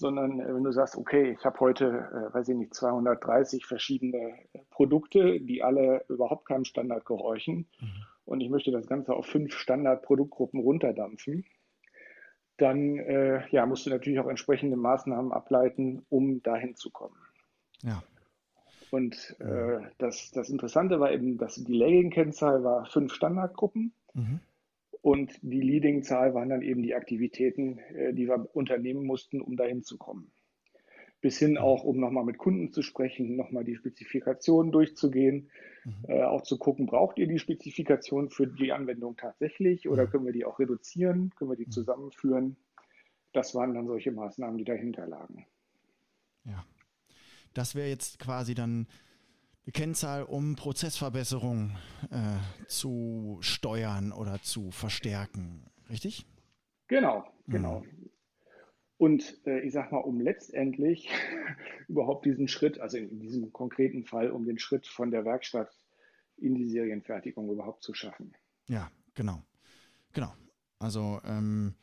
Sondern 0.03 0.41
äh, 0.41 0.53
wenn 0.53 0.65
du 0.65 0.73
sagst, 0.73 0.97
okay, 0.97 1.31
ich 1.39 1.45
habe 1.45 1.61
heute, 1.61 1.87
äh, 1.87 2.35
weiß 2.35 2.49
ich 2.49 2.57
nicht, 2.57 2.75
230 2.75 3.67
verschiedene 3.67 4.35
äh, 4.53 4.59
Produkte, 4.69 5.39
die 5.39 5.63
alle 5.63 6.05
überhaupt 6.09 6.45
keinem 6.45 6.65
Standard 6.65 7.05
gehorchen 7.05 7.69
mhm. 7.81 8.05
und 8.25 8.41
ich 8.41 8.51
möchte 8.51 8.73
das 8.73 8.89
Ganze 8.89 9.15
auf 9.15 9.27
fünf 9.27 9.55
Standardproduktgruppen 9.55 10.59
runterdampfen, 10.59 11.45
dann 12.57 12.99
äh, 12.99 13.49
ja, 13.51 13.65
musst 13.65 13.87
du 13.87 13.91
natürlich 13.91 14.19
auch 14.19 14.27
entsprechende 14.27 14.77
Maßnahmen 14.77 15.31
ableiten, 15.31 16.05
um 16.09 16.43
dahin 16.43 16.75
zu 16.75 16.91
kommen. 16.91 17.17
Ja. 17.83 18.03
Und 18.91 19.37
äh, 19.39 19.83
das, 19.99 20.33
das 20.33 20.51
Interessante 20.51 20.99
war 20.99 21.13
eben, 21.13 21.39
dass 21.39 21.55
die 21.55 21.79
Lagging-Kennzahl 21.79 22.65
war 22.65 22.87
fünf 22.87 23.15
Standardgruppen 23.15 23.93
mhm. 24.15 24.41
Und 25.03 25.37
die 25.43 25.61
Leading-Zahl 25.61 26.33
waren 26.33 26.49
dann 26.49 26.63
eben 26.63 26.83
die 26.83 26.95
Aktivitäten, 26.95 27.79
äh, 27.79 28.15
die 28.15 28.29
wir 28.29 28.49
unternehmen 28.55 29.05
mussten, 29.05 29.41
um 29.41 29.57
dahin 29.57 29.83
zu 29.83 29.99
kommen. 29.99 30.31
Bis 31.21 31.39
hin 31.39 31.59
auch, 31.59 31.85
um 31.85 32.01
nochmal 32.01 32.25
mit 32.25 32.39
Kunden 32.39 32.73
zu 32.73 32.83
sprechen, 32.83 33.37
nochmal 33.37 33.65
die 33.65 33.77
Spezifikationen 33.77 34.73
durchzugehen, 34.73 35.51
mhm. 35.85 35.93
äh, 36.09 36.23
auch 36.23 36.43
zu 36.43 36.57
gucken, 36.57 36.87
braucht 36.87 37.19
ihr 37.19 37.27
die 37.27 37.41
Spezifikation 37.41 38.31
für 38.31 38.47
die 38.47 38.73
Anwendung 38.73 39.17
tatsächlich 39.17 39.89
oder 39.89 40.07
mhm. 40.07 40.11
können 40.11 40.25
wir 40.27 40.33
die 40.33 40.45
auch 40.45 40.59
reduzieren, 40.61 41.31
können 41.37 41.51
wir 41.51 41.57
die 41.57 41.67
mhm. 41.67 41.73
zusammenführen? 41.73 42.57
Das 43.33 43.55
waren 43.55 43.75
dann 43.75 43.87
solche 43.87 44.13
Maßnahmen, 44.13 44.57
die 44.59 44.65
dahinter 44.65 45.07
lagen. 45.07 45.47
Ja. 46.45 46.65
Das 47.55 47.75
wäre 47.75 47.89
jetzt 47.89 48.19
quasi 48.19 48.55
dann 48.55 48.87
eine 49.65 49.73
Kennzahl, 49.73 50.25
um 50.25 50.57
Prozessverbesserungen 50.57 51.77
äh, 52.11 52.67
zu 52.67 53.39
steuern 53.41 54.13
oder 54.13 54.41
zu 54.43 54.71
verstärken. 54.71 55.65
Richtig? 55.89 56.27
Genau, 56.89 57.25
genau. 57.47 57.81
Mhm. 57.81 58.11
Und 58.99 59.47
äh, 59.47 59.61
ich 59.61 59.73
sag 59.73 59.91
mal, 59.93 59.99
um 59.99 60.21
letztendlich 60.21 61.09
überhaupt 61.89 62.25
diesen 62.25 62.49
Schritt, 62.49 62.81
also 62.81 62.99
in 62.99 63.21
diesem 63.21 63.53
konkreten 63.53 64.05
Fall, 64.05 64.31
um 64.31 64.45
den 64.45 64.59
Schritt 64.59 64.87
von 64.87 65.11
der 65.11 65.25
Werkstatt 65.25 65.77
in 66.37 66.55
die 66.55 66.69
Serienfertigung 66.69 67.51
überhaupt 67.51 67.83
zu 67.83 67.95
schaffen. 67.95 68.33
Ja, 68.69 68.91
genau. 69.15 69.43
Genau. 70.13 70.33
Also 70.79 71.21
ähm, 71.25 71.75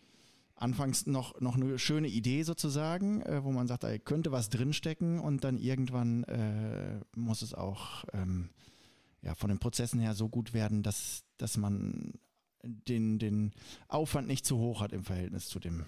anfangs 0.60 1.08
noch, 1.08 1.40
noch 1.40 1.56
eine 1.56 1.80
schöne 1.80 2.08
Idee 2.08 2.44
sozusagen, 2.44 3.22
äh, 3.22 3.44
wo 3.44 3.52
man 3.52 3.68
sagt, 3.68 3.84
da 3.84 3.98
könnte 3.98 4.32
was 4.32 4.50
drinstecken 4.50 5.20
und 5.20 5.44
dann 5.44 5.58
irgendwann 5.58 6.24
äh, 6.26 7.00
muss 7.16 7.42
es 7.42 7.54
auch 7.54 8.04
ähm, 8.14 8.50
ja, 9.22 9.36
von 9.36 9.50
den 9.50 9.60
Prozessen 9.60 10.00
her 10.00 10.14
so 10.14 10.30
gut 10.30 10.54
werden, 10.54 10.84
dass, 10.84 11.24
dass 11.38 11.58
man 11.58 12.14
den, 12.64 13.20
den 13.20 13.52
Aufwand 13.88 14.28
nicht 14.28 14.46
zu 14.46 14.58
hoch 14.58 14.82
hat 14.82 14.94
im 14.94 15.04
Verhältnis 15.04 15.48
zu 15.48 15.60
dem 15.60 15.86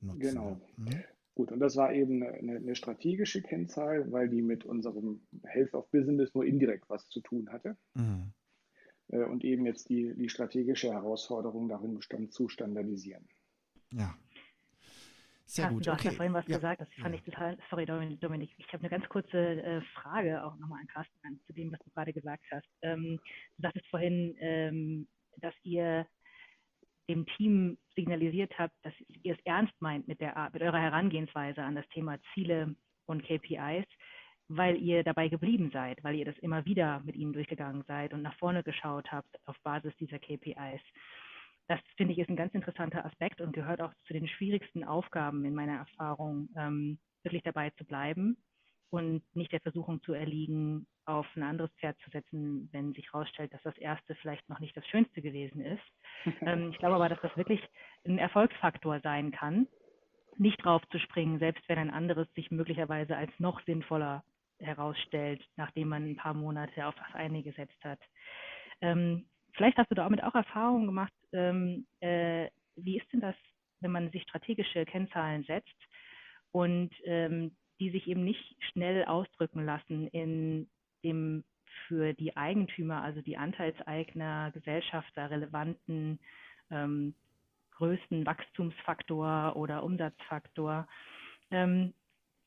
Nutzen. 0.00 0.20
Genau. 0.20 0.60
Mhm. 0.76 1.02
Gut, 1.34 1.50
und 1.50 1.60
das 1.60 1.76
war 1.76 1.94
eben 1.94 2.22
eine, 2.22 2.56
eine, 2.56 2.74
strategische 2.76 3.40
Kennzahl, 3.40 4.10
weil 4.12 4.28
die 4.28 4.42
mit 4.42 4.64
unserem 4.64 5.22
Health 5.44 5.72
of 5.72 5.90
Business 5.90 6.34
nur 6.34 6.44
indirekt 6.44 6.90
was 6.90 7.08
zu 7.08 7.20
tun 7.20 7.50
hatte. 7.50 7.76
Mhm. 7.94 8.32
Äh, 9.08 9.24
und 9.24 9.42
eben 9.42 9.64
jetzt 9.64 9.88
die, 9.88 10.14
die 10.14 10.28
strategische 10.28 10.92
Herausforderung 10.92 11.68
darin 11.68 11.94
bestand, 11.94 12.32
zu 12.32 12.48
standardisieren. 12.48 13.26
Ja. 13.92 14.14
Sehr 15.44 15.64
Carsten, 15.64 15.78
gut. 15.78 15.86
Du 15.86 15.92
hast 15.92 16.04
ja 16.04 16.10
vorhin 16.12 16.32
was 16.32 16.46
ja. 16.46 16.56
gesagt, 16.56 16.80
das 16.80 16.88
fand 17.00 17.14
ich 17.14 17.22
total, 17.22 17.58
sorry 17.68 17.84
Dominik, 17.84 18.50
ich 18.56 18.66
habe 18.68 18.78
eine 18.78 18.88
ganz 18.88 19.06
kurze 19.08 19.62
äh, 19.62 19.82
Frage 19.94 20.42
auch 20.42 20.56
nochmal 20.56 20.80
an 20.80 20.86
Carsten 20.86 21.40
zu 21.46 21.52
dem, 21.52 21.70
was 21.70 21.80
du 21.80 21.90
gerade 21.90 22.12
gesagt 22.12 22.44
hast. 22.50 22.66
Ähm, 22.80 23.20
du 23.58 23.62
sagtest 23.62 23.86
vorhin, 23.88 24.34
ähm, 24.40 25.08
dass 25.36 25.54
ihr 25.62 26.06
dem 27.08 27.26
Team 27.36 27.76
signalisiert 27.94 28.58
habt, 28.58 28.74
dass 28.82 28.94
ihr 29.22 29.34
es 29.34 29.40
ernst 29.44 29.74
meint 29.80 30.08
mit, 30.08 30.20
der, 30.20 30.50
mit 30.52 30.62
eurer 30.62 30.80
Herangehensweise 30.80 31.62
an 31.62 31.74
das 31.74 31.88
Thema 31.88 32.18
Ziele 32.32 32.74
und 33.06 33.22
KPIs, 33.22 33.86
weil 34.48 34.76
ihr 34.76 35.02
dabei 35.02 35.28
geblieben 35.28 35.70
seid, 35.72 36.02
weil 36.02 36.14
ihr 36.14 36.24
das 36.24 36.38
immer 36.38 36.64
wieder 36.64 37.00
mit 37.00 37.16
ihnen 37.16 37.32
durchgegangen 37.32 37.84
seid 37.86 38.14
und 38.14 38.22
nach 38.22 38.36
vorne 38.38 38.62
geschaut 38.62 39.10
habt 39.12 39.36
auf 39.46 39.56
Basis 39.62 39.94
dieser 39.96 40.18
KPIs. 40.18 40.80
Das 41.68 41.80
finde 41.96 42.12
ich 42.12 42.18
ist 42.18 42.28
ein 42.28 42.36
ganz 42.36 42.54
interessanter 42.54 43.04
Aspekt 43.04 43.40
und 43.40 43.52
gehört 43.52 43.80
auch 43.80 43.92
zu 44.06 44.12
den 44.12 44.28
schwierigsten 44.28 44.84
Aufgaben 44.84 45.44
in 45.44 45.54
meiner 45.54 45.78
Erfahrung, 45.78 46.48
ähm, 46.56 46.98
wirklich 47.22 47.42
dabei 47.42 47.70
zu 47.70 47.84
bleiben 47.84 48.36
und 48.90 49.22
nicht 49.34 49.52
der 49.52 49.60
Versuchung 49.60 50.02
zu 50.02 50.12
erliegen, 50.12 50.86
auf 51.06 51.26
ein 51.34 51.42
anderes 51.42 51.70
Pferd 51.80 51.98
zu 52.00 52.10
setzen, 52.10 52.68
wenn 52.72 52.92
sich 52.92 53.12
herausstellt, 53.12 53.52
dass 53.52 53.62
das 53.62 53.76
erste 53.78 54.14
vielleicht 54.16 54.48
noch 54.48 54.60
nicht 54.60 54.76
das 54.76 54.86
Schönste 54.86 55.22
gewesen 55.22 55.60
ist. 55.60 55.82
ähm, 56.42 56.70
ich 56.70 56.78
glaube 56.78 56.96
aber, 56.96 57.08
dass 57.08 57.20
das 57.22 57.36
wirklich 57.36 57.60
ein 58.06 58.18
Erfolgsfaktor 58.18 59.00
sein 59.00 59.32
kann, 59.32 59.66
nicht 60.36 60.64
drauf 60.64 60.82
zu 60.90 60.98
springen, 60.98 61.38
selbst 61.38 61.66
wenn 61.68 61.78
ein 61.78 61.90
anderes 61.90 62.32
sich 62.34 62.50
möglicherweise 62.50 63.16
als 63.16 63.32
noch 63.38 63.60
sinnvoller 63.64 64.24
herausstellt, 64.58 65.42
nachdem 65.56 65.88
man 65.88 66.10
ein 66.10 66.16
paar 66.16 66.34
Monate 66.34 66.86
auf 66.86 66.94
das 66.94 67.14
eine 67.14 67.42
gesetzt 67.42 67.82
hat. 67.84 67.98
Ähm, 68.80 69.26
vielleicht 69.54 69.78
hast 69.78 69.90
du 69.90 69.94
damit 69.94 70.22
auch 70.22 70.34
Erfahrungen 70.34 70.86
gemacht. 70.86 71.12
Ähm, 71.32 71.86
äh, 72.00 72.48
wie 72.76 72.98
ist 72.98 73.12
denn 73.12 73.20
das, 73.20 73.36
wenn 73.80 73.90
man 73.90 74.10
sich 74.10 74.22
strategische 74.22 74.84
Kennzahlen 74.84 75.44
setzt 75.44 75.76
und 76.52 76.90
ähm, 77.04 77.56
die 77.80 77.90
sich 77.90 78.06
eben 78.06 78.24
nicht 78.24 78.56
schnell 78.70 79.04
ausdrücken 79.04 79.64
lassen 79.64 80.06
in 80.08 80.68
dem 81.02 81.44
für 81.88 82.12
die 82.12 82.36
Eigentümer, 82.36 83.02
also 83.02 83.22
die 83.22 83.36
Anteilseigner, 83.36 84.50
Gesellschafter 84.52 85.30
relevanten 85.30 86.18
ähm, 86.70 87.14
größten 87.72 88.24
Wachstumsfaktor 88.26 89.56
oder 89.56 89.82
Umsatzfaktor. 89.82 90.86
Ähm, 91.50 91.94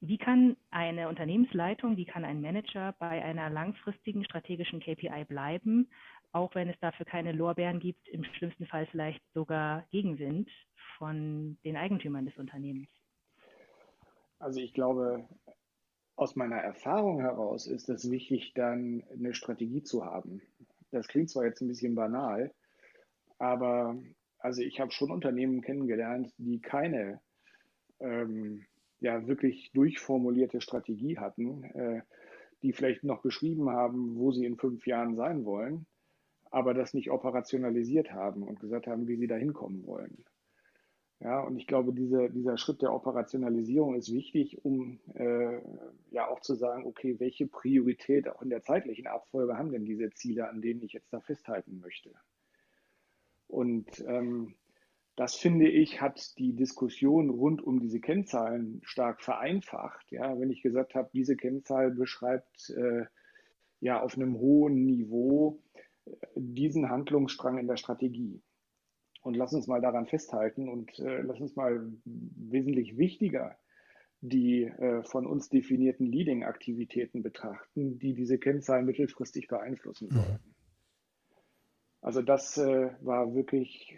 wie 0.08 0.18
kann 0.18 0.58
eine 0.72 1.10
Unternehmensleitung, 1.10 1.98
wie 1.98 2.06
kann 2.06 2.26
ein 2.26 2.42
Manager 2.42 2.94
bei 3.00 3.24
einer 3.24 3.50
langfristigen 3.50 4.24
strategischen 4.24 4.80
KPI 4.80 5.26
bleiben, 5.28 5.90
auch 6.32 6.54
wenn 6.56 6.70
es 6.70 6.80
dafür 6.80 7.06
keine 7.06 7.32
Lorbeeren 7.32 7.80
gibt, 7.80 8.08
im 8.10 8.24
schlimmsten 8.24 8.66
Fall 8.66 8.86
vielleicht 8.88 9.22
sogar 9.34 9.86
Gegenwind 9.92 10.50
von 10.98 11.58
den 11.64 11.78
Eigentümern 11.78 12.26
des 12.26 12.38
Unternehmens? 12.38 12.90
Also 14.40 14.60
ich 14.60 14.74
glaube, 14.74 15.28
aus 16.16 16.36
meiner 16.36 16.58
Erfahrung 16.58 17.20
heraus 17.22 17.68
ist 17.68 17.90
es 17.90 18.10
wichtig, 18.10 18.54
dann 18.54 19.04
eine 19.12 19.34
Strategie 19.34 19.84
zu 19.84 20.06
haben. 20.06 20.42
Das 20.92 21.08
klingt 21.08 21.30
zwar 21.30 21.46
jetzt 21.46 21.62
ein 21.62 21.68
bisschen 21.68 21.96
banal, 21.96 22.54
aber 23.38 23.98
also 24.40 24.62
ich 24.62 24.80
habe 24.80 24.92
schon 24.92 25.12
Unternehmen 25.12 25.62
kennengelernt, 25.62 26.32
die 26.38 26.62
keine 26.62 27.20
ähm, 28.00 28.66
ja 29.06 29.28
wirklich 29.28 29.72
durchformulierte 29.74 30.60
Strategie 30.62 31.18
hatten, 31.18 31.64
äh, 31.64 32.02
die 32.64 32.74
vielleicht 32.74 33.04
noch 33.04 33.22
beschrieben 33.22 33.70
haben, 33.70 34.18
wo 34.18 34.32
sie 34.32 34.46
in 34.46 34.58
fünf 34.58 34.88
Jahren 34.88 35.16
sein 35.16 35.46
wollen, 35.46 35.86
aber 36.50 36.74
das 36.74 36.94
nicht 36.94 37.12
operationalisiert 37.12 38.12
haben 38.12 38.44
und 38.44 38.60
gesagt 38.60 38.88
haben, 38.88 39.08
wie 39.08 39.18
sie 39.18 39.28
da 39.28 39.36
hinkommen 39.36 39.86
wollen. 39.86 40.26
Ja, 41.20 41.40
und 41.42 41.58
ich 41.58 41.68
glaube, 41.68 41.94
diese, 41.94 42.30
dieser 42.30 42.58
Schritt 42.58 42.82
der 42.82 42.94
Operationalisierung 42.94 43.96
ist 43.96 44.12
wichtig, 44.12 44.66
um 44.66 45.00
äh, 45.14 45.62
ja 46.12 46.28
auch 46.28 46.42
zu 46.42 46.56
sagen, 46.56 46.86
okay, 46.86 47.20
welche 47.20 47.48
Priorität 47.48 48.28
auch 48.28 48.42
in 48.42 48.50
der 48.50 48.64
zeitlichen 48.64 49.08
Abfolge 49.08 49.58
haben 49.58 49.72
denn 49.72 49.86
diese 49.86 50.10
Ziele, 50.10 50.50
an 50.50 50.62
denen 50.62 50.82
ich 50.82 50.94
jetzt 50.94 51.14
da 51.14 51.22
festhalten 51.22 51.80
möchte? 51.80 52.12
Und 53.48 54.04
ähm, 54.08 54.56
das 55.16 55.36
finde 55.36 55.70
ich, 55.70 56.02
hat 56.02 56.38
die 56.38 56.54
Diskussion 56.54 57.30
rund 57.30 57.62
um 57.62 57.80
diese 57.80 58.00
Kennzahlen 58.00 58.82
stark 58.84 59.22
vereinfacht. 59.22 60.12
Ja, 60.12 60.40
wenn 60.40 60.50
ich 60.50 60.62
gesagt 60.62 60.96
habe, 60.96 61.10
diese 61.14 61.36
Kennzahl 61.36 61.92
beschreibt 61.92 62.70
äh, 62.72 63.06
ja 63.80 64.02
auf 64.02 64.16
einem 64.16 64.38
hohen 64.38 64.86
Niveau 64.86 65.62
äh, 66.06 66.12
diesen 66.36 66.90
Handlungsstrang 66.90 67.58
in 67.58 67.68
der 67.68 67.78
Strategie. 67.78 68.42
Und 69.22 69.36
lass 69.36 69.54
uns 69.54 69.68
mal 69.68 69.82
daran 69.82 70.06
festhalten 70.06 70.70
und 70.70 71.00
äh, 71.00 71.22
lass 71.22 71.40
uns 71.40 71.56
mal 71.56 71.92
wesentlich 72.06 72.98
wichtiger 72.98 73.58
die 74.22 74.64
äh, 74.64 75.04
von 75.04 75.26
uns 75.26 75.50
definierten 75.50 76.06
Leading-Aktivitäten 76.06 77.22
betrachten, 77.22 78.00
die 78.00 78.14
diese 78.14 78.38
Kennzahlen 78.38 78.86
mittelfristig 78.86 79.48
beeinflussen 79.48 80.08
mhm. 80.10 80.16
sollten. 80.16 80.56
Also 82.02 82.22
das 82.22 82.58
äh, 82.58 82.92
war 83.02 83.34
wirklich 83.34 83.98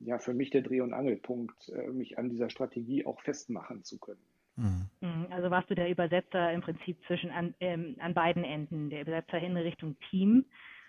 ja 0.00 0.18
für 0.18 0.34
mich 0.34 0.50
der 0.50 0.62
Dreh- 0.62 0.80
und 0.80 0.92
Angelpunkt, 0.92 1.68
äh, 1.70 1.88
mich 1.88 2.18
an 2.18 2.28
dieser 2.28 2.50
Strategie 2.50 3.06
auch 3.06 3.20
festmachen 3.20 3.84
zu 3.84 3.98
können. 3.98 4.22
Mhm. 4.56 4.90
Mhm. 5.00 5.26
Also 5.30 5.50
warst 5.50 5.70
du 5.70 5.74
der 5.74 5.90
Übersetzer 5.90 6.52
im 6.52 6.60
Prinzip 6.60 6.98
zwischen 7.06 7.30
an, 7.30 7.54
ähm, 7.60 7.96
an 8.00 8.14
beiden 8.14 8.44
Enden, 8.44 8.90
der 8.90 9.02
Übersetzer 9.02 9.38
hin 9.38 9.56
Richtung 9.56 9.96
Team 10.10 10.44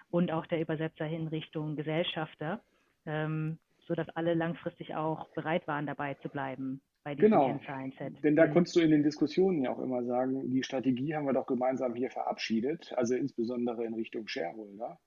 und 0.09 0.31
auch 0.31 0.45
der 0.47 0.61
Übersetzer 0.61 1.05
hin 1.05 1.27
Richtung 1.27 1.75
Gesellschafter. 1.75 2.61
Ähm, 3.05 3.57
sodass 3.87 4.07
alle 4.15 4.33
langfristig 4.33 4.95
auch 4.95 5.27
bereit 5.29 5.67
waren, 5.67 5.85
dabei 5.85 6.13
zu 6.15 6.29
bleiben 6.29 6.81
bei 7.03 7.15
diesem 7.15 7.31
genau. 7.31 7.47
Kennzahlenset. 7.47 8.23
Denn 8.23 8.35
da 8.35 8.47
mhm. 8.47 8.53
konntest 8.53 8.75
du 8.75 8.79
in 8.79 8.91
den 8.91 9.03
Diskussionen 9.03 9.63
ja 9.63 9.71
auch 9.71 9.79
immer 9.79 10.03
sagen, 10.03 10.49
die 10.49 10.63
Strategie 10.63 11.15
haben 11.15 11.25
wir 11.25 11.33
doch 11.33 11.47
gemeinsam 11.47 11.95
hier 11.95 12.09
verabschiedet, 12.09 12.93
also 12.95 13.15
insbesondere 13.15 13.83
in 13.85 13.93
Richtung 13.93 14.27
Shareholder. 14.27 14.99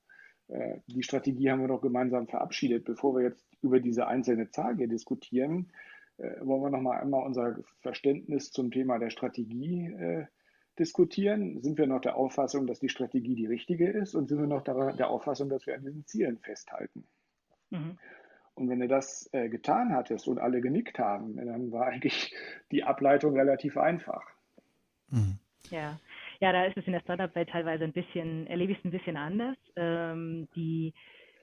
Äh, 0.49 0.78
die 0.86 1.03
Strategie 1.03 1.51
haben 1.51 1.61
wir 1.61 1.68
doch 1.68 1.80
gemeinsam 1.80 2.26
verabschiedet. 2.26 2.84
Bevor 2.84 3.16
wir 3.16 3.22
jetzt 3.22 3.47
über 3.62 3.80
diese 3.80 4.07
einzelne 4.07 4.51
Zahl 4.51 4.76
hier 4.76 4.88
diskutieren, 4.88 5.72
äh, 6.18 6.40
wollen 6.40 6.62
wir 6.62 6.70
noch 6.70 6.80
mal 6.80 7.01
einmal 7.01 7.24
unser 7.24 7.57
Verständnis 7.80 8.51
zum 8.51 8.70
Thema 8.70 8.99
der 8.99 9.11
Strategie 9.11 9.86
äh, 9.86 10.26
diskutieren. 10.78 11.62
Sind 11.62 11.78
wir 11.78 11.86
noch 11.86 12.01
der 12.01 12.16
Auffassung, 12.16 12.66
dass 12.66 12.80
die 12.80 12.88
Strategie 12.88 13.34
die 13.34 13.47
richtige 13.47 13.90
ist 13.90 14.14
und 14.14 14.28
sind 14.28 14.38
wir 14.38 14.47
noch 14.47 14.62
der, 14.62 15.09
Auffassung, 15.09 15.49
dass 15.49 15.66
wir 15.66 15.74
an 15.74 15.84
diesen 15.84 16.07
Zielen 16.07 16.38
festhalten? 16.38 17.07
Mhm. 17.70 17.99
Und 18.55 18.68
wenn 18.68 18.78
du 18.78 18.86
das 18.86 19.28
äh, 19.32 19.49
getan 19.49 19.92
hattest 19.92 20.28
und 20.28 20.38
alle 20.38 20.61
genickt 20.61 20.99
haben, 20.99 21.36
dann 21.36 21.72
war 21.72 21.86
eigentlich 21.86 22.34
die 22.70 22.84
Ableitung 22.84 23.34
relativ 23.34 23.76
einfach. 23.76 24.24
Mhm. 25.09 25.38
Ja. 25.70 25.99
Ja, 26.45 26.53
da 26.53 26.66
ist 26.66 26.76
es 26.76 26.86
in 26.86 26.92
der 26.92 27.01
Startup-Welt 27.01 27.49
teilweise 27.49 27.84
ein 27.84 27.95
bisschen, 27.95 28.47
erlebe 28.49 28.72
ich 28.72 28.78
es 28.78 28.84
ein 28.84 28.90
bisschen 28.90 29.16
anders. 29.16 29.57
Ähm, 29.76 30.47
die, 30.55 30.92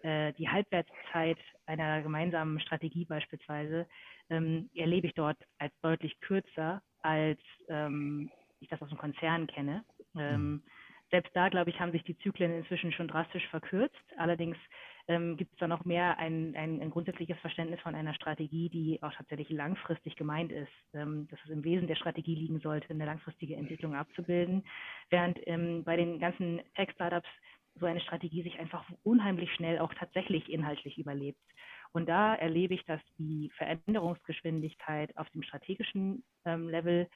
äh, 0.03 0.31
die 0.33 0.47
Halbwertszeit 0.47 1.39
einer 1.65 2.03
gemeinsamen 2.03 2.59
Strategie 2.59 3.05
beispielsweise 3.05 3.87
ähm, 4.29 4.69
erlebe 4.75 5.07
ich 5.07 5.15
dort 5.15 5.37
als 5.57 5.73
deutlich 5.81 6.19
kürzer, 6.19 6.83
als 7.01 7.39
ähm, 7.67 8.29
ich 8.59 8.67
das 8.67 8.79
aus 8.79 8.89
dem 8.89 8.99
Konzern 8.99 9.47
kenne. 9.47 9.83
Mhm. 10.13 10.61
Selbst 11.09 11.35
da, 11.35 11.49
glaube 11.49 11.71
ich, 11.71 11.79
haben 11.79 11.93
sich 11.93 12.03
die 12.03 12.17
Zyklen 12.19 12.53
inzwischen 12.53 12.91
schon 12.91 13.07
drastisch 13.07 13.47
verkürzt. 13.47 14.05
Allerdings 14.17 14.55
ähm, 15.11 15.37
gibt 15.37 15.51
es 15.53 15.59
da 15.59 15.67
noch 15.67 15.83
mehr 15.83 16.17
ein, 16.17 16.55
ein, 16.55 16.81
ein, 16.81 16.89
grundsätzliches 16.89 17.37
Verständnis 17.39 17.81
von 17.81 17.95
einer 17.95 18.13
Strategie, 18.13 18.69
die 18.69 19.03
auch 19.03 19.13
tatsächlich 19.13 19.49
langfristig 19.49 20.15
gemeint 20.15 20.51
ist, 20.51 20.71
ähm, 20.93 21.27
dass 21.29 21.39
es 21.43 21.49
im 21.51 21.63
Wesen 21.63 21.87
der 21.87 21.95
Strategie 21.95 22.35
liegen 22.35 22.59
sollte, 22.61 22.89
eine 22.89 23.05
langfristige 23.05 23.55
Entwicklung 23.55 23.95
abzubilden, 23.95 24.63
während 25.09 25.37
ähm, 25.45 25.83
bei 25.83 25.97
den 25.97 26.19
ganzen 26.19 26.61
Tech-Startups 26.75 27.27
so 27.75 27.85
eine 27.85 27.99
Strategie 27.99 28.43
sich 28.43 28.57
einfach 28.59 28.85
unheimlich 29.03 29.53
schnell 29.53 29.79
auch 29.79 29.93
tatsächlich 29.93 30.49
inhaltlich 30.49 30.97
überlebt. 30.97 31.39
Und 31.91 32.07
da 32.07 32.35
erlebe 32.35 32.73
ich, 32.73 32.85
dass 32.85 33.01
die 33.17 33.51
Veränderungsgeschwindigkeit 33.57 35.15
auf 35.17 35.29
dem 35.31 35.43
strategischen 35.43 36.23
ähm, 36.45 36.69
Level 36.69 37.07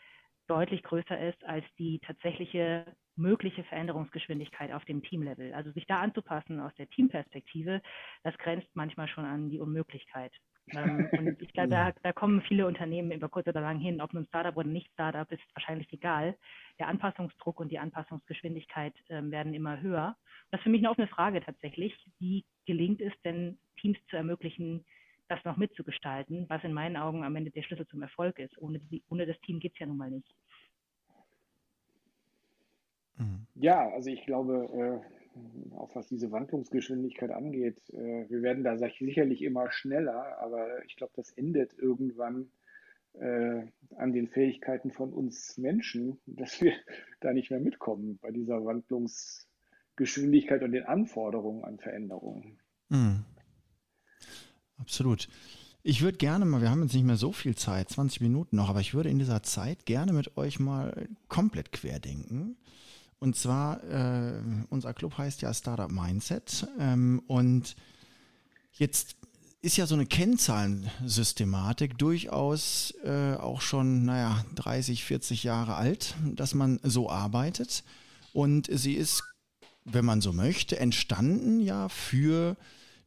deutlich 0.47 0.83
größer 0.83 1.19
ist 1.29 1.43
als 1.45 1.65
die 1.79 1.99
tatsächliche 1.99 2.85
mögliche 3.15 3.63
Veränderungsgeschwindigkeit 3.65 4.71
auf 4.71 4.85
dem 4.85 5.01
Teamlevel. 5.03 5.53
Also 5.53 5.71
sich 5.71 5.85
da 5.87 5.99
anzupassen 5.99 6.59
aus 6.59 6.73
der 6.75 6.89
Teamperspektive, 6.89 7.81
das 8.23 8.37
grenzt 8.37 8.69
manchmal 8.73 9.07
schon 9.07 9.25
an 9.25 9.49
die 9.49 9.59
Unmöglichkeit. 9.59 10.31
ähm, 10.71 11.09
und 11.11 11.41
ich 11.41 11.53
glaube, 11.53 11.69
da, 11.69 11.93
da, 12.03 12.13
kommen 12.13 12.41
viele 12.41 12.65
Unternehmen 12.65 13.11
über 13.11 13.29
kurz 13.29 13.47
oder 13.47 13.61
lang 13.61 13.79
hin, 13.79 14.01
ob 14.01 14.13
nun 14.13 14.25
Startup 14.25 14.55
oder 14.55 14.67
nicht 14.67 14.91
Startup, 14.93 15.31
ist 15.31 15.43
wahrscheinlich 15.53 15.91
egal. 15.93 16.35
Der 16.79 16.87
Anpassungsdruck 16.87 17.59
und 17.59 17.71
die 17.71 17.79
Anpassungsgeschwindigkeit 17.79 18.93
ähm, 19.09 19.31
werden 19.31 19.53
immer 19.53 19.81
höher. 19.81 20.17
Das 20.51 20.59
ist 20.59 20.63
für 20.63 20.69
mich 20.69 20.81
eine 20.81 20.89
offene 20.89 21.07
Frage 21.07 21.41
tatsächlich. 21.41 21.95
Wie 22.19 22.45
gelingt 22.65 23.01
es 23.01 23.13
denn, 23.23 23.59
Teams 23.77 23.97
zu 24.09 24.15
ermöglichen, 24.15 24.85
das 25.27 25.43
noch 25.43 25.57
mitzugestalten, 25.57 26.45
was 26.49 26.63
in 26.63 26.73
meinen 26.73 26.97
Augen 26.97 27.23
am 27.23 27.35
Ende 27.35 27.51
der 27.51 27.63
Schlüssel 27.63 27.87
zum 27.87 28.01
Erfolg 28.01 28.39
ist. 28.39 28.57
Ohne, 28.59 28.79
die, 28.79 29.03
ohne 29.09 29.25
das 29.25 29.39
Team 29.41 29.59
geht 29.59 29.73
es 29.73 29.79
ja 29.79 29.87
nun 29.87 29.97
mal 29.97 30.11
nicht. 30.11 30.35
Mhm. 33.17 33.45
Ja, 33.55 33.89
also 33.89 34.09
ich 34.09 34.25
glaube, 34.25 35.01
äh, 35.03 35.75
auch 35.75 35.95
was 35.95 36.07
diese 36.07 36.31
Wandlungsgeschwindigkeit 36.31 37.31
angeht, 37.31 37.81
äh, 37.93 38.29
wir 38.29 38.41
werden 38.41 38.63
da 38.63 38.77
sicherlich 38.77 39.41
immer 39.41 39.71
schneller, 39.71 40.39
aber 40.39 40.83
ich 40.85 40.95
glaube, 40.95 41.13
das 41.15 41.31
endet 41.31 41.77
irgendwann 41.77 42.49
äh, 43.13 43.63
an 43.97 44.13
den 44.13 44.27
Fähigkeiten 44.27 44.91
von 44.91 45.13
uns 45.13 45.57
Menschen, 45.57 46.19
dass 46.25 46.61
wir 46.61 46.73
da 47.21 47.33
nicht 47.33 47.51
mehr 47.51 47.59
mitkommen 47.59 48.19
bei 48.21 48.31
dieser 48.31 48.63
Wandlungsgeschwindigkeit 48.65 50.63
und 50.63 50.71
den 50.71 50.83
Anforderungen 50.83 51.63
an 51.63 51.79
Veränderungen. 51.79 52.59
Mhm. 52.89 53.25
Absolut. 54.77 55.29
Ich 55.83 56.01
würde 56.01 56.17
gerne 56.17 56.45
mal, 56.45 56.61
wir 56.61 56.71
haben 56.71 56.81
jetzt 56.81 56.93
nicht 56.93 57.05
mehr 57.05 57.15
so 57.15 57.31
viel 57.31 57.55
Zeit, 57.55 57.89
20 57.89 58.19
Minuten 58.19 58.55
noch, 58.55 58.69
aber 58.69 58.81
ich 58.81 58.93
würde 58.93 59.09
in 59.09 59.19
dieser 59.19 59.43
Zeit 59.43 59.85
gerne 59.85 60.13
mit 60.13 60.35
euch 60.35 60.59
mal 60.59 61.07
komplett 61.27 61.71
querdenken. 61.71 62.57
Und 63.25 63.35
zwar, 63.35 63.83
äh, 63.85 64.33
unser 64.69 64.93
Club 64.93 65.17
heißt 65.17 65.41
ja 65.41 65.51
Startup 65.51 65.89
Mindset. 65.89 66.67
Ähm, 66.77 67.23
und 67.25 67.75
jetzt 68.73 69.15
ist 69.63 69.77
ja 69.77 69.87
so 69.87 69.95
eine 69.95 70.05
Kennzahlensystematik 70.05 71.97
durchaus 71.97 72.93
äh, 73.03 73.33
auch 73.33 73.61
schon, 73.61 74.05
naja, 74.05 74.45
30, 74.53 75.03
40 75.03 75.43
Jahre 75.43 75.73
alt, 75.73 76.13
dass 76.35 76.53
man 76.53 76.79
so 76.83 77.09
arbeitet. 77.09 77.83
Und 78.31 78.69
sie 78.71 78.93
ist, 78.93 79.23
wenn 79.85 80.05
man 80.05 80.21
so 80.21 80.31
möchte, 80.31 80.77
entstanden 80.77 81.59
ja 81.61 81.89
für 81.89 82.55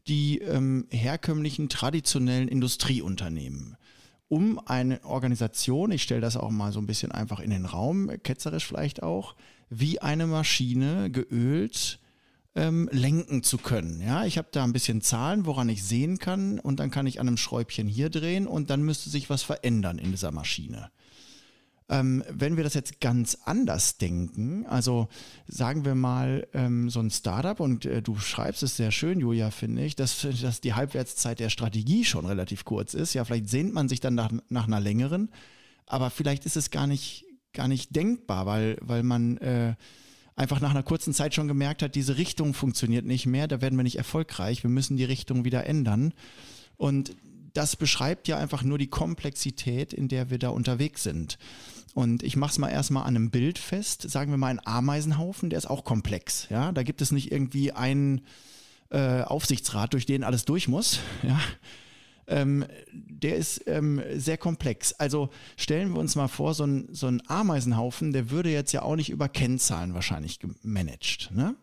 die 0.09 0.39
ähm, 0.39 0.89
herkömmlichen 0.91 1.69
traditionellen 1.69 2.49
Industrieunternehmen. 2.49 3.77
Um 4.27 4.59
eine 4.67 5.05
Organisation, 5.05 5.93
ich 5.93 6.03
stelle 6.03 6.23
das 6.23 6.37
auch 6.37 6.51
mal 6.51 6.73
so 6.73 6.81
ein 6.81 6.89
bisschen 6.89 7.13
einfach 7.13 7.39
in 7.39 7.51
den 7.51 7.67
Raum, 7.67 8.11
ketzerisch 8.25 8.67
vielleicht 8.67 9.05
auch, 9.05 9.37
wie 9.71 10.01
eine 10.01 10.27
Maschine 10.27 11.11
geölt 11.11 12.01
ähm, 12.55 12.89
lenken 12.93 13.43
zu 13.43 13.59
können. 13.59 14.01
Ja, 14.01 14.25
ich 14.25 14.37
habe 14.37 14.49
da 14.51 14.65
ein 14.65 14.73
bisschen 14.73 15.01
Zahlen, 15.01 15.47
woran 15.47 15.69
ich 15.69 15.85
sehen 15.85 16.19
kann 16.19 16.59
und 16.59 16.81
dann 16.81 16.91
kann 16.91 17.07
ich 17.07 17.21
an 17.21 17.29
einem 17.29 17.37
Schräubchen 17.37 17.87
hier 17.87 18.11
drehen 18.11 18.47
und 18.47 18.71
dann 18.71 18.83
müsste 18.83 19.11
sich 19.11 19.31
was 19.31 19.43
verändern 19.43 19.99
in 19.99 20.11
dieser 20.11 20.33
Maschine. 20.33 20.91
Ähm, 21.91 22.23
wenn 22.29 22.57
wir 22.57 22.65
das 22.65 22.75
jetzt 22.75 23.01
ganz 23.01 23.39
anders 23.45 23.97
denken, 23.97 24.67
also 24.67 25.09
sagen 25.47 25.87
wir 25.87 25.95
mal 25.95 26.47
ähm, 26.53 26.91
so 26.91 27.01
ein 27.01 27.11
Startup 27.11 27.59
und 27.61 27.87
äh, 27.87 28.03
du 28.03 28.19
schreibst 28.19 28.63
es 28.63 28.77
sehr 28.77 28.91
schön, 28.91 29.21
Julia, 29.21 29.51
finde 29.51 29.85
ich, 29.85 29.97
dass, 29.97 30.27
dass 30.43 30.61
die 30.61 30.75
Halbwertszeit 30.75 31.41
der 31.41 31.49
Strategie 31.49 32.05
schon 32.05 32.27
relativ 32.27 32.65
kurz 32.65 32.93
ist. 32.93 33.15
Ja, 33.15 33.25
vielleicht 33.25 33.49
sehnt 33.49 33.73
man 33.73 33.89
sich 33.89 34.01
dann 34.01 34.15
nach, 34.15 34.31
nach 34.51 34.67
einer 34.67 34.81
längeren, 34.81 35.31
aber 35.87 36.11
vielleicht 36.11 36.45
ist 36.45 36.59
es 36.59 36.71
gar 36.71 36.87
nicht, 36.87 37.25
gar 37.53 37.69
nicht 37.69 37.95
denkbar, 37.95 38.47
weil, 38.47 38.79
weil 38.81 39.03
man 39.03 39.37
äh, 39.39 39.75
einfach 40.37 40.61
nach 40.61 40.71
einer 40.71 40.83
kurzen 40.83 41.13
Zeit 41.13 41.35
schon 41.35 41.49
gemerkt 41.49 41.83
hat, 41.83 41.95
diese 41.95 42.17
Richtung 42.17 42.55
funktioniert 42.55 43.05
nicht 43.05 43.27
mehr, 43.27 43.49
da 43.49 43.61
werden 43.61 43.77
wir 43.77 43.83
nicht 43.83 43.99
erfolgreich, 43.99 44.63
wir 44.63 44.71
müssen 44.71 44.97
die 44.97 45.05
Richtung 45.05 45.45
wieder 45.45 45.67
ändern. 45.67 46.15
Und 46.77 47.17
das 47.55 47.77
beschreibt 47.77 48.29
ja 48.29 48.37
einfach 48.39 48.63
nur 48.63 48.79
die 48.79 48.87
Komplexität, 48.87 49.93
in 49.93 50.09
der 50.09 50.31
wir 50.31 50.39
da 50.39 50.51
unterwegs 50.51 51.03
sind. 51.03 51.39
Und 51.95 52.23
ich 52.23 52.37
mache 52.37 52.53
es 52.53 52.59
mal 52.59 52.69
erstmal 52.69 53.03
an 53.03 53.17
einem 53.17 53.31
Bild 53.31 53.59
fest. 53.59 54.09
Sagen 54.09 54.31
wir 54.31 54.39
mal 54.39 54.49
ein 54.49 54.65
Ameisenhaufen, 54.65 55.51
der 55.51 55.59
ist 55.59 55.67
auch 55.67 55.85
komplex. 55.85 56.47
Ja, 56.51 56.71
da 56.71 56.85
gibt 56.85 57.03
es 57.03 57.11
nicht 57.11 57.33
irgendwie 57.33 57.73
einen 57.73 58.21
äh, 58.91 59.23
Aufsichtsrat, 59.23 59.93
durch 59.95 60.07
den 60.07 60.23
alles 60.23 60.45
durch 60.45 60.69
muss. 60.69 61.01
Ja. 61.23 61.41
Ähm, 62.29 62.65
der 62.93 63.37
ist 63.37 63.63
ähm, 63.67 64.01
sehr 64.15 64.39
komplex. 64.39 64.93
Also 64.93 65.31
stellen 65.57 65.93
wir 65.93 66.01
uns 66.01 66.15
mal 66.15 66.29
vor, 66.29 66.55
so 66.55 66.65
ein, 66.65 66.89
so 66.93 67.07
ein 67.07 67.23
Ameisenhaufen, 67.27 68.13
der 68.13 68.31
würde 68.31 68.51
jetzt 68.51 68.73
ja 68.73 68.83
auch 68.83 68.97
nicht 68.97 69.11
über 69.11 69.29
Kennzahlen 69.29 69.95
wahrscheinlich 69.95 70.39
gemanagt. 70.39 71.31
Ne? 71.33 71.57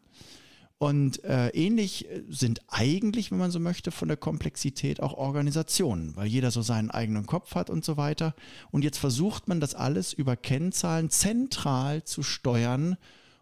Und 0.78 1.24
äh, 1.24 1.50
ähnlich 1.50 2.08
sind 2.28 2.62
eigentlich, 2.68 3.32
wenn 3.32 3.38
man 3.38 3.52
so 3.52 3.60
möchte, 3.60 3.92
von 3.92 4.10
der 4.10 4.18
Komplexität 4.18 5.02
auch 5.02 5.14
Organisationen, 5.14 6.16
weil 6.18 6.28
jeder 6.28 6.52
so 6.52 6.62
seinen 6.62 6.92
eigenen 6.92 7.26
Kopf 7.26 7.56
hat 7.56 7.70
und 7.70 7.86
so 7.86 7.96
weiter. 7.96 8.36
Und 8.72 8.84
jetzt 8.84 8.98
versucht 8.98 9.48
man 9.48 9.62
das 9.62 9.74
alles 9.74 10.12
über 10.12 10.36
Kennzahlen 10.36 11.10
zentral 11.10 12.04
zu 12.04 12.24
steuern, 12.24 12.98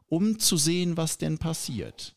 um 0.10 0.38
zu 0.38 0.58
sehen, 0.58 0.96
was 0.96 1.18
denn 1.18 1.40
passiert. 1.40 2.16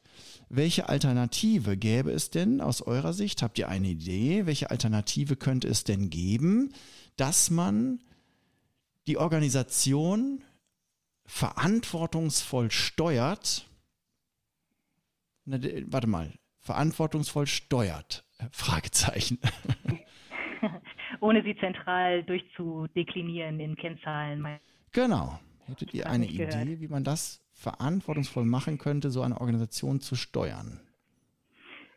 Welche 0.49 0.89
Alternative 0.89 1.77
gäbe 1.77 2.13
es 2.13 2.31
denn 2.31 2.61
aus 2.61 2.81
eurer 2.81 3.13
Sicht? 3.13 3.43
Habt 3.43 3.59
ihr 3.59 3.69
eine 3.69 3.89
Idee? 3.89 4.47
Welche 4.47 4.71
Alternative 4.71 5.37
könnte 5.37 5.67
es 5.67 5.83
denn 5.83 6.09
geben, 6.09 6.73
dass 7.17 7.51
man 7.51 8.01
die 9.09 9.17
Organisation 9.17 10.43
verantwortungsvoll 11.25 12.71
steuert? 12.71 13.69
Na, 15.45 15.59
warte 15.87 16.07
mal, 16.07 16.33
verantwortungsvoll 16.61 17.49
steuert? 17.49 18.25
Fragezeichen. 18.53 19.39
Ohne 21.21 21.43
sie 21.43 21.57
zentral 21.59 22.23
durchzudeklinieren 22.23 23.59
in 23.59 23.75
Kennzahlen. 23.75 24.61
Genau. 24.93 25.41
Hättet 25.65 25.93
ihr 25.95 26.09
eine 26.09 26.27
Idee, 26.27 26.47
gehört. 26.47 26.81
wie 26.81 26.89
man 26.89 27.03
das 27.03 27.46
verantwortungsvoll 27.57 28.45
machen 28.45 28.79
könnte, 28.79 29.11
so 29.11 29.23
eine 29.23 29.41
Organisation 29.41 30.01
zu 30.01 30.15
steuern? 30.15 30.81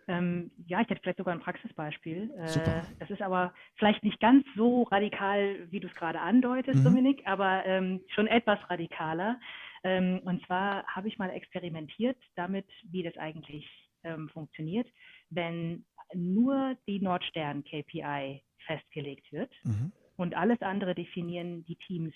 Ähm, 0.08 0.50
ja, 0.66 0.82
ich 0.82 0.90
hätte 0.90 1.02
vielleicht 1.02 1.20
sogar 1.20 1.36
ein 1.36 1.42
Praxisbeispiel. 1.42 2.32
Äh, 2.36 2.48
Super. 2.48 2.84
das 2.98 3.12
ist 3.12 3.22
aber 3.22 3.54
vielleicht 3.76 4.04
nicht 4.04 4.20
ganz 4.20 4.44
so 4.56 4.84
radikal, 4.84 5.68
wie 5.70 5.80
du 5.80 5.88
es 5.88 5.94
gerade 5.94 6.20
andeutest, 6.20 6.80
mhm. 6.80 6.84
Dominik, 6.84 7.22
aber 7.26 7.64
ähm, 7.66 8.02
schon 8.16 8.26
etwas 8.26 8.58
radikaler. 8.70 9.40
Ähm, 9.84 10.20
und 10.26 10.44
zwar 10.48 10.84
habe 10.88 11.08
ich 11.08 11.20
mal 11.20 11.30
experimentiert 11.30 12.18
damit, 12.36 12.66
wie 12.90 13.04
das 13.04 13.16
eigentlich 13.18 13.68
ähm, 14.04 14.30
funktioniert, 14.30 14.88
wenn 15.30 15.86
nur 16.16 16.76
die 16.88 17.00
Nordstern-KPI 17.00 18.42
festgelegt 18.66 19.32
wird 19.32 19.52
mhm. 19.64 19.92
und 20.18 20.36
alles 20.36 20.60
andere 20.62 20.96
definieren 20.96 21.64
die 21.66 21.76
Teams 21.76 22.14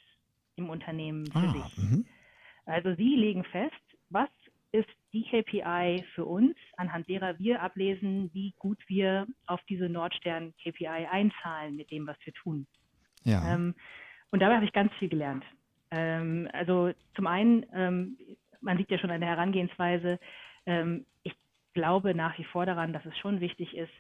im 0.55 0.69
Unternehmen 0.69 1.27
für 1.27 1.37
ah, 1.37 1.53
sich. 1.53 1.77
Mhm. 1.77 2.05
Also 2.65 2.95
sie 2.95 3.15
legen 3.15 3.43
fest, 3.45 3.73
was 4.09 4.29
ist 4.71 4.89
die 5.13 5.23
KPI 5.23 6.03
für 6.15 6.25
uns, 6.25 6.55
anhand 6.77 7.07
derer 7.07 7.37
wir 7.37 7.61
ablesen, 7.61 8.31
wie 8.33 8.53
gut 8.57 8.79
wir 8.87 9.27
auf 9.45 9.61
diese 9.69 9.87
Nordstern-KPI 9.87 11.07
einzahlen 11.11 11.75
mit 11.75 11.91
dem, 11.91 12.07
was 12.07 12.17
wir 12.23 12.33
tun. 12.33 12.65
Ja. 13.23 13.53
Ähm, 13.53 13.75
und 14.31 14.39
dabei 14.41 14.55
habe 14.55 14.65
ich 14.65 14.73
ganz 14.73 14.91
viel 14.93 15.09
gelernt. 15.09 15.43
Ähm, 15.91 16.49
also 16.53 16.91
zum 17.15 17.27
einen, 17.27 17.65
ähm, 17.71 18.17
man 18.61 18.77
sieht 18.77 18.89
ja 18.89 18.97
schon 18.97 19.11
an 19.11 19.21
der 19.21 19.29
Herangehensweise, 19.29 20.19
ähm, 20.65 21.05
ich 21.21 21.35
glaube 21.73 22.15
nach 22.15 22.37
wie 22.39 22.45
vor 22.45 22.65
daran, 22.65 22.93
dass 22.93 23.05
es 23.05 23.17
schon 23.19 23.41
wichtig 23.41 23.77
ist, 23.77 23.93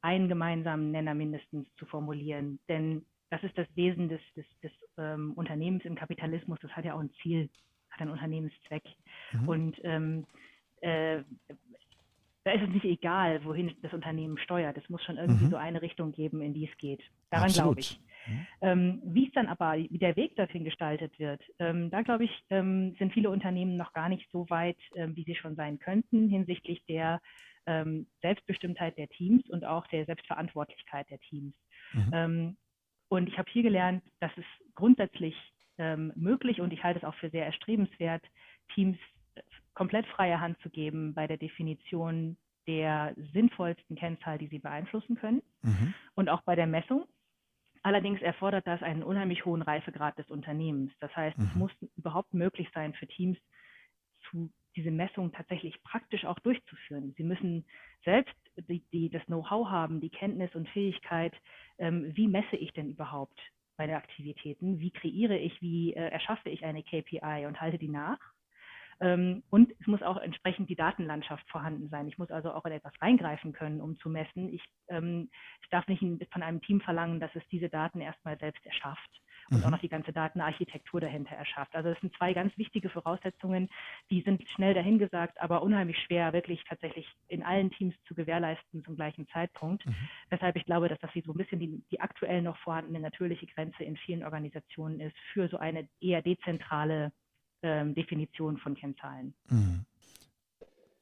einen 0.00 0.28
gemeinsamen 0.28 0.92
Nenner 0.92 1.14
mindestens 1.14 1.66
zu 1.76 1.86
formulieren. 1.86 2.60
Denn 2.68 3.04
das 3.30 3.42
ist 3.42 3.58
das 3.58 3.66
Wesen 3.74 4.08
des, 4.08 4.20
des, 4.36 4.46
des 4.62 4.72
ähm, 4.96 5.32
Unternehmens 5.34 5.84
im 5.84 5.96
Kapitalismus. 5.96 6.58
Das 6.62 6.70
hat 6.72 6.84
ja 6.84 6.94
auch 6.94 7.00
ein 7.00 7.12
Ziel, 7.22 7.50
hat 7.90 8.00
einen 8.00 8.10
Unternehmenszweck. 8.10 8.84
Mhm. 9.32 9.48
Und 9.48 9.76
ähm, 9.84 10.26
äh, 10.80 11.22
da 12.44 12.52
ist 12.52 12.62
es 12.62 12.70
nicht 12.70 12.84
egal, 12.84 13.44
wohin 13.44 13.74
das 13.82 13.92
Unternehmen 13.92 14.38
steuert. 14.38 14.76
Es 14.76 14.88
muss 14.88 15.04
schon 15.04 15.18
irgendwie 15.18 15.44
mhm. 15.44 15.50
so 15.50 15.56
eine 15.56 15.82
Richtung 15.82 16.12
geben, 16.12 16.40
in 16.40 16.54
die 16.54 16.68
es 16.68 16.76
geht. 16.78 17.02
Daran 17.30 17.52
glaube 17.52 17.80
ich. 17.80 18.00
Mhm. 18.26 18.46
Ähm, 18.60 19.02
wie 19.04 19.26
es 19.26 19.32
dann 19.32 19.46
aber, 19.46 19.76
wie 19.76 19.98
der 19.98 20.16
Weg 20.16 20.36
dorthin 20.36 20.64
gestaltet 20.64 21.18
wird, 21.18 21.42
ähm, 21.58 21.90
da 21.90 22.02
glaube 22.02 22.24
ich, 22.24 22.44
ähm, 22.50 22.94
sind 22.98 23.12
viele 23.12 23.30
Unternehmen 23.30 23.76
noch 23.76 23.92
gar 23.92 24.08
nicht 24.08 24.30
so 24.30 24.48
weit, 24.50 24.78
ähm, 24.94 25.16
wie 25.16 25.24
sie 25.24 25.34
schon 25.34 25.56
sein 25.56 25.78
könnten 25.78 26.28
hinsichtlich 26.28 26.84
der 26.86 27.20
ähm, 27.66 28.06
Selbstbestimmtheit 28.22 28.96
der 28.96 29.08
Teams 29.08 29.48
und 29.50 29.64
auch 29.64 29.86
der 29.88 30.06
Selbstverantwortlichkeit 30.06 31.10
der 31.10 31.20
Teams. 31.20 31.54
Mhm. 31.92 32.10
Ähm, 32.12 32.56
und 33.08 33.28
ich 33.28 33.36
habe 33.38 33.50
hier 33.50 33.62
gelernt, 33.62 34.02
dass 34.20 34.30
es 34.36 34.44
grundsätzlich 34.74 35.34
möglich 36.14 36.60
und 36.60 36.72
ich 36.72 36.84
halte 36.84 36.98
es 36.98 37.04
auch 37.04 37.14
für 37.14 37.30
sehr 37.30 37.46
erstrebenswert, 37.46 38.22
Teams 38.74 38.98
komplett 39.74 40.06
freie 40.06 40.40
Hand 40.40 40.58
zu 40.60 40.70
geben 40.70 41.14
bei 41.14 41.26
der 41.26 41.36
Definition 41.36 42.36
der 42.66 43.14
sinnvollsten 43.32 43.96
Kennzahl, 43.96 44.38
die 44.38 44.48
sie 44.48 44.58
beeinflussen 44.58 45.16
können 45.16 45.42
mhm. 45.62 45.94
und 46.14 46.28
auch 46.28 46.42
bei 46.42 46.54
der 46.54 46.66
Messung. 46.66 47.06
Allerdings 47.82 48.20
erfordert 48.20 48.66
das 48.66 48.82
einen 48.82 49.02
unheimlich 49.02 49.44
hohen 49.46 49.62
Reifegrad 49.62 50.18
des 50.18 50.28
Unternehmens. 50.30 50.92
Das 51.00 51.14
heißt, 51.16 51.38
mhm. 51.38 51.44
es 51.44 51.54
muss 51.54 51.72
überhaupt 51.96 52.34
möglich 52.34 52.68
sein 52.74 52.92
für 52.92 53.06
Teams, 53.06 53.38
zu, 54.28 54.50
diese 54.76 54.90
Messung 54.90 55.32
tatsächlich 55.32 55.82
praktisch 55.82 56.26
auch 56.26 56.38
durchzuführen. 56.40 57.14
Sie 57.16 57.24
müssen 57.24 57.64
selbst 58.04 58.34
die, 58.68 58.84
die 58.92 59.08
das 59.08 59.24
Know-how 59.24 59.68
haben, 59.68 60.00
die 60.00 60.10
Kenntnis 60.10 60.54
und 60.54 60.68
Fähigkeit, 60.68 61.32
ähm, 61.78 62.14
wie 62.14 62.28
messe 62.28 62.56
ich 62.56 62.72
denn 62.72 62.90
überhaupt 62.90 63.40
meine 63.80 63.96
Aktivitäten, 63.96 64.78
wie 64.78 64.90
kreiere 64.90 65.38
ich, 65.38 65.62
wie 65.62 65.94
äh, 65.94 66.10
erschaffe 66.10 66.50
ich 66.50 66.64
eine 66.66 66.82
KPI 66.82 67.46
und 67.46 67.60
halte 67.62 67.78
die 67.78 67.88
nach 67.88 68.18
ähm, 69.00 69.42
und 69.48 69.72
es 69.80 69.86
muss 69.86 70.02
auch 70.02 70.18
entsprechend 70.18 70.68
die 70.68 70.76
Datenlandschaft 70.76 71.48
vorhanden 71.48 71.88
sein. 71.88 72.06
Ich 72.06 72.18
muss 72.18 72.30
also 72.30 72.52
auch 72.52 72.66
in 72.66 72.72
etwas 72.72 72.92
reingreifen 73.00 73.54
können, 73.54 73.80
um 73.80 73.98
zu 73.98 74.10
messen. 74.10 74.52
Ich, 74.52 74.62
ähm, 74.88 75.30
ich 75.62 75.68
darf 75.70 75.88
nicht 75.88 76.02
von 76.30 76.42
einem 76.42 76.60
Team 76.60 76.82
verlangen, 76.82 77.20
dass 77.20 77.34
es 77.34 77.42
diese 77.50 77.70
Daten 77.70 78.02
erstmal 78.02 78.38
selbst 78.38 78.64
erschafft 78.66 79.22
und 79.50 79.58
mhm. 79.58 79.64
auch 79.64 79.70
noch 79.70 79.80
die 79.80 79.88
ganze 79.88 80.12
Datenarchitektur 80.12 81.00
dahinter 81.00 81.34
erschafft. 81.34 81.74
Also 81.74 81.90
das 81.90 82.00
sind 82.00 82.14
zwei 82.16 82.32
ganz 82.32 82.56
wichtige 82.56 82.88
Voraussetzungen, 82.88 83.68
die 84.10 84.22
sind 84.22 84.48
schnell 84.48 84.74
dahingesagt, 84.74 85.40
aber 85.40 85.62
unheimlich 85.62 85.98
schwer 85.98 86.32
wirklich 86.32 86.62
tatsächlich 86.68 87.06
in 87.28 87.42
allen 87.42 87.70
Teams 87.70 87.94
zu 88.06 88.14
gewährleisten 88.14 88.84
zum 88.84 88.96
gleichen 88.96 89.26
Zeitpunkt. 89.28 89.84
Mhm. 89.86 89.94
Weshalb 90.30 90.56
ich 90.56 90.64
glaube, 90.64 90.88
dass 90.88 90.98
das 91.00 91.10
so 91.24 91.32
ein 91.32 91.38
bisschen 91.38 91.58
die, 91.58 91.82
die 91.90 92.00
aktuell 92.00 92.42
noch 92.42 92.56
vorhandene 92.58 93.00
natürliche 93.00 93.46
Grenze 93.46 93.84
in 93.84 93.96
vielen 93.96 94.24
Organisationen 94.24 95.00
ist 95.00 95.16
für 95.32 95.48
so 95.48 95.58
eine 95.58 95.88
eher 96.00 96.22
dezentrale 96.22 97.12
ähm, 97.62 97.94
Definition 97.94 98.56
von 98.58 98.74
Kennzahlen. 98.74 99.34
Mhm. 99.48 99.84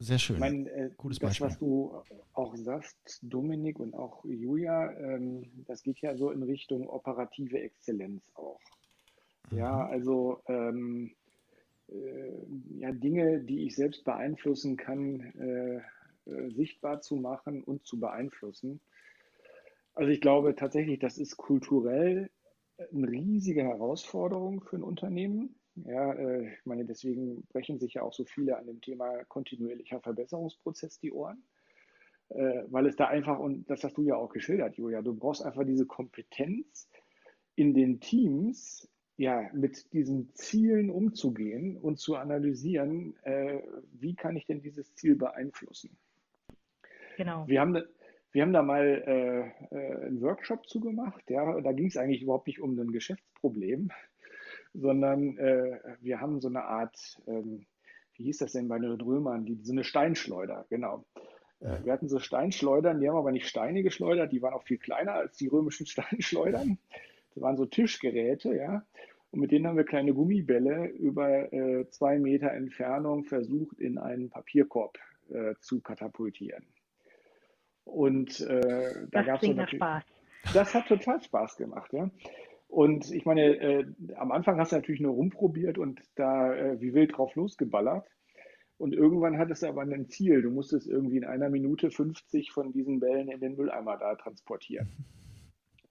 Sehr 0.01 0.19
schön. 0.19 0.37
Ich 0.37 0.41
meine, 0.41 0.71
äh, 0.71 0.91
Gutes 0.97 1.19
das, 1.19 1.31
Beispiel. 1.31 1.47
was 1.47 1.59
du 1.59 2.03
auch 2.33 2.57
sagst, 2.57 3.19
Dominik 3.23 3.81
und 3.81 3.95
auch 3.95 4.25
Julia, 4.25 4.93
ähm, 4.93 5.51
das 5.67 5.83
geht 5.83 6.01
ja 6.01 6.17
so 6.17 6.31
in 6.31 6.43
Richtung 6.45 6.89
operative 6.89 7.59
Exzellenz 7.61 8.23
auch. 8.35 8.61
Mhm. 9.51 9.59
Ja, 9.59 9.87
also 9.89 10.41
ähm, 10.47 11.17
äh, 11.89 12.33
ja, 12.79 12.93
Dinge, 12.93 13.41
die 13.41 13.67
ich 13.67 13.75
selbst 13.75 14.05
beeinflussen 14.05 14.77
kann, 14.77 15.21
äh, 15.21 15.77
äh, 16.31 16.51
sichtbar 16.51 17.01
zu 17.01 17.17
machen 17.17 17.65
und 17.65 17.85
zu 17.85 17.99
beeinflussen. 17.99 18.81
Also 19.95 20.11
ich 20.11 20.21
glaube 20.21 20.55
tatsächlich, 20.55 21.01
das 21.01 21.19
ist 21.19 21.37
kulturell 21.37 22.31
eine 22.95 23.09
riesige 23.09 23.65
Herausforderung 23.65 24.61
für 24.61 24.77
ein 24.77 24.85
Unternehmen. 24.85 25.58
Ja, 25.87 26.13
äh, 26.13 26.49
ich 26.49 26.67
meine, 26.67 26.85
deswegen 26.85 27.43
brechen 27.53 27.79
sich 27.79 27.95
ja 27.95 28.03
auch 28.03 28.13
so 28.13 28.25
viele 28.25 28.57
an 28.57 28.67
dem 28.67 28.81
Thema 28.81 29.25
kontinuierlicher 29.25 30.01
Verbesserungsprozess 30.01 30.99
die 30.99 31.13
Ohren, 31.13 31.43
äh, 32.31 32.63
weil 32.69 32.87
es 32.87 32.97
da 32.97 33.07
einfach, 33.07 33.39
und 33.39 33.69
das 33.71 33.85
hast 33.85 33.97
du 33.97 34.03
ja 34.03 34.17
auch 34.17 34.33
geschildert, 34.33 34.77
Julia, 34.77 35.03
du 35.03 35.15
brauchst 35.15 35.43
einfach 35.43 35.65
diese 35.65 35.87
Kompetenz 35.87 36.89
in 37.55 37.75
den 37.75 38.01
Teams, 38.01 38.89
ja, 39.17 39.51
mit 39.53 39.93
diesen 39.93 40.33
Zielen 40.35 40.91
umzugehen 40.91 41.77
und 41.77 41.99
zu 41.99 42.15
analysieren, 42.15 43.17
äh, 43.25 43.61
wie 43.93 44.15
kann 44.15 44.37
ich 44.37 44.47
denn 44.47 44.61
dieses 44.61 44.95
Ziel 44.95 45.17
beeinflussen. 45.17 45.97
Genau. 47.17 47.45
Wir 47.49 47.61
haben, 47.61 47.83
wir 48.31 48.43
haben 48.43 48.53
da 48.53 48.63
mal 48.63 49.03
äh, 49.07 49.75
äh, 49.75 50.07
einen 50.07 50.21
Workshop 50.21 50.69
zugemacht, 50.69 51.29
ja, 51.29 51.61
da 51.61 51.73
ging 51.73 51.87
es 51.87 51.97
eigentlich 51.97 52.23
überhaupt 52.23 52.47
nicht 52.47 52.61
um 52.61 52.79
ein 52.79 52.93
Geschäftsproblem, 52.93 53.91
sondern 54.75 55.37
äh, 55.39 55.79
wir 56.01 56.21
haben 56.21 56.41
so 56.41 56.49
eine 56.49 56.65
Art, 56.65 57.21
ähm, 57.27 57.67
wie 58.15 58.25
hieß 58.25 58.39
das 58.39 58.53
denn 58.53 58.69
bei 58.69 58.79
den 58.79 59.01
Römern, 59.01 59.45
die, 59.45 59.59
so 59.63 59.73
eine 59.73 59.85
Steinschleuder, 59.85 60.67
genau. 60.69 61.05
Äh, 61.61 61.85
wir 61.85 61.93
hatten 61.93 62.09
so 62.09 62.19
Steinschleudern, 62.19 63.01
die 63.01 63.09
haben 63.09 63.17
aber 63.17 63.33
nicht 63.33 63.49
Steine 63.49 63.83
geschleudert, 63.83 64.33
die 64.33 64.43
waren 64.43 64.55
auch 64.55 64.65
viel 64.65 64.79
kleiner 64.79 65.15
als 65.15 65.37
die 65.37 65.49
römischen 65.49 65.87
Steinschleudern. 65.87 66.79
Das 67.35 67.43
waren 67.43 67.57
so 67.57 67.67
Tischgeräte, 67.67 68.55
ja. 68.55 68.85
Und 69.31 69.41
mit 69.41 69.53
denen 69.53 69.67
haben 69.67 69.77
wir 69.77 69.85
kleine 69.85 70.15
Gummibälle 70.15 70.87
über 70.87 71.53
äh, 71.53 71.89
zwei 71.91 72.19
Meter 72.19 72.51
Entfernung 72.53 73.25
versucht, 73.25 73.79
in 73.79 73.99
einen 73.99 74.31
Papierkorb 74.31 74.99
äh, 75.31 75.55
zu 75.61 75.81
katapultieren. 75.81 76.65
Und 77.85 78.41
äh, 78.41 79.07
da 79.11 79.23
gab 79.23 79.43
es 79.43 79.49
so 79.49 79.67
Spaß. 79.67 80.05
Das 80.55 80.75
hat 80.75 80.87
total 80.87 81.21
Spaß 81.21 81.57
gemacht, 81.57 81.93
ja. 81.93 82.11
Und 82.69 83.11
ich 83.11 83.25
meine, 83.25 83.57
äh, 83.57 83.87
am 84.17 84.31
Anfang 84.31 84.59
hast 84.59 84.73
du 84.73 84.77
natürlich 84.77 85.01
nur 85.01 85.15
rumprobiert 85.15 85.79
und 85.79 86.01
da 86.15 86.55
äh, 86.55 86.81
wie 86.81 86.95
wild 86.95 87.17
drauf 87.17 87.35
losgeballert. 87.35 88.07
Und 88.77 88.95
irgendwann 88.95 89.39
hattest 89.39 89.63
du 89.63 89.67
aber 89.67 89.83
ein 89.83 90.09
Ziel. 90.09 90.43
Du 90.43 90.51
musstest 90.51 90.87
irgendwie 90.87 91.17
in 91.17 91.25
einer 91.25 91.49
Minute 91.49 91.91
50 91.91 92.53
von 92.53 92.73
diesen 92.73 93.01
Bällen 93.01 93.29
in 93.29 93.41
den 93.41 93.57
Mülleimer 93.57 93.97
da 93.97 94.15
transportieren. 94.15 94.89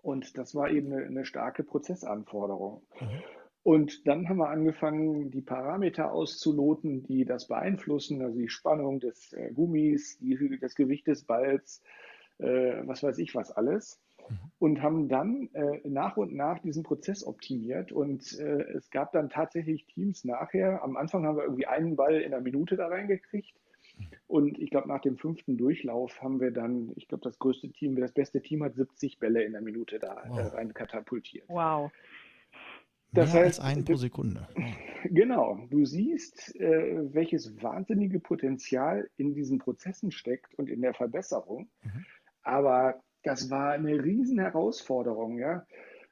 Und 0.02 0.38
das 0.38 0.56
war 0.56 0.70
eben 0.70 0.94
eine, 0.94 1.06
eine 1.06 1.26
starke 1.26 1.64
Prozessanforderung. 1.64 2.84
Mhm. 3.02 3.24
Und 3.64 4.08
dann 4.08 4.30
haben 4.30 4.38
wir 4.38 4.50
angefangen, 4.50 5.30
die 5.32 5.42
Parameter 5.42 6.14
auszuloten, 6.14 7.04
die 7.04 7.26
das 7.26 7.50
beeinflussen, 7.50 8.22
also 8.22 8.38
die 8.38 8.48
Spannung 8.48 9.02
des 9.02 9.34
äh, 9.34 9.52
Gummis, 9.52 10.18
die, 10.20 10.58
das 10.62 10.76
Gewicht 10.76 11.08
des 11.08 11.26
Balls, 11.26 11.84
äh, 12.38 12.88
was 12.88 13.04
weiß 13.04 13.18
ich 13.18 13.36
was 13.36 13.52
alles. 13.52 14.00
Und 14.60 14.82
haben 14.82 15.08
dann 15.08 15.50
äh, 15.54 15.80
nach 15.88 16.18
und 16.18 16.34
nach 16.34 16.60
diesen 16.60 16.84
Prozess 16.84 17.26
optimiert. 17.26 17.92
Und 17.92 18.38
äh, 18.40 18.64
es 18.76 18.90
gab 18.90 19.12
dann 19.12 19.30
tatsächlich 19.30 19.86
Teams 19.86 20.26
nachher. 20.26 20.84
Am 20.84 20.98
Anfang 20.98 21.26
haben 21.26 21.38
wir 21.38 21.44
irgendwie 21.44 21.68
einen 21.68 21.96
Ball 21.96 22.22
in 22.22 22.34
einer 22.34 22.42
Minute 22.42 22.76
da 22.76 22.88
reingekriegt. 22.88 23.54
Und 24.28 24.60
ich 24.60 24.70
glaube, 24.70 24.88
nach 24.88 25.02
dem 25.02 25.18
fünften 25.18 25.58
Durchlauf 25.58 26.22
haben 26.22 26.40
wir 26.40 26.52
dann, 26.52 26.92
ich 26.96 27.08
glaube, 27.08 27.24
das 27.24 27.40
größte 27.40 27.70
Team, 27.70 27.96
das 27.96 28.12
beste 28.12 28.42
Team 28.42 28.64
hat 28.64 28.76
70 28.76 29.20
Bälle 29.20 29.44
in 29.44 29.54
der 29.54 29.62
Minute 29.62 30.00
da 30.00 30.24
wow. 30.28 30.40
äh, 30.40 30.42
rein 30.56 30.74
katapultiert. 30.74 31.48
Wow. 31.48 31.92
Das 33.14 33.34
Mehr 33.34 33.44
heißt, 33.44 33.60
als 33.60 33.68
einen 33.68 33.86
pro 33.86 33.96
Sekunde. 33.96 34.48
Genau, 35.04 35.66
du 35.70 35.86
siehst, 35.86 36.60
äh, 36.60 37.14
welches 37.14 37.62
wahnsinnige 37.62 38.20
Potenzial 38.20 39.10
in 39.16 39.36
diesen 39.36 39.60
Prozessen 39.60 40.12
steckt 40.12 40.56
und 40.56 40.70
in 40.70 40.82
der 40.82 40.94
Verbesserung. 40.94 41.70
Mhm. 41.84 42.06
Aber 42.42 43.02
das 43.28 43.50
war 43.50 43.72
eine 43.72 44.04
riesen 44.04 44.40
Herausforderung, 44.40 45.38
ja. 45.38 45.66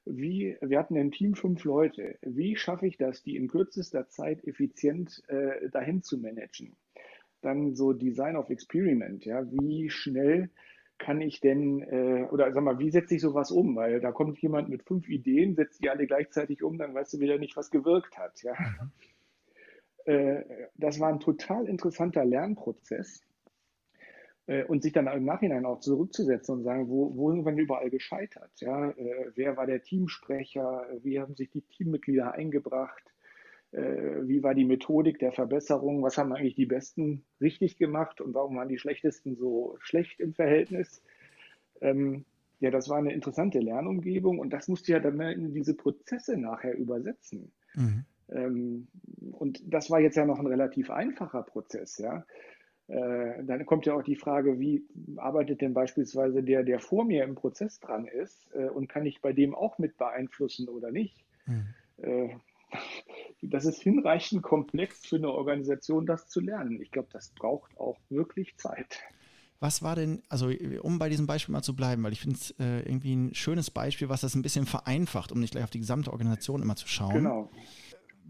Wie, 0.05 0.55
wir 0.61 0.78
hatten 0.78 0.95
im 0.95 1.11
Team 1.11 1.34
fünf 1.34 1.63
Leute. 1.63 2.18
Wie 2.22 2.55
schaffe 2.55 2.86
ich 2.86 2.97
das, 2.97 3.24
die 3.24 3.36
in 3.36 3.47
kürzester 3.47 4.07
Zeit 4.07 4.45
effizient 4.45 5.24
äh, 5.28 5.70
dahin 5.70 6.03
zu 6.03 6.20
managen? 6.20 6.76
Dann 7.41 7.76
so 7.76 7.93
Design 7.93 8.36
of 8.36 8.49
Experiment, 8.49 9.26
ja. 9.26 9.49
Wie 9.51 9.89
schnell 9.89 10.49
kann 10.97 11.22
ich 11.22 11.39
denn, 11.39 11.82
äh, 11.82 12.28
oder 12.32 12.51
sag 12.53 12.63
mal, 12.63 12.80
wie 12.80 12.91
setze 12.91 13.16
ich 13.16 13.22
sowas 13.22 13.51
um? 13.51 13.76
Weil 13.76 13.99
da 13.99 14.11
kommt 14.11 14.38
jemand 14.39 14.70
mit 14.70 14.84
fünf 14.84 15.09
Ideen, 15.09 15.55
setzt 15.55 15.84
die 15.84 15.89
alle 15.89 16.05
gleichzeitig 16.07 16.63
um, 16.63 16.78
dann 16.78 16.93
weißt 16.93 17.13
du 17.13 17.20
wieder 17.20 17.38
nicht, 17.38 17.57
was 17.57 17.72
gewirkt 17.72 18.18
hat. 18.18 18.41
Ja? 18.43 18.53
Mhm. 18.53 18.91
Äh, 20.05 20.43
das 20.76 20.99
war 20.99 21.09
ein 21.09 21.20
total 21.20 21.68
interessanter 21.68 22.24
Lernprozess. 22.24 23.22
Äh, 24.47 24.63
und 24.65 24.83
sich 24.83 24.93
dann 24.93 25.07
im 25.07 25.25
Nachhinein 25.25 25.65
auch 25.65 25.79
zurückzusetzen 25.79 26.55
und 26.55 26.63
sagen, 26.63 26.87
wo, 26.89 27.15
wo 27.15 27.31
sind 27.31 27.45
wir 27.45 27.53
überall 27.55 27.89
gescheitert? 27.89 28.51
Ja? 28.57 28.91
Äh, 28.91 29.31
wer 29.35 29.57
war 29.57 29.65
der 29.65 29.81
Teamsprecher? 29.81 30.87
Wie 31.01 31.19
haben 31.19 31.35
sich 31.35 31.49
die 31.49 31.61
Teammitglieder 31.61 32.33
eingebracht? 32.33 33.03
Äh, 33.71 34.27
wie 34.27 34.43
war 34.43 34.53
die 34.53 34.65
Methodik 34.65 35.19
der 35.19 35.31
Verbesserung, 35.31 36.01
was 36.03 36.17
haben 36.17 36.31
eigentlich 36.31 36.55
die 36.55 36.65
Besten 36.65 37.25
richtig 37.41 37.77
gemacht 37.77 38.21
und 38.21 38.33
warum 38.33 38.55
waren 38.55 38.69
die 38.69 38.77
Schlechtesten 38.77 39.35
so 39.35 39.75
schlecht 39.79 40.19
im 40.19 40.33
Verhältnis. 40.33 41.01
Ähm, 41.81 42.25
ja, 42.59 42.71
das 42.71 42.87
war 42.87 42.97
eine 42.97 43.13
interessante 43.13 43.59
Lernumgebung 43.59 44.39
und 44.39 44.51
das 44.51 44.69
musste 44.69 44.93
ja 44.93 44.99
dann 44.99 45.19
in 45.19 45.53
diese 45.53 45.73
Prozesse 45.73 46.37
nachher 46.37 46.77
übersetzen. 46.77 47.51
Mhm. 47.73 48.05
Ähm, 48.29 48.87
und 49.33 49.61
das 49.65 49.89
war 49.91 49.99
jetzt 49.99 50.15
ja 50.15 50.25
noch 50.25 50.39
ein 50.39 50.47
relativ 50.47 50.89
einfacher 50.89 51.43
Prozess, 51.43 51.97
ja. 51.97 52.25
Äh, 52.88 53.43
dann 53.43 53.65
kommt 53.65 53.88
ja 53.88 53.95
auch 53.95 54.03
die 54.03 54.15
Frage, 54.15 54.59
wie 54.59 54.86
arbeitet 55.17 55.61
denn 55.61 55.73
beispielsweise 55.73 56.43
der, 56.43 56.63
der 56.63 56.79
vor 56.79 57.03
mir 57.03 57.23
im 57.23 57.33
Prozess 57.36 57.79
dran 57.79 58.05
ist 58.05 58.47
äh, 58.53 58.69
und 58.69 58.88
kann 58.88 59.05
ich 59.05 59.21
bei 59.21 59.33
dem 59.33 59.55
auch 59.55 59.79
mit 59.79 59.97
beeinflussen 59.97 60.69
oder 60.69 60.91
nicht? 60.91 61.25
Mhm. 61.47 61.65
Äh, 61.97 62.29
das 63.41 63.65
ist 63.65 63.81
hinreichend 63.81 64.43
komplex 64.43 65.05
für 65.05 65.15
eine 65.15 65.31
Organisation, 65.31 66.05
das 66.05 66.27
zu 66.27 66.41
lernen. 66.41 66.79
Ich 66.79 66.91
glaube, 66.91 67.07
das 67.11 67.29
braucht 67.29 67.75
auch 67.79 67.97
wirklich 68.09 68.55
Zeit. 68.57 68.99
Was 69.59 69.81
war 69.81 69.95
denn, 69.95 70.21
also 70.29 70.51
um 70.81 70.99
bei 70.99 71.09
diesem 71.09 71.25
Beispiel 71.25 71.53
mal 71.53 71.63
zu 71.63 71.75
bleiben, 71.75 72.03
weil 72.03 72.11
ich 72.11 72.19
finde 72.19 72.36
es 72.36 72.53
irgendwie 72.59 73.15
ein 73.15 73.33
schönes 73.33 73.71
Beispiel, 73.71 74.09
was 74.09 74.21
das 74.21 74.36
ein 74.36 74.41
bisschen 74.41 74.65
vereinfacht, 74.65 75.31
um 75.31 75.39
nicht 75.39 75.51
gleich 75.51 75.63
auf 75.63 75.69
die 75.69 75.79
gesamte 75.79 76.11
Organisation 76.11 76.61
immer 76.61 76.75
zu 76.75 76.89
schauen. 76.89 77.13
Genau. 77.13 77.49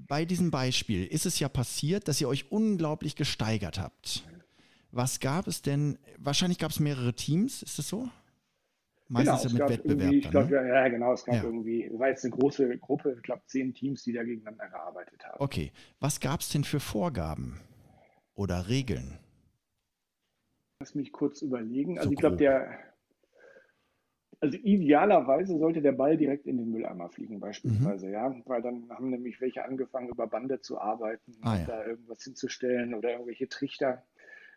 Bei 0.08 0.24
diesem 0.24 0.52
Beispiel 0.52 1.04
ist 1.04 1.26
es 1.26 1.40
ja 1.40 1.50
passiert, 1.50 2.08
dass 2.08 2.22
ihr 2.22 2.30
euch 2.30 2.52
unglaublich 2.52 3.16
gesteigert 3.16 3.80
habt. 3.80 4.24
Was 4.96 5.20
gab 5.20 5.46
es 5.48 5.62
denn? 5.62 5.98
Wahrscheinlich 6.20 6.58
gab 6.58 6.72
es 6.72 6.80
mehrere 6.80 7.14
Teams, 7.14 7.62
ist 7.62 7.78
das 7.78 7.90
so? 7.90 8.08
Meistens 9.10 9.52
genau, 9.52 9.66
ja 9.66 9.70
mit 9.70 9.78
Wettbewerb. 9.78 10.22
Dann, 10.22 10.32
glaub, 10.32 10.50
ne? 10.50 10.68
ja, 10.70 10.88
genau, 10.88 11.12
es 11.12 11.26
gab 11.26 11.36
ja. 11.36 11.44
irgendwie, 11.44 11.92
war 12.00 12.08
jetzt 12.08 12.24
eine 12.24 12.34
große 12.34 12.78
Gruppe, 12.78 13.12
ich 13.18 13.22
glaube 13.22 13.42
zehn 13.46 13.74
Teams, 13.74 14.04
die 14.04 14.14
da 14.14 14.24
gegeneinander 14.24 14.70
gearbeitet 14.70 15.22
haben. 15.26 15.44
Okay, 15.44 15.74
was 16.00 16.22
gab 16.22 16.40
es 16.40 16.48
denn 16.48 16.64
für 16.64 16.80
Vorgaben 16.80 17.60
oder 18.36 18.70
Regeln? 18.70 19.20
Lass 20.80 20.96
mich 20.96 21.12
kurz 21.12 21.42
überlegen. 21.42 21.98
Also 21.98 22.08
so 22.08 22.14
ich 22.14 22.20
glaube, 22.20 22.38
der, 22.38 22.80
also 24.40 24.58
idealerweise 24.58 25.58
sollte 25.60 25.82
der 25.82 25.92
Ball 25.92 26.16
direkt 26.16 26.48
in 26.48 26.58
den 26.58 26.72
Mülleimer 26.72 27.10
fliegen, 27.10 27.42
beispielsweise, 27.42 28.08
mhm. 28.08 28.14
ja, 28.14 28.36
weil 28.46 28.62
dann 28.62 28.90
haben 28.90 29.10
nämlich 29.10 29.42
welche 29.42 29.66
angefangen, 29.66 30.08
über 30.08 30.26
Bande 30.28 30.62
zu 30.62 30.80
arbeiten, 30.80 31.36
ah, 31.42 31.58
ja. 31.58 31.66
da 31.66 31.86
irgendwas 31.86 32.24
hinzustellen 32.24 32.94
oder 32.94 33.12
irgendwelche 33.12 33.50
Trichter. 33.50 34.06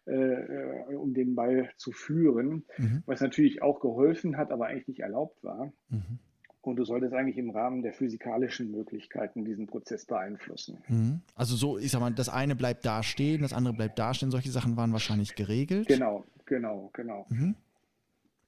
Äh, 0.09 0.94
um 0.94 1.12
den 1.12 1.34
Ball 1.34 1.68
zu 1.76 1.92
führen, 1.92 2.64
mhm. 2.78 3.02
was 3.04 3.20
natürlich 3.20 3.61
auch 3.61 3.80
geholfen 3.80 4.38
hat, 4.38 4.50
aber 4.50 4.66
eigentlich 4.66 4.88
nicht 4.88 5.00
erlaubt 5.00 5.44
war. 5.44 5.70
Mhm. 5.90 6.18
Und 6.62 6.76
du 6.76 6.84
solltest 6.84 7.12
eigentlich 7.12 7.36
im 7.36 7.50
Rahmen 7.50 7.82
der 7.82 7.92
physikalischen 7.92 8.70
Möglichkeiten 8.70 9.44
diesen 9.44 9.66
Prozess 9.66 10.06
beeinflussen. 10.06 10.78
Mhm. 10.88 11.20
Also 11.34 11.56
so, 11.56 11.78
ich 11.78 11.90
sag 11.90 12.00
mal, 12.00 12.11
das 12.12 12.30
eine 12.30 12.56
bleibt 12.56 12.86
da 12.86 13.02
stehen, 13.02 13.42
das 13.42 13.52
andere 13.52 13.74
bleibt 13.74 13.98
da 13.98 14.14
stehen. 14.14 14.30
Solche 14.30 14.50
Sachen 14.50 14.78
waren 14.78 14.92
wahrscheinlich 14.92 15.34
geregelt. 15.34 15.88
Genau, 15.88 16.24
genau, 16.46 16.88
genau. 16.94 17.26
Mhm. 17.28 17.54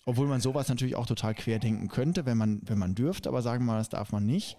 Obwohl 0.07 0.29
man 0.29 0.41
sowas 0.41 0.69
natürlich 0.69 0.97
auch 0.97 1.07
total 1.07 1.35
querdenken 1.35 1.89
könnte, 1.89 2.25
wenn 2.25 2.39
man, 2.39 2.63
wenn 2.65 2.79
man 2.79 2.95
dürfte, 2.95 3.29
aber 3.29 3.43
sagen 3.43 3.65
wir 3.65 3.73
mal, 3.73 3.79
das 3.79 3.91
darf 3.91 4.13
man 4.13 4.25
nicht. 4.25 4.57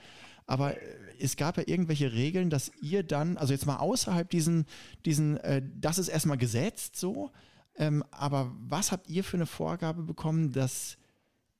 Aber 0.52 0.76
äh, 0.76 0.80
es 1.18 1.38
gab 1.38 1.56
ja 1.56 1.64
irgendwelche 1.66 2.12
Regeln, 2.12 2.50
dass 2.50 2.74
ihr 2.82 3.04
dann, 3.04 3.38
also 3.38 3.54
jetzt 3.54 3.66
mal 3.66 3.78
außerhalb 3.78 4.30
diesen, 4.30 4.66
diesen 5.06 5.38
äh, 5.38 5.62
das 5.80 5.98
ist 5.98 6.10
erstmal 6.10 6.38
gesetzt 6.38 6.98
so, 6.98 7.32
ähm, 7.78 8.04
aber 8.12 8.52
was 8.60 8.92
habt 8.92 9.08
ihr 9.08 9.24
für 9.24 9.38
eine 9.38 9.46
Vorgabe 9.46 10.04
bekommen, 10.04 10.52
dass 10.52 10.98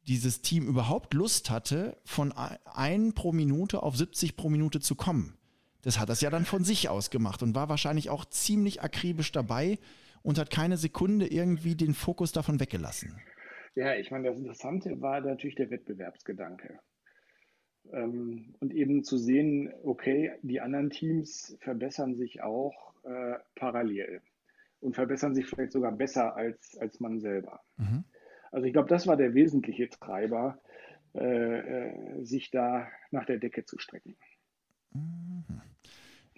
dieses 0.08 0.42
Team 0.42 0.68
überhaupt 0.68 1.14
Lust 1.14 1.50
hatte, 1.50 1.98
von 2.04 2.34
ein 2.34 3.14
pro 3.14 3.32
Minute 3.32 3.82
auf 3.82 3.96
70 3.96 4.36
pro 4.36 4.50
Minute 4.50 4.82
zu 4.82 4.96
kommen? 4.96 5.38
Das 5.84 5.98
hat 5.98 6.10
das 6.10 6.20
ja 6.20 6.30
dann 6.30 6.44
von 6.44 6.66
sich 6.66 6.90
aus 6.90 7.12
gemacht 7.12 7.42
und 7.44 7.56
war 7.56 7.70
wahrscheinlich 7.70 8.10
auch 8.10 8.26
ziemlich 8.26 8.82
akribisch 8.82 9.32
dabei 9.32 9.80
und 10.22 10.38
hat 10.38 10.50
keine 10.50 10.76
Sekunde 10.76 11.28
irgendwie 11.28 11.76
den 11.76 11.94
Fokus 11.94 12.34
davon 12.34 12.60
weggelassen. 12.60 13.22
Ja, 13.74 13.96
ich 13.96 14.12
meine, 14.12 14.28
das 14.28 14.38
Interessante 14.38 15.00
war 15.00 15.22
natürlich 15.22 15.56
der 15.56 15.70
Wettbewerbsgedanke. 15.70 16.80
Ähm, 17.92 18.56
und 18.60 18.74
eben 18.74 19.04
zu 19.04 19.18
sehen, 19.18 19.74
okay, 19.84 20.32
die 20.42 20.62
anderen 20.62 20.90
Teams 20.90 21.58
verbessern 21.62 22.16
sich 22.16 22.42
auch 22.42 22.94
äh, 23.04 23.36
parallel 23.56 24.22
und 24.80 24.96
verbessern 24.96 25.36
sich 25.36 25.48
vielleicht 25.48 25.72
sogar 25.72 25.92
besser 25.92 26.36
als, 26.36 26.78
als 26.80 27.00
man 27.00 27.20
selber. 27.20 27.62
Mhm. 27.78 28.04
Also 28.52 28.66
ich 28.66 28.74
glaube, 28.74 28.90
das 28.90 29.08
war 29.08 29.18
der 29.18 29.34
wesentliche 29.34 29.90
Treiber, 29.90 30.60
äh, 31.14 31.20
äh, 31.20 32.24
sich 32.24 32.52
da 32.52 32.88
nach 33.12 33.26
der 33.26 33.38
Decke 33.38 33.66
zu 33.66 33.78
strecken. 33.78 34.16
Mhm. 34.94 35.44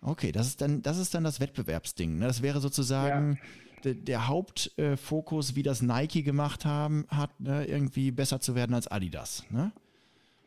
Okay, 0.02 0.32
das 0.32 0.48
ist 0.48 0.62
dann 0.62 0.82
das, 0.82 0.98
ist 0.98 1.14
dann 1.14 1.24
das 1.24 1.40
Wettbewerbsding. 1.40 2.18
Ne? 2.18 2.28
Das 2.28 2.42
wäre 2.42 2.60
sozusagen 2.60 3.34
ja. 3.34 3.82
der, 3.84 3.94
der 3.94 4.28
Hauptfokus, 4.28 5.52
äh, 5.52 5.56
wie 5.56 5.64
das 5.64 5.82
Nike 5.82 6.24
gemacht 6.24 6.66
haben, 6.66 7.06
hat, 7.08 7.40
ne? 7.40 7.66
irgendwie 7.66 8.12
besser 8.12 8.40
zu 8.42 8.56
werden 8.56 8.74
als 8.74 8.88
Adidas. 8.88 9.46
Ne? 9.50 9.72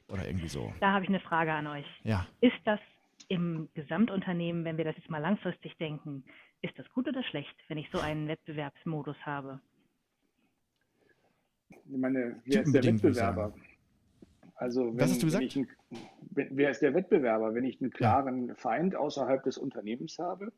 Oder 0.09 0.27
irgendwie 0.27 0.49
so. 0.49 0.73
Da 0.81 0.93
habe 0.93 1.05
ich 1.05 1.09
eine 1.09 1.21
Frage 1.21 1.53
an 1.53 1.67
euch. 1.67 1.87
Ja. 2.05 2.27
Ist 2.41 2.59
das 2.65 2.81
im 3.29 3.69
Gesamtunternehmen, 3.75 4.65
wenn 4.65 4.77
wir 4.77 4.85
das 4.85 4.97
jetzt 4.97 5.11
mal 5.11 5.19
langfristig 5.19 5.77
denken, 5.79 6.25
ist 6.63 6.79
das 6.79 6.89
gut 6.91 7.09
oder 7.09 7.23
schlecht, 7.25 7.55
wenn 7.69 7.79
ich 7.79 7.89
so 7.91 7.99
einen 7.99 8.29
Wettbewerbsmodus 8.29 9.17
habe? 9.25 9.61
Ich 11.69 11.99
meine, 11.99 12.41
wer 12.45 12.63
ist 12.63 12.73
der 12.73 12.85
Wettbewerber? 12.85 13.53
Also 14.57 14.87
wenn, 14.87 15.01
Was 15.01 15.11
hast 15.11 15.23
du 15.23 15.27
gesagt? 15.27 15.57
Ein, 15.57 15.69
wer 16.31 16.71
ist 16.71 16.81
der 16.81 16.95
Wettbewerber, 16.95 17.55
wenn 17.55 17.65
ich 17.65 17.81
einen 17.81 17.91
klaren 17.91 18.49
ja. 18.49 18.55
Feind 18.55 18.97
außerhalb 18.97 19.43
des 19.43 19.59
Unternehmens 19.59 20.19
habe? 20.19 20.53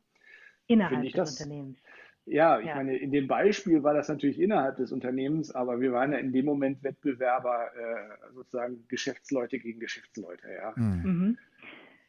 Innerhalb 0.66 1.02
des 1.02 1.12
das, 1.12 1.40
Unternehmens. 1.40 1.78
Ja, 2.26 2.60
ich 2.60 2.66
ja. 2.66 2.74
meine, 2.74 2.96
in 2.96 3.10
dem 3.10 3.26
Beispiel 3.26 3.82
war 3.82 3.94
das 3.94 4.08
natürlich 4.08 4.38
innerhalb 4.38 4.76
des 4.76 4.92
Unternehmens, 4.92 5.54
aber 5.54 5.80
wir 5.80 5.92
waren 5.92 6.12
ja 6.12 6.18
in 6.18 6.32
dem 6.32 6.44
Moment 6.44 6.82
Wettbewerber, 6.82 7.70
äh, 7.74 8.32
sozusagen 8.34 8.86
Geschäftsleute 8.88 9.58
gegen 9.58 9.80
Geschäftsleute, 9.80 10.46
ja. 10.52 10.72
Mhm. 10.76 11.02
mhm. 11.02 11.38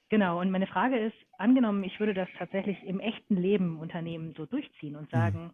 Genau, 0.09 0.41
und 0.41 0.49
meine 0.49 0.65
Frage 0.65 0.97
ist, 0.97 1.15
angenommen, 1.37 1.83
ich 1.83 1.99
würde 1.99 2.15
das 2.15 2.27
tatsächlich 2.37 2.83
im 2.83 2.99
echten 2.99 3.35
Leben 3.35 3.79
Unternehmen 3.79 4.33
so 4.35 4.47
durchziehen 4.47 4.95
und 4.95 5.09
sagen, 5.11 5.43
mhm. 5.43 5.51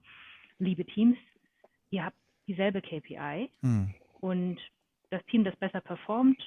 liebe 0.59 0.85
Teams, 0.85 1.17
ihr 1.89 2.05
habt 2.05 2.15
dieselbe 2.47 2.81
KPI 2.81 3.49
mhm. 3.61 3.93
und 4.21 4.57
das 5.09 5.23
Team, 5.25 5.43
das 5.43 5.55
besser 5.57 5.81
performt, 5.81 6.41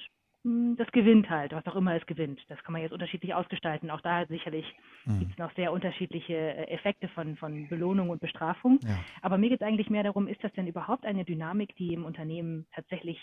das 0.77 0.91
gewinnt 0.91 1.29
halt, 1.29 1.51
was 1.51 1.65
auch 1.67 1.75
immer 1.75 1.95
es 1.95 2.05
gewinnt. 2.05 2.39
Das 2.47 2.61
kann 2.63 2.73
man 2.73 2.81
jetzt 2.81 2.91
unterschiedlich 2.91 3.33
ausgestalten. 3.33 3.89
Auch 3.89 4.01
da 4.01 4.25
sicherlich 4.27 4.65
mhm. 5.05 5.19
gibt 5.19 5.31
es 5.31 5.37
noch 5.37 5.53
sehr 5.55 5.71
unterschiedliche 5.71 6.33
äh, 6.33 6.71
Effekte 6.71 7.07
von, 7.09 7.35
von 7.37 7.67
Belohnung 7.67 8.09
und 8.09 8.21
Bestrafung. 8.21 8.79
Ja. 8.83 8.99
Aber 9.21 9.37
mir 9.37 9.49
geht 9.49 9.61
es 9.61 9.67
eigentlich 9.67 9.89
mehr 9.89 10.03
darum, 10.03 10.27
ist 10.27 10.43
das 10.43 10.53
denn 10.53 10.67
überhaupt 10.67 11.05
eine 11.05 11.25
Dynamik, 11.25 11.75
die 11.75 11.93
im 11.93 12.05
Unternehmen 12.05 12.65
tatsächlich 12.73 13.19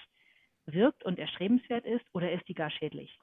wirkt 0.67 1.05
und 1.05 1.19
erstrebenswert 1.19 1.85
ist 1.85 2.05
oder 2.13 2.33
ist 2.33 2.47
die 2.49 2.55
gar 2.55 2.71
schädlich? 2.71 3.19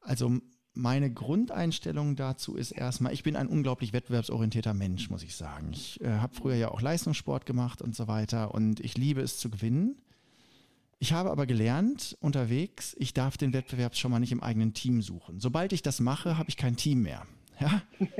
Also 0.00 0.38
meine 0.74 1.12
Grundeinstellung 1.12 2.16
dazu 2.16 2.56
ist 2.56 2.72
erstmal, 2.72 3.12
ich 3.12 3.22
bin 3.22 3.36
ein 3.36 3.48
unglaublich 3.48 3.92
wettbewerbsorientierter 3.92 4.74
Mensch, 4.74 5.10
muss 5.10 5.22
ich 5.22 5.34
sagen. 5.34 5.70
Ich 5.72 6.00
äh, 6.00 6.08
habe 6.08 6.34
früher 6.34 6.54
ja 6.54 6.70
auch 6.70 6.80
Leistungssport 6.80 7.46
gemacht 7.46 7.82
und 7.82 7.94
so 7.94 8.08
weiter 8.08 8.54
und 8.54 8.80
ich 8.80 8.96
liebe 8.96 9.20
es 9.20 9.38
zu 9.38 9.50
gewinnen. 9.50 10.00
Ich 11.02 11.14
habe 11.14 11.30
aber 11.30 11.46
gelernt 11.46 12.18
unterwegs, 12.20 12.94
ich 12.98 13.14
darf 13.14 13.38
den 13.38 13.54
Wettbewerb 13.54 13.96
schon 13.96 14.10
mal 14.10 14.20
nicht 14.20 14.32
im 14.32 14.42
eigenen 14.42 14.74
Team 14.74 15.00
suchen. 15.00 15.40
Sobald 15.40 15.72
ich 15.72 15.80
das 15.80 15.98
mache, 15.98 16.36
habe 16.36 16.50
ich 16.50 16.58
kein 16.58 16.76
Team 16.76 17.02
mehr. 17.02 17.26
Ja? 17.58 17.82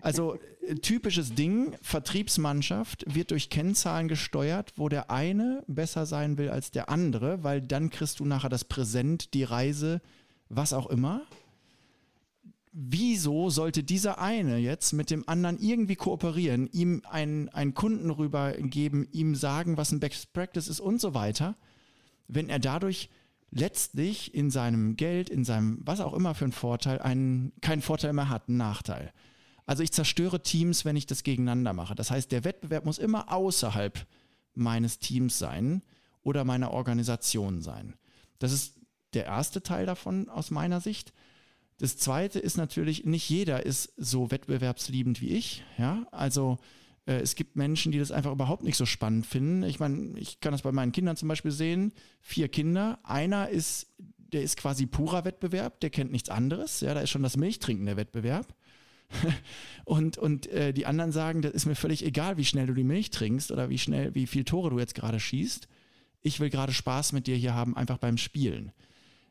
Also 0.00 0.38
äh, 0.64 0.76
typisches 0.76 1.34
Ding, 1.34 1.76
Vertriebsmannschaft 1.82 3.04
wird 3.12 3.32
durch 3.32 3.50
Kennzahlen 3.50 4.06
gesteuert, 4.06 4.74
wo 4.76 4.88
der 4.88 5.10
eine 5.10 5.64
besser 5.66 6.06
sein 6.06 6.38
will 6.38 6.50
als 6.50 6.70
der 6.70 6.88
andere, 6.88 7.42
weil 7.42 7.60
dann 7.60 7.90
kriegst 7.90 8.20
du 8.20 8.24
nachher 8.24 8.48
das 8.48 8.64
Präsent, 8.64 9.34
die 9.34 9.42
Reise, 9.42 10.00
was 10.48 10.72
auch 10.72 10.86
immer. 10.86 11.22
Wieso 12.70 13.50
sollte 13.50 13.82
dieser 13.82 14.20
eine 14.20 14.58
jetzt 14.58 14.92
mit 14.92 15.10
dem 15.10 15.28
anderen 15.28 15.58
irgendwie 15.58 15.96
kooperieren, 15.96 16.68
ihm 16.70 17.02
einen, 17.10 17.48
einen 17.48 17.74
Kunden 17.74 18.10
rübergeben, 18.10 19.08
ihm 19.10 19.34
sagen, 19.34 19.76
was 19.76 19.90
ein 19.90 19.98
Best 19.98 20.32
Practice 20.32 20.68
ist 20.68 20.78
und 20.78 21.00
so 21.00 21.12
weiter? 21.12 21.56
Wenn 22.28 22.48
er 22.48 22.58
dadurch 22.58 23.10
letztlich 23.50 24.34
in 24.34 24.50
seinem 24.50 24.96
Geld, 24.96 25.30
in 25.30 25.44
seinem 25.44 25.78
was 25.82 26.00
auch 26.00 26.14
immer 26.14 26.34
für 26.34 26.44
einen 26.44 26.52
Vorteil, 26.52 26.98
einen, 27.00 27.52
keinen 27.60 27.82
Vorteil 27.82 28.12
mehr 28.12 28.28
hat, 28.28 28.48
einen 28.48 28.58
Nachteil. 28.58 29.12
Also 29.66 29.82
ich 29.82 29.92
zerstöre 29.92 30.42
Teams, 30.42 30.84
wenn 30.84 30.96
ich 30.96 31.06
das 31.06 31.24
gegeneinander 31.24 31.72
mache. 31.72 31.94
Das 31.94 32.10
heißt, 32.10 32.32
der 32.32 32.44
Wettbewerb 32.44 32.84
muss 32.84 32.98
immer 32.98 33.32
außerhalb 33.32 34.06
meines 34.54 34.98
Teams 34.98 35.38
sein 35.38 35.82
oder 36.22 36.44
meiner 36.44 36.72
Organisation 36.72 37.60
sein. 37.62 37.94
Das 38.38 38.52
ist 38.52 38.74
der 39.14 39.26
erste 39.26 39.62
Teil 39.62 39.86
davon 39.86 40.28
aus 40.28 40.50
meiner 40.50 40.80
Sicht. 40.80 41.12
Das 41.78 41.96
zweite 41.96 42.38
ist 42.38 42.56
natürlich, 42.56 43.04
nicht 43.04 43.28
jeder 43.28 43.64
ist 43.64 43.92
so 43.96 44.30
wettbewerbsliebend 44.30 45.20
wie 45.20 45.30
ich. 45.30 45.64
Ja, 45.78 46.06
also 46.10 46.58
es 47.16 47.34
gibt 47.34 47.56
Menschen, 47.56 47.92
die 47.92 47.98
das 47.98 48.12
einfach 48.12 48.32
überhaupt 48.32 48.62
nicht 48.62 48.76
so 48.76 48.86
spannend 48.86 49.26
finden. 49.26 49.62
Ich 49.62 49.80
meine, 49.80 50.18
ich 50.18 50.40
kann 50.40 50.52
das 50.52 50.62
bei 50.62 50.72
meinen 50.72 50.92
Kindern 50.92 51.16
zum 51.16 51.28
Beispiel 51.28 51.50
sehen. 51.50 51.92
Vier 52.20 52.48
Kinder. 52.48 52.98
Einer 53.02 53.48
ist, 53.48 53.86
der 54.32 54.42
ist 54.42 54.56
quasi 54.56 54.86
purer 54.86 55.24
Wettbewerb, 55.24 55.80
der 55.80 55.90
kennt 55.90 56.12
nichts 56.12 56.28
anderes. 56.28 56.80
Ja, 56.80 56.94
da 56.94 57.00
ist 57.00 57.10
schon 57.10 57.22
das 57.22 57.36
Milchtrinken 57.36 57.86
der 57.86 57.96
Wettbewerb. 57.96 58.54
und 59.84 60.18
und 60.18 60.48
äh, 60.48 60.74
die 60.74 60.84
anderen 60.84 61.12
sagen, 61.12 61.40
das 61.40 61.52
ist 61.52 61.64
mir 61.64 61.76
völlig 61.76 62.04
egal, 62.04 62.36
wie 62.36 62.44
schnell 62.44 62.66
du 62.66 62.74
die 62.74 62.84
Milch 62.84 63.08
trinkst 63.08 63.50
oder 63.50 63.70
wie 63.70 63.78
schnell, 63.78 64.14
wie 64.14 64.26
viel 64.26 64.44
Tore 64.44 64.68
du 64.68 64.78
jetzt 64.78 64.94
gerade 64.94 65.18
schießt. 65.18 65.66
Ich 66.20 66.40
will 66.40 66.50
gerade 66.50 66.74
Spaß 66.74 67.12
mit 67.12 67.26
dir 67.26 67.36
hier 67.36 67.54
haben, 67.54 67.76
einfach 67.76 67.98
beim 67.98 68.18
Spielen. 68.18 68.72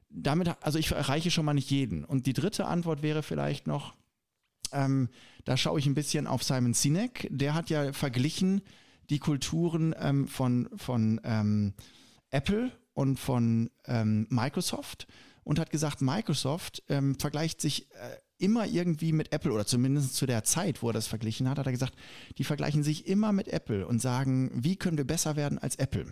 Damit, 0.09 0.49
also 0.61 0.79
ich 0.79 0.91
erreiche 0.91 1.29
schon 1.29 1.45
mal 1.45 1.53
nicht 1.53 1.69
jeden. 1.69 2.05
Und 2.05 2.25
die 2.25 2.33
dritte 2.33 2.65
Antwort 2.65 3.03
wäre 3.03 3.21
vielleicht 3.21 3.67
noch, 3.67 3.93
ähm, 4.71 5.09
da 5.45 5.57
schaue 5.57 5.79
ich 5.79 5.85
ein 5.85 5.95
bisschen 5.95 6.27
auf 6.27 6.43
Simon 6.43 6.73
Sinek. 6.73 7.27
Der 7.31 7.53
hat 7.53 7.69
ja 7.69 7.93
verglichen 7.93 8.61
die 9.09 9.19
Kulturen 9.19 9.95
ähm, 9.99 10.27
von, 10.27 10.69
von 10.75 11.21
ähm, 11.23 11.73
Apple 12.29 12.71
und 12.93 13.19
von 13.19 13.69
ähm, 13.85 14.27
Microsoft 14.29 15.07
und 15.43 15.59
hat 15.59 15.69
gesagt, 15.69 16.01
Microsoft 16.01 16.83
ähm, 16.89 17.17
vergleicht 17.17 17.61
sich 17.61 17.89
äh, 17.91 18.17
immer 18.37 18.65
irgendwie 18.65 19.13
mit 19.13 19.31
Apple 19.31 19.51
oder 19.51 19.65
zumindest 19.65 20.15
zu 20.15 20.25
der 20.25 20.43
Zeit, 20.43 20.81
wo 20.81 20.89
er 20.89 20.93
das 20.93 21.07
verglichen 21.07 21.49
hat, 21.49 21.57
hat 21.57 21.65
er 21.65 21.71
gesagt, 21.71 21.95
die 22.37 22.43
vergleichen 22.43 22.83
sich 22.83 23.07
immer 23.07 23.31
mit 23.31 23.47
Apple 23.47 23.87
und 23.87 24.01
sagen, 24.01 24.51
wie 24.53 24.75
können 24.75 24.97
wir 24.97 25.07
besser 25.07 25.35
werden 25.35 25.57
als 25.57 25.75
Apple? 25.77 26.05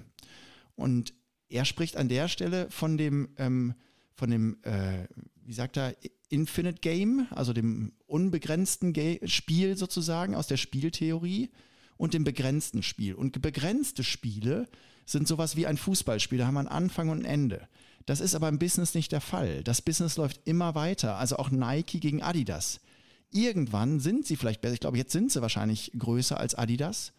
Und 0.76 1.14
er 1.50 1.66
spricht 1.66 1.98
an 1.98 2.10
der 2.10 2.28
Stelle 2.28 2.68
von 2.70 2.98
dem, 2.98 3.30
ähm, 3.38 3.76
von 4.14 4.30
dem, 4.30 4.58
äh, 4.64 5.08
wie 5.44 5.54
sagt 5.54 5.78
er, 5.78 5.96
Infinite 6.30 6.80
Game, 6.82 7.28
also 7.32 7.54
dem 7.54 7.94
unbegrenzten 8.08 8.94
Ga 8.94 9.18
Spiel 9.26 9.78
sozusagen 9.78 10.36
aus 10.36 10.48
der 10.48 10.58
Spieltheorie 10.58 11.50
und 11.98 12.14
dem 12.14 12.24
begrenzten 12.24 12.84
Spiel. 12.84 13.14
Und 13.14 13.42
begrenzte 13.42 14.04
Spiele 14.04 14.68
sind 15.06 15.28
sowas 15.28 15.56
wie 15.56 15.68
ein 15.68 15.78
Fußballspiel, 15.78 16.40
da 16.40 16.48
haben 16.48 16.56
wir 16.56 16.60
einen 16.60 16.68
Anfang 16.68 17.10
und 17.10 17.20
ein 17.20 17.26
Ende. 17.26 17.68
Das 18.06 18.20
ist 18.20 18.36
aber 18.36 18.50
im 18.50 18.60
Business 18.60 18.94
nicht 18.94 19.12
der 19.12 19.22
Fall. 19.22 19.64
Das 19.64 19.82
Business 19.82 20.18
läuft 20.18 20.42
immer 20.46 20.76
weiter, 20.76 21.18
also 21.18 21.38
auch 21.38 21.50
Nike 21.50 22.00
gegen 22.00 22.22
Adidas. 22.22 22.80
Irgendwann 23.32 24.00
sind 24.00 24.26
sie 24.26 24.36
vielleicht 24.36 24.62
besser, 24.62 24.76
ich 24.76 24.80
glaube, 24.80 24.98
jetzt 24.98 25.12
sind 25.12 25.32
sie 25.32 25.42
wahrscheinlich 25.42 25.92
größer 25.98 26.40
als 26.40 26.56
Adidas. 26.56 27.14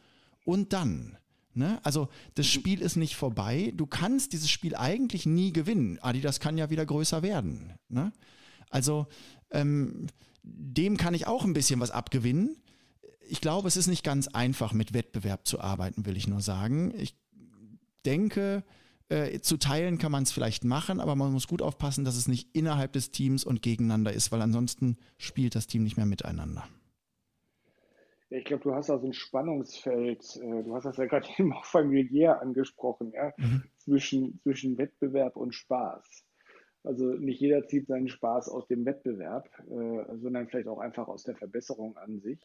Und 0.45 0.73
dann, 0.73 1.19
ne? 1.55 1.81
Also 1.83 2.09
das 2.35 2.47
Spiel 2.47 2.81
ist 2.81 2.97
nicht 2.97 3.17
vorbei. 3.17 3.73
Du 3.77 3.87
kannst 3.87 4.33
dieses 4.33 4.49
Spiel 4.49 4.77
eigentlich 4.77 5.27
nie 5.27 5.53
gewinnen. 5.53 5.99
Adidas 6.01 6.39
kann 6.39 6.57
ja 6.57 6.71
wieder 6.71 6.87
größer 6.87 7.23
werden. 7.23 7.75
Ne? 7.89 8.13
Also 8.71 9.07
ähm, 9.51 10.07
dem 10.43 10.97
kann 10.97 11.14
ich 11.14 11.27
auch 11.27 11.45
ein 11.45 11.53
bisschen 11.53 11.81
was 11.81 11.91
abgewinnen. 11.91 12.57
Ich 13.29 13.41
glaube, 13.41 13.69
es 13.69 13.77
ist 13.77 13.89
nicht 13.89 14.05
ganz 14.05 14.29
einfach, 14.29 14.73
mit 14.73 14.95
Wettbewerb 14.95 15.47
zu 15.47 15.61
arbeiten, 15.61 16.07
will 16.07 16.17
ich 16.17 16.29
nur 16.29 16.41
sagen. 16.41 16.95
Ich 16.97 17.17
denke, 18.05 18.62
äh, 19.09 19.41
zu 19.41 19.57
teilen 19.57 19.99
kann 19.99 20.12
man 20.12 20.23
es 20.23 20.33
vielleicht 20.33 20.64
machen, 20.64 21.01
aber 21.01 21.14
man 21.17 21.33
muss 21.33 21.49
gut 21.49 21.62
aufpassen, 21.62 22.05
dass 22.05 22.17
es 22.17 22.29
nicht 22.29 22.55
innerhalb 22.55 22.93
des 22.93 23.11
Teams 23.11 23.45
und 23.45 23.62
gegeneinander 23.62 24.12
ist, 24.12 24.33
weil 24.33 24.43
ansonsten 24.43 24.97
spielt 25.19 25.55
das 25.55 25.67
Team 25.67 25.83
nicht 25.83 25.97
mehr 25.97 26.07
miteinander. 26.07 26.69
Ja, 28.31 28.39
ich 28.39 28.45
glaube, 28.45 28.64
du 28.64 28.75
hast 28.75 28.91
also 28.91 29.07
ein 29.07 29.12
Spannungsfeld, 29.12 30.37
äh, 30.43 30.62
du 30.64 30.75
hast 30.75 30.85
das 30.85 30.97
ja 30.97 31.07
gerade 31.07 31.29
eben 31.39 31.53
auch 31.53 31.64
familiär 31.64 32.41
angesprochen, 32.41 33.12
ja, 33.12 33.33
mhm. 33.37 33.64
zwischen, 33.79 34.41
zwischen 34.43 34.79
Wettbewerb 34.79 35.37
und 35.37 35.55
Spaß. 35.55 36.26
Also 36.87 37.07
nicht 37.14 37.41
jeder 37.41 37.66
zieht 37.66 37.89
seinen 37.89 38.09
Spaß 38.09 38.49
aus 38.49 38.68
dem 38.68 38.84
Wettbewerb, 38.84 39.51
äh, 39.68 40.16
sondern 40.18 40.47
vielleicht 40.47 40.68
auch 40.68 40.78
einfach 40.78 41.09
aus 41.09 41.24
der 41.24 41.34
Verbesserung 41.34 41.97
an 41.97 42.20
sich. 42.20 42.39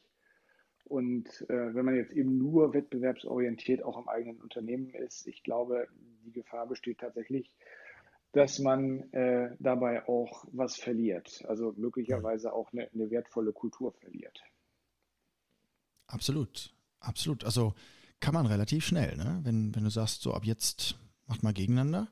Und 0.86 1.28
äh, 1.48 1.76
wenn 1.76 1.86
man 1.86 1.96
jetzt 1.96 2.12
eben 2.12 2.40
nur 2.40 2.74
wettbewerbsorientiert 2.74 3.84
auch 3.84 4.00
im 4.00 4.10
eigenen 4.10 4.42
Unternehmen 4.42 4.90
ist, 4.96 5.28
ich 5.28 5.44
glaube, 5.44 5.88
die 6.26 6.32
Gefahr 6.32 6.68
besteht 6.68 7.00
tatsächlich, 7.00 7.52
dass 8.32 8.58
man 8.58 9.14
äh, 9.14 9.56
dabei 9.60 10.08
auch 10.08 10.46
was 10.52 10.76
verliert. 10.76 11.44
Also 11.48 11.74
möglicherweise 11.78 12.52
auch 12.52 12.74
eine, 12.74 12.90
eine 12.94 13.12
wertvolle 13.12 13.54
Kultur 13.54 13.92
verliert. 13.92 14.42
Absolut, 16.08 16.74
absolut. 17.00 17.46
Also 17.46 17.76
kann 18.20 18.34
man 18.34 18.48
relativ 18.48 18.86
schnell, 18.86 19.16
ne? 19.18 19.40
wenn, 19.44 19.76
wenn 19.76 19.84
du 19.84 19.92
sagst, 19.92 20.24
so 20.24 20.34
ab 20.34 20.46
jetzt 20.46 20.98
macht 21.28 21.44
mal 21.44 21.54
gegeneinander 21.54 22.08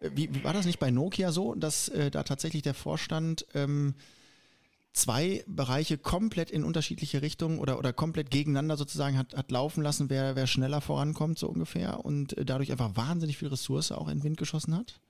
wie, 0.00 0.34
wie, 0.34 0.44
war 0.44 0.52
das 0.52 0.66
nicht 0.66 0.78
bei 0.78 0.90
Nokia 0.90 1.32
so, 1.32 1.54
dass 1.54 1.88
äh, 1.88 2.10
da 2.10 2.22
tatsächlich 2.22 2.62
der 2.62 2.74
Vorstand 2.74 3.46
ähm, 3.54 3.94
zwei 4.92 5.44
Bereiche 5.46 5.98
komplett 5.98 6.50
in 6.50 6.64
unterschiedliche 6.64 7.22
Richtungen 7.22 7.58
oder, 7.58 7.78
oder 7.78 7.92
komplett 7.92 8.30
gegeneinander 8.30 8.76
sozusagen 8.76 9.18
hat, 9.18 9.36
hat 9.36 9.50
laufen 9.50 9.82
lassen, 9.82 10.10
wer, 10.10 10.36
wer 10.36 10.46
schneller 10.46 10.80
vorankommt, 10.80 11.38
so 11.38 11.48
ungefähr, 11.48 12.04
und 12.04 12.36
äh, 12.36 12.44
dadurch 12.44 12.72
einfach 12.72 12.96
wahnsinnig 12.96 13.36
viel 13.38 13.48
Ressource 13.48 13.92
auch 13.92 14.08
in 14.08 14.18
den 14.18 14.24
Wind 14.24 14.38
geschossen 14.38 14.76
hat? 14.76 15.00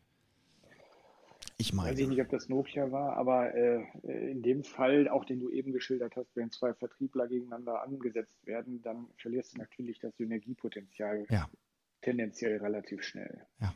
Ich 1.58 1.72
meine. 1.72 1.92
Weiß 1.92 1.98
ich 1.98 2.08
nicht, 2.08 2.20
ob 2.20 2.28
das 2.28 2.48
Nokia 2.48 2.90
war, 2.92 3.16
aber 3.16 3.54
äh, 3.54 3.82
in 4.02 4.42
dem 4.42 4.62
Fall, 4.62 5.08
auch 5.08 5.24
den 5.24 5.40
du 5.40 5.50
eben 5.50 5.72
geschildert 5.72 6.14
hast, 6.16 6.34
wenn 6.34 6.50
zwei 6.50 6.74
Vertriebler 6.74 7.28
gegeneinander 7.28 7.82
angesetzt 7.82 8.46
werden, 8.46 8.82
dann 8.82 9.06
verlierst 9.16 9.54
du 9.54 9.58
natürlich 9.58 9.98
das 10.00 10.14
Synergiepotenzial 10.16 11.26
ja. 11.30 11.48
tendenziell 12.02 12.58
relativ 12.58 13.02
schnell. 13.02 13.46
Ja. 13.60 13.72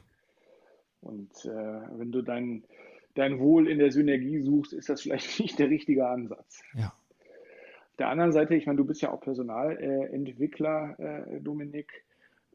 Und 1.00 1.44
äh, 1.44 1.48
wenn 1.48 2.12
du 2.12 2.22
dein, 2.22 2.64
dein 3.14 3.38
Wohl 3.38 3.68
in 3.68 3.78
der 3.78 3.90
Synergie 3.90 4.40
suchst, 4.40 4.72
ist 4.72 4.88
das 4.88 5.02
vielleicht 5.02 5.40
nicht 5.40 5.58
der 5.58 5.70
richtige 5.70 6.06
Ansatz. 6.06 6.62
Ja. 6.74 6.88
Auf 6.88 7.96
der 7.98 8.08
anderen 8.08 8.32
Seite, 8.32 8.54
ich 8.54 8.66
meine, 8.66 8.78
du 8.78 8.84
bist 8.84 9.02
ja 9.02 9.10
auch 9.10 9.20
Personalentwickler, 9.20 10.98
äh, 10.98 11.40
Dominik. 11.40 12.04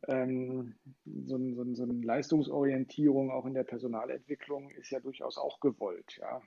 Ähm, 0.07 0.75
so, 1.05 1.37
so, 1.37 1.73
so, 1.73 1.83
eine 1.83 1.93
Leistungsorientierung 1.93 3.31
auch 3.31 3.45
in 3.45 3.55
der 3.55 3.63
Personalentwicklung 3.63 4.69
ist 4.71 4.91
ja 4.91 4.99
durchaus 4.99 5.37
auch 5.37 5.59
gewollt, 5.59 6.17
ja. 6.19 6.41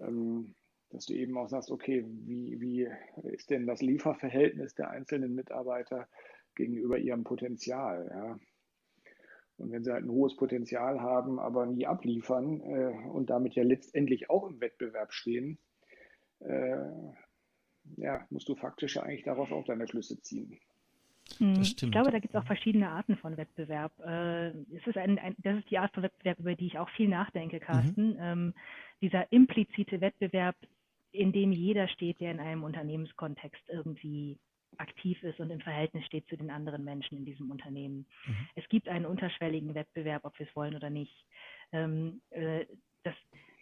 Ähm, 0.00 0.54
dass 0.90 1.06
du 1.06 1.14
eben 1.14 1.36
auch 1.38 1.48
sagst, 1.48 1.70
okay, 1.70 2.04
wie, 2.06 2.60
wie 2.60 2.88
ist 3.24 3.50
denn 3.50 3.66
das 3.66 3.80
Lieferverhältnis 3.80 4.74
der 4.74 4.90
einzelnen 4.90 5.34
Mitarbeiter 5.34 6.06
gegenüber 6.54 6.98
ihrem 6.98 7.24
Potenzial, 7.24 8.08
ja. 8.10 8.38
Und 9.62 9.70
wenn 9.70 9.84
sie 9.84 9.92
halt 9.92 10.04
ein 10.04 10.10
hohes 10.10 10.36
Potenzial 10.36 11.00
haben, 11.00 11.38
aber 11.38 11.66
nie 11.66 11.86
abliefern 11.86 12.60
äh, 12.62 13.08
und 13.08 13.30
damit 13.30 13.54
ja 13.54 13.62
letztendlich 13.62 14.28
auch 14.28 14.48
im 14.48 14.60
Wettbewerb 14.60 15.12
stehen, 15.12 15.58
äh, 16.40 16.78
ja, 17.96 18.26
musst 18.30 18.48
du 18.48 18.56
faktisch 18.56 18.96
ja 18.96 19.02
eigentlich 19.02 19.22
daraus 19.22 19.52
auch 19.52 19.64
deine 19.64 19.86
Schlüsse 19.86 20.20
ziehen. 20.20 20.58
Hm, 21.38 21.60
ich 21.62 21.76
glaube, 21.76 22.10
da 22.10 22.18
gibt 22.18 22.34
es 22.34 22.40
auch 22.40 22.46
verschiedene 22.46 22.90
Arten 22.90 23.16
von 23.16 23.36
Wettbewerb. 23.36 23.92
Äh, 24.00 24.48
es 24.48 24.84
ist 24.84 24.96
ein, 24.96 25.18
ein, 25.20 25.36
das 25.38 25.58
ist 25.58 25.70
die 25.70 25.78
Art 25.78 25.94
von 25.94 26.02
Wettbewerb, 26.02 26.40
über 26.40 26.56
die 26.56 26.66
ich 26.66 26.78
auch 26.78 26.90
viel 26.90 27.08
nachdenke, 27.08 27.60
Carsten. 27.60 28.14
Mhm. 28.14 28.18
Ähm, 28.18 28.54
dieser 29.00 29.30
implizite 29.32 30.00
Wettbewerb, 30.00 30.56
in 31.12 31.32
dem 31.32 31.52
jeder 31.52 31.86
steht, 31.86 32.20
der 32.20 32.32
in 32.32 32.40
einem 32.40 32.64
Unternehmenskontext 32.64 33.62
irgendwie 33.68 34.38
aktiv 34.78 35.22
ist 35.22 35.40
und 35.40 35.50
im 35.50 35.60
Verhältnis 35.60 36.04
steht 36.06 36.26
zu 36.28 36.36
den 36.36 36.50
anderen 36.50 36.84
Menschen 36.84 37.18
in 37.18 37.24
diesem 37.24 37.50
Unternehmen. 37.50 38.06
Mhm. 38.26 38.48
Es 38.54 38.68
gibt 38.68 38.88
einen 38.88 39.06
unterschwelligen 39.06 39.74
Wettbewerb, 39.74 40.24
ob 40.24 40.38
wir 40.38 40.46
es 40.46 40.56
wollen 40.56 40.74
oder 40.74 40.90
nicht. 40.90 41.26
Ähm, 41.72 42.20
äh, 42.30 42.66
das, 43.04 43.14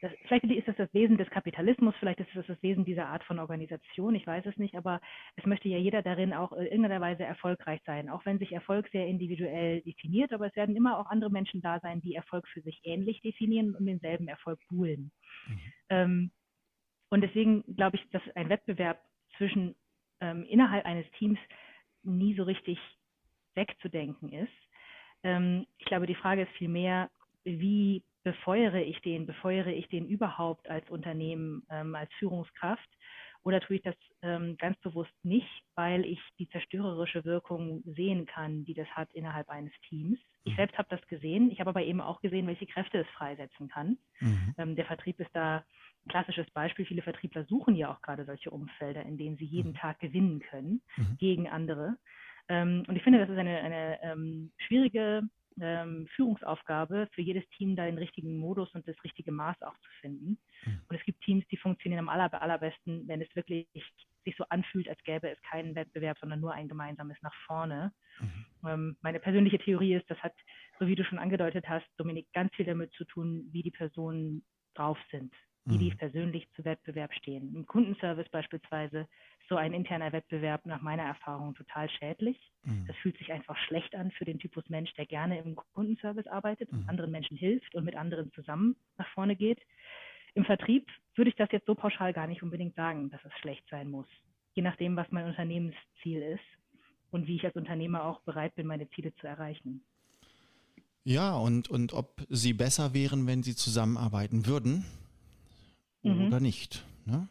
das, 0.03 0.13
vielleicht 0.27 0.45
ist 0.45 0.69
das 0.69 0.77
das 0.77 0.93
Wesen 0.95 1.17
des 1.17 1.31
Kapitalismus, 1.31 1.95
vielleicht 1.99 2.21
ist 2.21 2.29
das 2.35 2.47
das 2.47 2.63
Wesen 2.63 2.85
dieser 2.85 3.07
Art 3.07 3.25
von 3.25 3.39
Organisation, 3.39 4.15
ich 4.15 4.27
weiß 4.27 4.45
es 4.47 4.57
nicht, 4.57 4.75
aber 4.75 5.01
es 5.37 5.47
möchte 5.47 5.69
ja 5.69 5.79
jeder 5.79 6.03
darin 6.03 6.33
auch 6.33 6.53
in 6.53 6.67
irgendeiner 6.67 7.01
Weise 7.01 7.25
erfolgreich 7.25 7.81
sein, 7.87 8.09
auch 8.09 8.25
wenn 8.27 8.39
sich 8.39 8.53
Erfolg 8.53 8.89
sehr 8.93 9.07
individuell 9.07 9.81
definiert, 9.83 10.33
aber 10.33 10.47
es 10.47 10.57
werden 10.57 10.77
immer 10.77 10.99
auch 10.99 11.07
andere 11.07 11.31
Menschen 11.31 11.63
da 11.63 11.81
sein, 11.81 12.03
die 12.03 12.15
Erfolg 12.15 12.47
für 12.49 12.61
sich 12.61 12.81
ähnlich 12.85 13.23
definieren 13.23 13.75
und 13.75 13.87
denselben 13.87 14.29
Erfolg 14.29 14.61
buhlen. 14.69 15.11
Mhm. 15.47 15.61
Ähm, 15.89 16.31
und 17.11 17.23
deswegen 17.23 17.65
glaube 17.75 17.97
ich, 17.97 18.11
dass 18.11 18.23
ein 18.35 18.49
Wettbewerb 18.49 19.03
zwischen 19.37 19.75
ähm, 20.21 20.45
innerhalb 20.45 20.85
eines 20.85 21.11
Teams 21.13 21.39
nie 22.03 22.35
so 22.35 22.43
richtig 22.45 22.79
wegzudenken 23.55 24.31
ist. 24.33 24.53
Ähm, 25.23 25.67
ich 25.79 25.87
glaube, 25.87 26.07
die 26.07 26.15
Frage 26.15 26.43
ist 26.43 26.53
vielmehr, 26.53 27.11
wie 27.45 28.03
befeuere 28.23 28.83
ich 28.83 29.01
den, 29.03 29.27
befeuere 29.27 29.73
ich 29.73 29.89
den 29.89 30.07
überhaupt 30.07 30.69
als 30.69 30.89
Unternehmen, 30.91 31.67
ähm, 31.71 31.95
als 31.95 32.13
Führungskraft? 32.15 32.89
Oder 33.43 33.61
tue 33.61 33.77
ich 33.77 33.83
das 33.83 33.95
ähm, 34.23 34.57
ganz 34.59 34.79
bewusst 34.81 35.13
nicht, 35.23 35.49
weil 35.75 36.05
ich 36.05 36.21
die 36.39 36.49
zerstörerische 36.51 37.25
Wirkung 37.25 37.83
sehen 37.87 38.27
kann, 38.27 38.65
die 38.65 38.75
das 38.75 38.89
hat 38.89 39.13
innerhalb 39.15 39.49
eines 39.49 39.73
Teams? 39.89 40.19
Ich 40.45 40.53
mhm. 40.53 40.57
selbst 40.57 40.79
habe 40.79 40.89
das 40.91 41.07
gesehen. 41.07 41.51
Ich 41.51 41.61
habe 41.61 41.71
aber 41.71 41.83
eben 41.83 42.01
auch 42.01 42.21
gesehen, 42.21 42.47
welche 42.47 42.67
Kräfte 42.67 42.99
es 42.99 43.09
freisetzen 43.09 43.69
kann. 43.69 43.99
Mhm. 44.21 44.55
Ähm, 44.59 44.77
der 44.77 44.85
Vertrieb 44.85 45.19
ist 45.21 45.31
da 45.33 45.65
ein 46.05 46.11
klassisches 46.11 46.51
Beispiel. 46.51 46.85
Viele 46.85 47.03
Vertriebler 47.03 47.45
suchen 47.45 47.77
ja 47.77 47.93
auch 47.93 48.03
gerade 48.03 48.25
solche 48.27 48.51
Umfelder, 48.51 49.03
in 49.03 49.17
denen 49.17 49.37
sie 49.37 49.47
jeden 49.47 49.73
mhm. 49.73 49.77
Tag 49.77 50.01
gewinnen 50.01 50.41
können 50.41 50.83
mhm. 50.97 51.17
gegen 51.19 51.49
andere. 51.49 51.97
Ähm, 52.49 52.85
und 52.89 52.97
ich 52.97 53.03
finde, 53.03 53.21
das 53.21 53.31
ist 53.31 53.39
eine, 53.39 53.59
eine 53.61 54.03
ähm, 54.03 54.53
schwierige 54.59 55.23
ähm, 55.61 56.07
Führungsaufgabe 56.15 57.09
für 57.13 57.23
jedes 57.23 57.49
Team, 57.51 57.77
da 57.77 57.87
den 57.87 57.99
richtigen 57.99 58.37
Modus 58.37 58.75
und 58.75 58.87
das 58.87 58.97
richtige 59.05 59.33
Maß 59.33 59.61
auch 59.63 59.77
zu 59.79 59.91
finden. 60.01 60.39
Mhm. 60.65 60.81
Und 60.89 60.97
es 60.97 61.05
gibt 61.05 61.23
Teams, 61.23 61.47
die 61.49 61.57
funktionieren 61.57 62.01
am 62.01 62.09
aller, 62.09 62.41
allerbesten, 62.41 63.07
wenn 63.07 63.23
es 63.23 63.35
wirklich 63.35 63.67
sich 64.25 64.37
so 64.37 64.45
anfühlt, 64.49 64.89
als 64.89 65.03
gäbe 65.05 65.31
es 65.31 65.41
keinen 65.43 65.75
Wettbewerb, 65.75 66.19
sondern 66.19 66.41
nur 66.41 66.53
ein 66.53 66.69
gemeinsames 66.69 67.17
nach 67.23 67.35
vorne. 67.47 67.93
Mhm. 68.21 68.69
Ähm, 68.69 68.97
meine 69.01 69.21
persönliche 69.21 69.59
Theorie 69.59 69.95
ist, 69.95 70.11
das 70.11 70.19
hat, 70.19 70.35
so 70.79 70.87
wie 70.87 70.95
du 70.95 71.05
schon 71.05 71.19
angedeutet 71.19 71.69
hast, 71.69 71.87
Dominik, 71.97 72.27
ganz 72.33 72.55
viel 72.55 72.67
damit 72.67 72.93
zu 72.93 73.05
tun, 73.05 73.49
wie 73.53 73.63
die 73.63 73.71
Personen 73.71 74.45
drauf 74.75 74.99
sind, 75.11 75.35
wie 75.71 75.79
die 75.79 75.91
mhm. 75.91 75.99
persönlich 75.99 76.49
zu 76.55 76.65
Wettbewerb 76.65 77.13
stehen. 77.15 77.55
Im 77.55 77.67
Kundenservice 77.67 78.29
beispielsweise 78.31 79.07
so 79.49 79.57
ein 79.57 79.73
interner 79.73 80.13
Wettbewerb 80.13 80.65
nach 80.65 80.81
meiner 80.81 81.03
Erfahrung 81.03 81.55
total 81.55 81.91
schädlich. 81.91 82.39
Mhm. 82.65 82.87
Das 82.87 82.97
fühlt 82.97 83.19
sich 83.19 83.33
einfach 83.33 83.57
schlecht 83.67 83.95
an 83.95 84.11
für 84.13 84.25
den 84.25 84.39
Typus 84.39 84.69
Mensch, 84.69 84.93
der 84.95 85.07
gerne 85.07 85.41
im 85.41 85.57
Kundenservice 85.75 86.27
arbeitet 86.29 86.71
und 86.71 86.83
mhm. 86.83 86.89
anderen 86.89 87.11
Menschen 87.11 87.37
hilft 87.37 87.75
und 87.75 87.85
mit 87.85 87.97
anderen 87.97 88.33
zusammen 88.33 88.77
nach 88.97 89.09
vorne 89.09 89.37
geht. 89.37 89.59
Im 90.35 90.45
Vertrieb 90.45 90.89
würde 91.17 91.31
ich 91.31 91.37
das 91.37 91.51
jetzt 91.51 91.67
so 91.67 91.75
pauschal 91.75 92.13
gar 92.13 92.29
nicht 92.29 92.43
unbedingt 92.43 92.77
sagen, 92.77 93.11
dass 93.11 93.21
es 93.25 93.33
schlecht 93.41 93.65
sein 93.71 93.91
muss. 93.91 94.07
Je 94.55 94.63
nachdem, 94.63 94.97
was 94.97 95.11
mein 95.11 95.27
Unternehmensziel 95.27 96.23
ist 96.23 96.45
und 97.11 97.27
wie 97.27 97.37
ich 97.37 97.45
als 97.45 97.57
Unternehmer 97.57 98.05
auch 98.05 98.21
bereit 98.21 98.55
bin, 98.55 98.67
meine 98.67 98.89
Ziele 98.91 99.15
zu 99.17 99.27
erreichen. 99.27 99.83
Ja, 101.03 101.37
und, 101.37 101.69
und 101.69 101.93
ob 101.93 102.23
sie 102.29 102.53
besser 102.53 102.95
wären, 102.95 103.27
wenn 103.27 103.43
sie 103.43 103.57
zusammenarbeiten 103.57 104.47
würden 104.47 104.85
mhm. 106.03 106.27
oder 106.27 106.41
nicht. 106.41 106.85
Ne? 107.05 107.29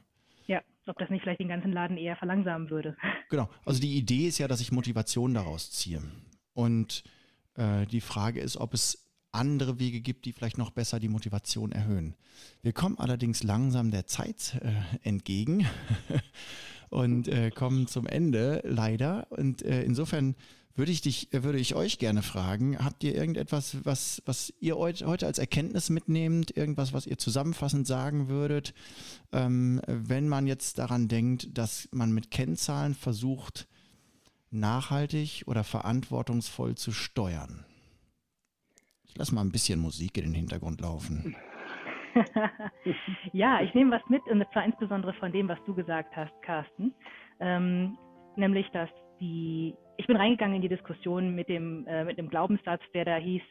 ob 0.90 0.98
das 0.98 1.10
nicht 1.10 1.22
vielleicht 1.22 1.40
den 1.40 1.48
ganzen 1.48 1.72
Laden 1.72 1.98
eher 1.98 2.16
verlangsamen 2.18 2.70
würde. 2.70 2.98
Genau. 3.30 3.48
Also 3.64 3.80
die 3.80 3.96
Idee 3.96 4.28
ist 4.28 4.40
ja, 4.40 4.48
dass 4.48 4.60
ich 4.60 4.72
Motivation 4.72 5.36
daraus 5.36 5.70
ziehe. 5.70 6.02
Und 6.54 7.04
äh, 7.54 7.86
die 7.86 8.02
Frage 8.02 8.40
ist, 8.40 8.58
ob 8.58 8.74
es 8.74 9.08
andere 9.32 9.78
Wege 9.78 10.02
gibt, 10.02 10.26
die 10.26 10.34
vielleicht 10.34 10.58
noch 10.58 10.72
besser 10.72 11.00
die 11.00 11.10
Motivation 11.10 11.72
erhöhen. 11.72 12.16
Wir 12.64 12.74
kommen 12.74 12.98
allerdings 12.98 13.44
langsam 13.44 13.92
der 13.92 14.08
Zeit 14.08 14.60
äh, 14.64 15.08
entgegen 15.08 15.68
und 16.90 17.28
äh, 17.28 17.52
kommen 17.52 17.86
zum 17.86 18.08
Ende 18.08 18.64
leider. 18.66 19.28
Und 19.30 19.62
äh, 19.62 19.84
insofern 19.84 20.36
würde 20.76 20.92
ich 20.92 21.02
dich, 21.02 21.28
würde 21.32 21.60
ich 21.60 21.76
euch 21.76 22.00
gerne 22.00 22.22
fragen, 22.22 22.78
habt 22.84 23.04
ihr 23.04 23.14
irgendetwas, 23.16 23.86
was, 23.86 24.22
was 24.26 24.54
ihr 24.60 24.78
heute 24.78 25.26
als 25.26 25.38
Erkenntnis 25.38 25.90
mitnehmt, 25.90 26.56
irgendwas, 26.56 26.94
was 26.94 27.06
ihr 27.06 27.18
zusammenfassend 27.18 27.86
sagen 27.86 28.30
würdet, 28.30 28.74
ähm, 29.34 29.82
wenn 29.88 30.30
man 30.30 30.48
jetzt 30.48 30.80
daran 30.80 31.08
denkt, 31.08 31.58
dass 31.58 31.90
man 31.92 32.12
mit 32.12 32.32
Kennzahlen 32.32 32.94
versucht, 32.94 33.68
nachhaltig 34.52 35.44
oder 35.48 35.64
verantwortungsvoll 35.64 36.76
zu 36.76 36.92
steuern? 36.92 37.66
Ich 39.04 39.18
lasse 39.18 39.34
mal 39.36 39.42
ein 39.42 39.52
bisschen 39.52 39.80
Musik 39.80 40.18
in 40.18 40.26
den 40.26 40.34
Hintergrund 40.34 40.82
laufen. 40.82 41.36
ja, 43.34 43.62
ich 43.62 43.74
nehme 43.74 43.92
was 43.92 44.08
mit, 44.10 44.22
und 44.28 44.46
zwar 44.54 44.66
insbesondere 44.66 45.14
von 45.14 45.32
dem, 45.32 45.48
was 45.48 45.60
du 45.66 45.74
gesagt 45.74 46.16
hast, 46.16 46.32
Carsten, 46.42 46.94
ähm, 47.40 47.98
nämlich, 48.36 48.68
dass 48.72 48.90
die 49.20 49.76
ich 50.00 50.08
bin 50.08 50.16
reingegangen 50.16 50.56
in 50.56 50.62
die 50.62 50.70
Diskussion 50.70 51.36
mit 51.36 51.50
dem, 51.50 51.86
äh, 51.86 52.06
mit 52.06 52.18
dem 52.18 52.30
Glaubenssatz, 52.30 52.82
der 52.94 53.04
da 53.04 53.18
hieß, 53.18 53.42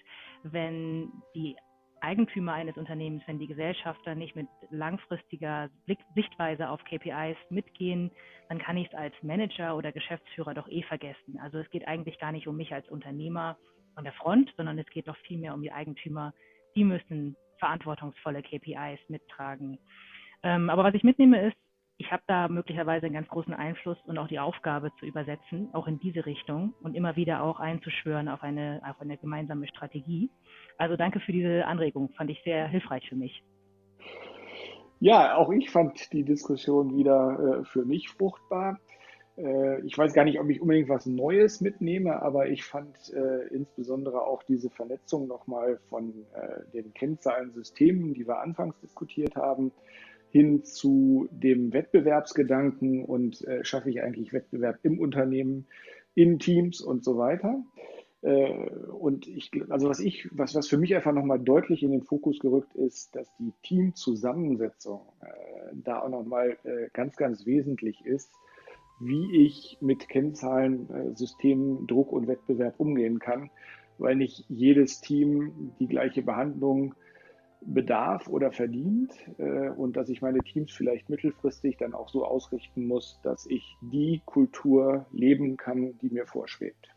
wenn 0.45 1.13
die 1.35 1.57
Eigentümer 2.01 2.55
eines 2.55 2.79
Unternehmens, 2.79 3.23
wenn 3.27 3.39
die 3.39 3.47
Gesellschafter 3.47 4.15
nicht 4.15 4.35
mit 4.35 4.47
langfristiger 4.71 5.69
Blick, 5.85 5.99
Sichtweise 6.15 6.71
auf 6.71 6.83
KPIs 6.85 7.37
mitgehen, 7.51 8.11
dann 8.49 8.59
kann 8.59 8.79
ich 8.79 8.87
es 8.87 8.95
als 8.95 9.15
Manager 9.23 9.77
oder 9.77 9.93
Geschäftsführer 9.93 10.55
doch 10.55 10.69
eh 10.69 10.83
vergessen. 10.85 11.39
Also 11.43 11.59
es 11.59 11.69
geht 11.69 11.87
eigentlich 11.87 12.19
gar 12.19 12.33
nicht 12.33 12.49
um 12.49 12.57
mich 12.57 12.73
als 12.73 12.89
Unternehmer 12.89 13.59
an 13.95 14.05
der 14.05 14.15
Front, 14.15 14.51
sondern 14.57 14.79
es 14.79 14.87
geht 14.87 15.07
doch 15.07 15.17
vielmehr 15.27 15.53
um 15.53 15.61
die 15.61 15.73
Eigentümer. 15.73 16.33
Die 16.77 16.85
müssen 16.85 17.37
verantwortungsvolle 17.59 18.43
KPIs 18.43 19.01
mittragen. 19.09 19.79
Ähm, 20.43 20.71
aber 20.71 20.85
was 20.85 20.95
ich 20.95 21.03
mitnehme 21.03 21.49
ist, 21.49 21.57
ich 21.99 22.13
habe 22.13 22.23
da 22.29 22.47
möglicherweise 22.49 23.07
einen 23.07 23.17
ganz 23.17 23.29
großen 23.29 23.53
Einfluss 23.53 23.99
und 24.07 24.17
auch 24.19 24.29
die 24.29 24.39
Aufgabe 24.39 24.93
zu 25.01 25.07
übersetzen, 25.07 25.69
auch 25.73 25.89
in 25.89 25.99
diese 25.99 26.25
Richtung 26.25 26.73
und 26.81 26.95
immer 26.95 27.17
wieder 27.17 27.43
auch 27.43 27.59
einzuschwören 27.59 28.29
auf 28.29 28.43
eine, 28.43 28.81
auf 28.89 29.01
eine 29.01 29.19
gemeinsame 29.19 29.67
Strategie. 29.67 30.31
Also 30.79 30.97
danke 30.97 31.19
für 31.19 31.33
diese 31.33 31.67
Anregung, 31.67 32.11
fand 32.11 32.31
ich 32.31 32.41
sehr 32.45 32.69
hilfreich 32.69 33.09
für 33.09 33.17
mich. 33.17 33.43
Ja, 35.01 35.37
auch 35.37 35.51
ich 35.51 35.71
fand 35.71 36.13
die 36.13 36.25
Diskussion 36.25 36.97
wieder 36.97 37.61
äh, 37.61 37.65
für 37.65 37.85
mich 37.85 38.09
fruchtbar. 38.09 38.79
Äh, 39.37 39.81
ich 39.85 39.99
weiß 39.99 40.13
gar 40.13 40.25
nicht, 40.25 40.39
ob 40.39 40.49
ich 40.51 40.61
unbedingt 40.61 40.89
was 40.89 41.07
Neues 41.07 41.61
mitnehme, 41.61 42.23
aber 42.23 42.49
ich 42.49 42.65
fand 42.65 42.97
äh, 43.13 43.49
insbesondere 43.49 44.23
auch 44.23 44.45
diese 44.45 44.71
Vernetzung 44.71 45.27
nochmal 45.27 45.79
von 45.89 46.27
äh, 46.35 46.71
den 46.73 46.95
Kennzahlensystemen, 46.95 48.15
die 48.15 48.27
wir 48.27 48.41
anfangs 48.41 48.79
diskutiert 48.81 49.35
haben, 49.35 49.73
hin 50.31 50.65
zu 50.65 51.29
dem 51.31 51.73
Wettbewerbsgedanken 51.73 53.05
und 53.05 53.43
äh, 53.47 53.65
schaffe 53.65 53.91
ich 53.91 54.03
eigentlich 54.03 54.33
Wettbewerb 54.33 54.79
im 54.83 54.99
Unternehmen, 54.99 55.67
in 56.15 56.39
Teams 56.39 56.81
und 56.81 57.05
so 57.05 57.17
weiter. 57.17 57.63
Äh, 58.23 58.69
und 58.91 59.27
ich, 59.29 59.51
also 59.69 59.89
was 59.89 60.01
ich, 60.01 60.29
was, 60.33 60.55
was 60.55 60.69
für 60.69 60.79
mich 60.79 60.95
einfach 60.95 61.13
nochmal 61.13 61.39
deutlich 61.39 61.83
in 61.83 61.93
den 61.93 62.03
Fokus 62.03 62.41
gerückt 62.41 62.75
ist, 62.75 63.15
dass 63.15 63.29
die 63.39 63.53
Teamzusammensetzung 63.63 65.01
äh, 65.21 65.75
da 65.85 66.01
auch 66.01 66.09
nochmal 66.09 66.59
äh, 66.65 66.89
ganz, 66.93 67.17
ganz 67.17 67.47
wesentlich 67.47 68.05
ist, 68.05 68.33
wie 69.01 69.47
ich 69.47 69.79
mit 69.81 70.09
Kennzahlen, 70.09 70.91
äh, 70.91 71.17
Systemen, 71.17 71.87
Druck 71.87 72.13
und 72.13 72.27
Wettbewerb 72.27 72.75
umgehen 72.79 73.21
kann, 73.21 73.51
weil 73.99 74.17
nicht 74.17 74.45
jedes 74.49 75.01
Team 75.01 75.73
die 75.79 75.87
gleiche 75.87 76.23
Behandlung 76.23 76.95
bedarf 77.61 78.29
oder 78.29 78.53
verdient 78.53 79.13
äh, 79.39 79.69
und 79.71 79.97
dass 79.97 80.09
ich 80.09 80.23
meine 80.23 80.39
Teams 80.41 80.73
vielleicht 80.73 81.09
mittelfristig 81.09 81.77
dann 81.79 81.93
auch 81.95 82.09
so 82.09 82.25
ausrichten 82.25 82.87
muss, 82.87 83.19
dass 83.23 83.47
ich 83.47 83.77
die 83.81 84.23
Kultur 84.25 85.07
leben 85.13 85.57
kann, 85.57 85.99
die 85.99 86.11
mir 86.11 86.27
vorschwebt. 86.27 86.89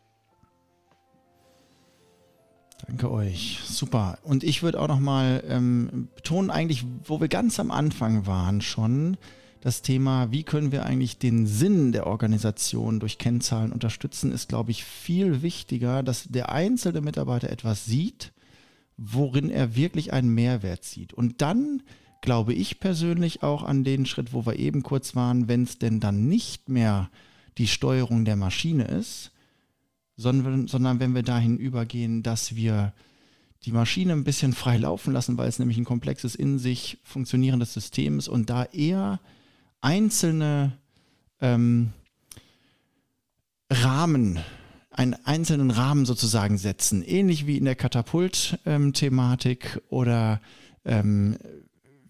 Danke 2.86 3.10
euch. 3.10 3.60
Super. 3.64 4.18
Und 4.24 4.44
ich 4.44 4.62
würde 4.62 4.80
auch 4.80 4.88
noch 4.88 5.00
mal 5.00 5.42
ähm, 5.48 6.08
betonen, 6.16 6.50
eigentlich, 6.50 6.84
wo 7.04 7.20
wir 7.20 7.28
ganz 7.28 7.60
am 7.60 7.70
Anfang 7.70 8.26
waren 8.26 8.60
schon, 8.60 9.16
das 9.60 9.80
Thema, 9.80 10.32
wie 10.32 10.42
können 10.42 10.72
wir 10.72 10.84
eigentlich 10.84 11.18
den 11.18 11.46
Sinn 11.46 11.92
der 11.92 12.08
Organisation 12.08 12.98
durch 12.98 13.18
Kennzahlen 13.18 13.70
unterstützen, 13.70 14.32
ist, 14.32 14.48
glaube 14.48 14.72
ich, 14.72 14.84
viel 14.84 15.42
wichtiger, 15.42 16.02
dass 16.02 16.24
der 16.24 16.50
einzelne 16.50 17.00
Mitarbeiter 17.00 17.48
etwas 17.48 17.84
sieht, 17.84 18.32
worin 19.04 19.50
er 19.50 19.74
wirklich 19.74 20.12
einen 20.12 20.32
Mehrwert 20.32 20.84
sieht. 20.84 21.12
Und 21.12 21.42
dann 21.42 21.82
glaube 22.20 22.54
ich 22.54 22.78
persönlich 22.78 23.42
auch 23.42 23.64
an 23.64 23.82
den 23.82 24.06
Schritt, 24.06 24.32
wo 24.32 24.46
wir 24.46 24.58
eben 24.58 24.82
kurz 24.82 25.16
waren, 25.16 25.48
wenn 25.48 25.64
es 25.64 25.78
denn 25.78 25.98
dann 25.98 26.28
nicht 26.28 26.68
mehr 26.68 27.10
die 27.58 27.66
Steuerung 27.66 28.24
der 28.24 28.36
Maschine 28.36 28.84
ist, 28.84 29.32
sondern, 30.16 30.68
sondern 30.68 31.00
wenn 31.00 31.14
wir 31.14 31.22
dahin 31.22 31.58
übergehen, 31.58 32.22
dass 32.22 32.54
wir 32.54 32.92
die 33.64 33.72
Maschine 33.72 34.12
ein 34.12 34.24
bisschen 34.24 34.52
frei 34.52 34.76
laufen 34.76 35.12
lassen, 35.12 35.36
weil 35.36 35.48
es 35.48 35.58
nämlich 35.58 35.78
ein 35.78 35.84
komplexes 35.84 36.34
in 36.34 36.58
sich 36.58 36.98
funktionierendes 37.02 37.74
System 37.74 38.18
ist 38.18 38.28
und 38.28 38.50
da 38.50 38.64
eher 38.64 39.20
einzelne 39.80 40.78
ähm, 41.40 41.92
Rahmen 43.70 44.38
einen 44.92 45.14
einzelnen 45.24 45.70
Rahmen 45.70 46.04
sozusagen 46.04 46.58
setzen, 46.58 47.02
ähnlich 47.02 47.46
wie 47.46 47.56
in 47.56 47.64
der 47.64 47.74
Katapult-Thematik 47.74 49.70
ähm, 49.74 49.80
oder 49.88 50.40
ähm, 50.84 51.38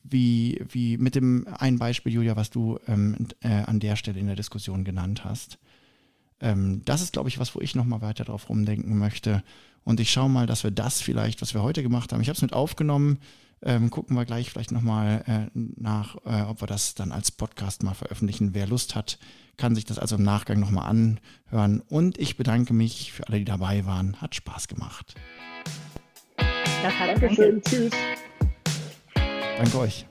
wie, 0.03 0.61
wie 0.69 0.99
mit 0.99 1.15
dem 1.15 1.47
ein 1.59 1.79
Beispiel, 1.79 2.13
Julia, 2.13 2.37
was 2.37 2.51
du 2.51 2.79
ähm, 2.87 3.29
äh, 3.41 3.49
an 3.49 3.81
der 3.81 3.97
Stelle 3.97 4.21
in 4.21 4.27
der 4.27 4.37
Diskussion 4.37 4.85
genannt 4.85 5.25
hast. 5.25 5.59
Ähm, 6.41 6.83
das 6.85 7.03
ist, 7.03 7.13
glaube 7.13 7.29
ich, 7.29 7.39
was, 7.39 7.55
wo 7.55 7.61
ich 7.61 7.75
nochmal 7.75 8.03
weiter 8.03 8.25
drauf 8.25 8.49
rumdenken 8.49 8.99
möchte. 8.99 9.43
Und 9.85 10.01
ich 10.01 10.11
schaue 10.11 10.29
mal, 10.29 10.47
dass 10.47 10.65
wir 10.65 10.71
das 10.71 11.01
vielleicht, 11.01 11.43
was 11.43 11.55
wir 11.55 11.63
heute 11.63 11.83
gemacht 11.83 12.13
haben, 12.13 12.21
ich 12.21 12.29
habe 12.29 12.37
es 12.37 12.43
mit 12.43 12.53
aufgenommen, 12.53 13.19
ähm, 13.65 13.91
gucken 13.91 14.17
wir 14.17 14.25
gleich 14.25 14.51
vielleicht 14.51 14.73
nochmal 14.73 15.23
äh, 15.27 15.51
nach, 15.55 16.17
äh, 16.25 16.43
ob 16.43 16.61
wir 16.63 16.67
das 16.67 16.95
dann 16.95 17.13
als 17.13 17.31
Podcast 17.31 17.83
mal 17.83 17.95
veröffentlichen. 17.95 18.55
Wer 18.55 18.67
Lust 18.67 18.95
hat, 18.95 19.19
kann 19.57 19.75
sich 19.75 19.85
das 19.85 19.99
also 19.99 20.17
im 20.17 20.23
Nachgang 20.23 20.61
nochmal 20.61 20.89
anhören. 20.89 21.81
Und 21.89 22.19
ich 22.19 22.37
bedanke 22.37 22.73
mich 22.75 23.13
für 23.13 23.27
alle, 23.29 23.39
die 23.39 23.45
dabei 23.45 23.87
waren. 23.87 24.21
Hat 24.21 24.35
Spaß 24.35 24.69
gemacht. 24.69 25.15
Das 26.37 26.95
hat 26.99 27.11
Dankeschön. 27.11 27.63
Tschüss. 27.63 27.93
Danke 29.59 29.79
euch. 29.79 30.07